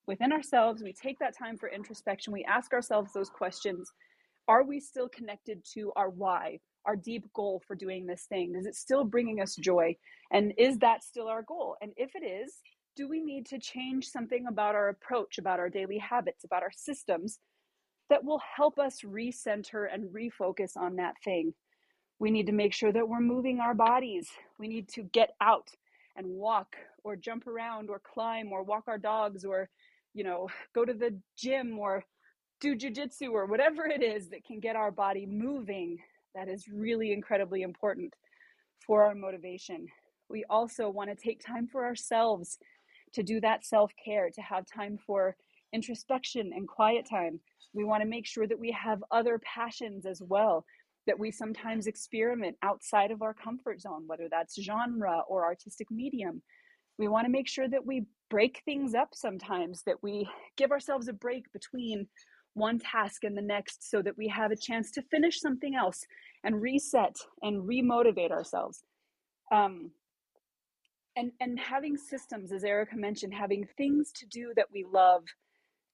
within 0.06 0.32
ourselves, 0.32 0.82
we 0.82 0.92
take 0.92 1.18
that 1.18 1.36
time 1.36 1.56
for 1.56 1.68
introspection, 1.68 2.32
we 2.32 2.44
ask 2.44 2.72
ourselves 2.72 3.12
those 3.12 3.28
questions. 3.28 3.92
Are 4.48 4.64
we 4.64 4.80
still 4.80 5.08
connected 5.08 5.64
to 5.74 5.92
our 5.96 6.08
why, 6.08 6.60
our 6.86 6.96
deep 6.96 7.26
goal 7.34 7.62
for 7.66 7.74
doing 7.74 8.06
this 8.06 8.24
thing? 8.28 8.54
Is 8.56 8.66
it 8.66 8.74
still 8.74 9.04
bringing 9.04 9.40
us 9.40 9.54
joy? 9.56 9.96
And 10.32 10.54
is 10.56 10.78
that 10.78 11.04
still 11.04 11.28
our 11.28 11.42
goal? 11.42 11.76
And 11.80 11.92
if 11.96 12.10
it 12.14 12.24
is, 12.24 12.54
do 12.96 13.08
we 13.08 13.20
need 13.20 13.44
to 13.46 13.58
change 13.58 14.08
something 14.08 14.46
about 14.46 14.74
our 14.74 14.88
approach, 14.88 15.38
about 15.38 15.60
our 15.60 15.68
daily 15.68 15.98
habits, 15.98 16.44
about 16.44 16.62
our 16.62 16.72
systems 16.74 17.38
that 18.08 18.24
will 18.24 18.40
help 18.56 18.78
us 18.78 19.00
recenter 19.04 19.86
and 19.92 20.14
refocus 20.14 20.76
on 20.76 20.96
that 20.96 21.14
thing? 21.22 21.52
We 22.18 22.30
need 22.30 22.46
to 22.46 22.52
make 22.52 22.72
sure 22.72 22.92
that 22.92 23.08
we're 23.08 23.20
moving 23.20 23.60
our 23.60 23.74
bodies. 23.74 24.28
We 24.58 24.68
need 24.68 24.88
to 24.90 25.02
get 25.02 25.34
out 25.40 25.68
and 26.16 26.26
walk 26.26 26.76
or 27.04 27.16
jump 27.16 27.46
around 27.46 27.90
or 27.90 28.00
climb 28.00 28.52
or 28.52 28.62
walk 28.62 28.84
our 28.88 28.98
dogs 28.98 29.44
or, 29.44 29.68
you 30.14 30.24
know, 30.24 30.48
go 30.74 30.84
to 30.84 30.94
the 30.94 31.18
gym 31.36 31.78
or 31.78 32.04
do 32.60 32.74
jujitsu 32.74 33.30
or 33.32 33.46
whatever 33.46 33.86
it 33.86 34.02
is 34.02 34.28
that 34.30 34.44
can 34.44 34.60
get 34.60 34.76
our 34.76 34.90
body 34.90 35.26
moving. 35.26 35.98
That 36.34 36.48
is 36.48 36.68
really 36.68 37.12
incredibly 37.12 37.62
important 37.62 38.14
for 38.86 39.04
our 39.04 39.14
motivation. 39.14 39.86
We 40.28 40.44
also 40.50 40.88
want 40.88 41.10
to 41.10 41.16
take 41.16 41.44
time 41.44 41.66
for 41.66 41.84
ourselves 41.84 42.58
to 43.14 43.22
do 43.22 43.40
that 43.40 43.64
self 43.64 43.92
care, 44.02 44.30
to 44.30 44.42
have 44.42 44.64
time 44.66 44.98
for 45.06 45.36
introspection 45.72 46.52
and 46.54 46.68
quiet 46.68 47.06
time. 47.08 47.40
We 47.72 47.84
want 47.84 48.02
to 48.02 48.08
make 48.08 48.26
sure 48.26 48.46
that 48.46 48.58
we 48.58 48.72
have 48.72 49.02
other 49.10 49.40
passions 49.40 50.06
as 50.06 50.22
well, 50.22 50.64
that 51.06 51.18
we 51.18 51.30
sometimes 51.30 51.86
experiment 51.86 52.56
outside 52.62 53.10
of 53.10 53.22
our 53.22 53.34
comfort 53.34 53.80
zone, 53.80 54.04
whether 54.06 54.28
that's 54.30 54.60
genre 54.60 55.22
or 55.28 55.44
artistic 55.44 55.90
medium. 55.90 56.42
We 56.98 57.08
want 57.08 57.26
to 57.26 57.32
make 57.32 57.48
sure 57.48 57.68
that 57.68 57.86
we 57.86 58.06
break 58.30 58.62
things 58.64 58.94
up 58.94 59.10
sometimes, 59.12 59.82
that 59.86 60.02
we 60.02 60.28
give 60.56 60.72
ourselves 60.72 61.08
a 61.08 61.12
break 61.12 61.50
between 61.52 62.08
one 62.54 62.78
task 62.78 63.24
and 63.24 63.36
the 63.36 63.42
next 63.42 63.88
so 63.90 64.00
that 64.02 64.16
we 64.16 64.28
have 64.28 64.50
a 64.50 64.56
chance 64.56 64.90
to 64.92 65.02
finish 65.10 65.40
something 65.40 65.74
else 65.74 66.04
and 66.42 66.60
reset 66.60 67.14
and 67.42 67.62
remotivate 67.62 68.30
ourselves. 68.30 68.82
Um, 69.52 69.90
and 71.16 71.32
and 71.40 71.58
having 71.58 71.96
systems 71.96 72.52
as 72.52 72.62
erica 72.62 72.96
mentioned 72.96 73.34
having 73.34 73.66
things 73.76 74.12
to 74.12 74.26
do 74.26 74.52
that 74.54 74.66
we 74.72 74.84
love 74.92 75.24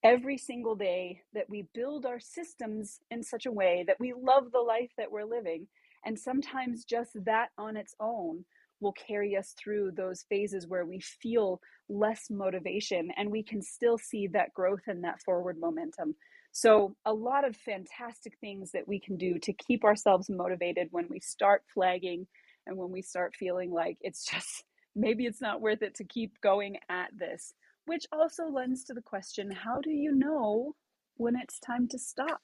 every 0.05 0.37
single 0.39 0.75
day 0.75 1.23
that 1.35 1.49
we 1.49 1.67
build 1.75 2.07
our 2.07 2.21
systems 2.21 3.01
in 3.11 3.23
such 3.23 3.47
a 3.47 3.53
way 3.53 3.85
that 3.87 4.01
we 4.01 4.13
love 4.13 4.51
the 4.53 4.61
life 4.61 4.91
that 4.99 5.11
we're 5.11 5.25
living 5.25 5.67
and 6.05 6.19
sometimes 6.19 6.85
just 6.85 7.13
that 7.25 7.51
on 7.59 7.77
its 7.77 7.95
own 8.01 8.45
will 8.81 8.93
carry 8.93 9.37
us 9.37 9.55
through 9.57 9.93
those 9.93 10.25
phases 10.29 10.67
where 10.67 10.85
we 10.85 11.01
feel 11.01 11.61
less 11.89 12.29
motivation 12.31 13.11
and 13.17 13.31
we 13.31 13.43
can 13.43 13.63
still 13.63 13.97
see 13.97 14.27
that 14.27 14.53
growth 14.55 14.83
and 14.89 15.05
that 15.05 15.21
forward 15.23 15.57
momentum. 15.59 16.15
So, 16.51 16.97
a 17.07 17.15
lot 17.15 17.47
of 17.47 17.57
fantastic 17.57 18.35
things 18.41 18.73
that 18.73 18.87
we 18.87 19.01
can 19.01 19.17
do 19.17 19.39
to 19.39 19.53
keep 19.55 19.85
ourselves 19.85 20.29
motivated 20.29 20.89
when 20.91 21.07
we 21.09 21.21
start 21.21 21.63
flagging 21.73 22.27
and 22.67 22.77
when 22.77 22.91
we 22.91 23.03
start 23.03 23.35
feeling 23.39 23.71
like 23.73 23.97
it's 24.01 24.25
just 24.31 24.65
maybe 24.95 25.25
it's 25.27 25.41
not 25.41 25.61
worth 25.61 25.83
it 25.83 25.95
to 25.97 26.05
keep 26.05 26.41
going 26.43 26.77
at 26.91 27.09
this, 27.17 27.55
which 27.87 28.07
also 28.13 28.47
lends 28.47 28.85
to 28.85 28.95
the 28.95 29.03
question 29.03 29.51
how 29.51 29.81
do 29.81 29.91
you 29.91 30.15
know 30.15 30.75
when 31.17 31.37
it's 31.37 31.59
time 31.59 31.89
to 31.89 31.99
stop? 31.99 32.43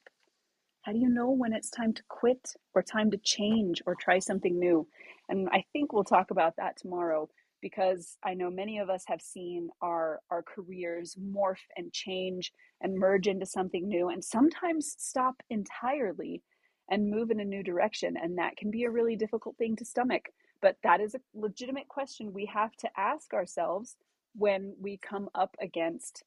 How 0.83 0.93
do 0.93 0.99
you 0.99 1.09
know 1.09 1.29
when 1.29 1.53
it's 1.53 1.69
time 1.69 1.93
to 1.93 2.03
quit 2.07 2.53
or 2.73 2.81
time 2.81 3.11
to 3.11 3.17
change 3.17 3.81
or 3.85 3.95
try 3.95 4.19
something 4.19 4.57
new? 4.57 4.87
And 5.27 5.49
I 5.51 5.65
think 5.73 5.91
we'll 5.91 6.03
talk 6.03 6.31
about 6.31 6.55
that 6.57 6.77
tomorrow 6.77 7.29
because 7.61 8.17
I 8.23 8.33
know 8.33 8.49
many 8.49 8.79
of 8.79 8.89
us 8.89 9.03
have 9.07 9.21
seen 9.21 9.69
our 9.81 10.21
our 10.31 10.43
careers 10.43 11.17
morph 11.21 11.65
and 11.75 11.91
change 11.91 12.53
and 12.81 12.97
merge 12.97 13.27
into 13.27 13.45
something 13.45 13.87
new 13.87 14.09
and 14.09 14.23
sometimes 14.23 14.95
stop 14.97 15.35
entirely 15.49 16.41
and 16.89 17.09
move 17.09 17.29
in 17.29 17.39
a 17.39 17.45
new 17.45 17.61
direction 17.61 18.15
and 18.21 18.37
that 18.37 18.57
can 18.57 18.71
be 18.71 18.85
a 18.85 18.91
really 18.91 19.15
difficult 19.15 19.57
thing 19.57 19.75
to 19.75 19.85
stomach. 19.85 20.29
But 20.61 20.77
that 20.83 21.01
is 21.01 21.15
a 21.15 21.21
legitimate 21.33 21.87
question 21.87 22.33
we 22.33 22.45
have 22.45 22.75
to 22.77 22.89
ask 22.97 23.33
ourselves 23.33 23.95
when 24.35 24.75
we 24.79 24.97
come 24.97 25.29
up 25.35 25.55
against 25.61 26.23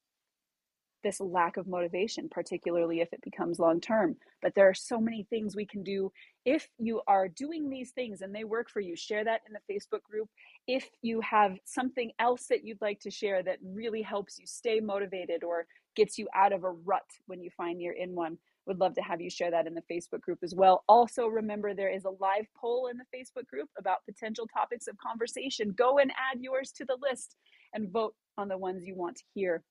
this 1.03 1.19
lack 1.19 1.57
of 1.57 1.67
motivation, 1.67 2.29
particularly 2.29 3.01
if 3.01 3.11
it 3.13 3.21
becomes 3.21 3.59
long 3.59 3.79
term. 3.79 4.15
But 4.41 4.55
there 4.55 4.69
are 4.69 4.73
so 4.73 4.99
many 4.99 5.27
things 5.29 5.55
we 5.55 5.65
can 5.65 5.83
do. 5.83 6.11
If 6.45 6.67
you 6.79 7.01
are 7.07 7.27
doing 7.27 7.69
these 7.69 7.91
things 7.91 8.21
and 8.21 8.33
they 8.33 8.45
work 8.45 8.69
for 8.69 8.79
you, 8.79 8.95
share 8.95 9.23
that 9.25 9.41
in 9.45 9.53
the 9.53 9.73
Facebook 9.73 10.01
group. 10.03 10.29
If 10.67 10.89
you 11.01 11.21
have 11.21 11.57
something 11.65 12.11
else 12.19 12.47
that 12.47 12.63
you'd 12.63 12.81
like 12.81 12.99
to 13.01 13.11
share 13.11 13.43
that 13.43 13.59
really 13.63 14.01
helps 14.01 14.39
you 14.39 14.47
stay 14.47 14.79
motivated 14.79 15.43
or 15.43 15.67
gets 15.95 16.17
you 16.17 16.27
out 16.33 16.53
of 16.53 16.63
a 16.63 16.71
rut 16.71 17.03
when 17.27 17.41
you 17.41 17.49
find 17.55 17.81
you're 17.81 17.93
in 17.93 18.15
one, 18.15 18.37
would 18.65 18.79
love 18.79 18.95
to 18.95 19.01
have 19.01 19.19
you 19.19 19.29
share 19.29 19.51
that 19.51 19.67
in 19.67 19.73
the 19.73 19.83
Facebook 19.91 20.21
group 20.21 20.39
as 20.41 20.55
well. 20.55 20.83
Also, 20.87 21.27
remember 21.27 21.73
there 21.73 21.93
is 21.93 22.05
a 22.05 22.09
live 22.09 22.45
poll 22.55 22.87
in 22.87 22.97
the 22.97 23.17
Facebook 23.17 23.45
group 23.47 23.69
about 23.77 24.05
potential 24.05 24.47
topics 24.47 24.87
of 24.87 24.97
conversation. 24.97 25.73
Go 25.77 25.97
and 25.99 26.11
add 26.11 26.41
yours 26.41 26.71
to 26.77 26.85
the 26.85 26.97
list 27.01 27.35
and 27.73 27.91
vote 27.91 28.15
on 28.37 28.47
the 28.47 28.57
ones 28.57 28.83
you 28.85 28.95
want 28.95 29.17
to 29.17 29.23
hear. 29.33 29.63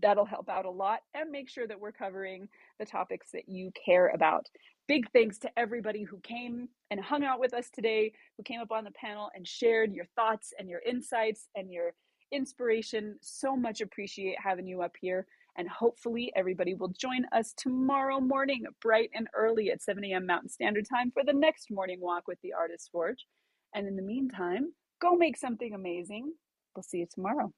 That'll 0.00 0.24
help 0.24 0.48
out 0.48 0.64
a 0.64 0.70
lot 0.70 1.00
and 1.14 1.30
make 1.30 1.48
sure 1.48 1.66
that 1.66 1.78
we're 1.78 1.92
covering 1.92 2.48
the 2.78 2.86
topics 2.86 3.28
that 3.32 3.48
you 3.48 3.70
care 3.84 4.08
about. 4.08 4.46
Big 4.88 5.10
thanks 5.12 5.38
to 5.38 5.50
everybody 5.58 6.02
who 6.02 6.18
came 6.20 6.68
and 6.90 7.00
hung 7.00 7.24
out 7.24 7.40
with 7.40 7.54
us 7.54 7.70
today, 7.70 8.12
who 8.36 8.42
came 8.42 8.60
up 8.60 8.72
on 8.72 8.84
the 8.84 8.90
panel 8.90 9.30
and 9.34 9.46
shared 9.46 9.92
your 9.92 10.06
thoughts 10.16 10.52
and 10.58 10.68
your 10.68 10.80
insights 10.86 11.48
and 11.54 11.72
your 11.72 11.92
inspiration. 12.32 13.16
So 13.22 13.56
much 13.56 13.80
appreciate 13.80 14.36
having 14.42 14.66
you 14.66 14.82
up 14.82 14.94
here. 15.00 15.26
And 15.56 15.68
hopefully, 15.68 16.32
everybody 16.34 16.74
will 16.74 16.92
join 16.98 17.24
us 17.32 17.54
tomorrow 17.56 18.20
morning, 18.20 18.64
bright 18.82 19.10
and 19.14 19.28
early 19.34 19.70
at 19.70 19.82
7 19.82 20.04
a.m. 20.04 20.26
Mountain 20.26 20.48
Standard 20.48 20.86
Time 20.88 21.12
for 21.12 21.22
the 21.24 21.32
next 21.32 21.70
morning 21.70 22.00
walk 22.00 22.26
with 22.26 22.38
the 22.42 22.52
Artist 22.52 22.90
Forge. 22.90 23.24
And 23.72 23.86
in 23.86 23.94
the 23.94 24.02
meantime, 24.02 24.72
go 25.00 25.14
make 25.14 25.36
something 25.36 25.72
amazing. 25.72 26.32
We'll 26.74 26.82
see 26.82 26.98
you 26.98 27.06
tomorrow. 27.12 27.52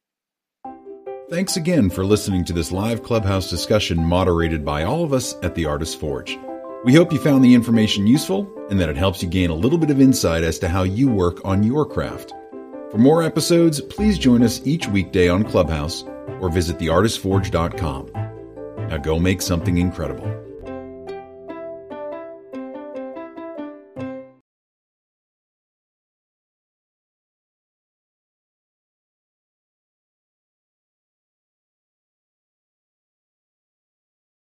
Thanks 1.29 1.57
again 1.57 1.91
for 1.91 2.05
listening 2.05 2.45
to 2.45 2.53
this 2.53 2.71
live 2.71 3.03
clubhouse 3.03 3.51
discussion 3.51 3.99
moderated 3.99 4.65
by 4.65 4.85
all 4.85 5.03
of 5.03 5.13
us 5.13 5.35
at 5.43 5.57
the 5.57 5.67
Artist 5.67 5.99
Forge. 5.99 6.39
We 6.85 6.95
hope 6.95 7.13
you 7.13 7.19
found 7.19 7.43
the 7.43 7.55
information 7.55 8.07
useful 8.07 8.49
and 8.71 8.79
that 8.79 8.89
it 8.89 8.97
helps 8.97 9.23
you 9.23 9.29
gain 9.29 9.51
a 9.51 9.55
little 9.55 9.79
bit 9.79 9.91
of 9.91 10.01
insight 10.01 10.45
as 10.45 10.61
to 10.61 10.69
how 10.69 10.85
you 10.85 11.09
work 11.09 11.45
on 11.45 11.65
your 11.65 11.85
craft. 11.85 12.33
For 12.93 12.99
more 12.99 13.25
episodes, 13.25 13.81
please 13.81 14.19
join 14.19 14.43
us 14.45 14.65
each 14.65 14.87
weekday 14.87 15.29
on 15.29 15.43
Clubhouse 15.43 16.05
or 16.41 16.49
visit 16.49 16.79
theartistforge.com. 16.79 18.11
Now 18.89 18.99
go 18.99 19.19
make 19.19 19.43
something 19.43 19.79
incredible. 19.79 20.46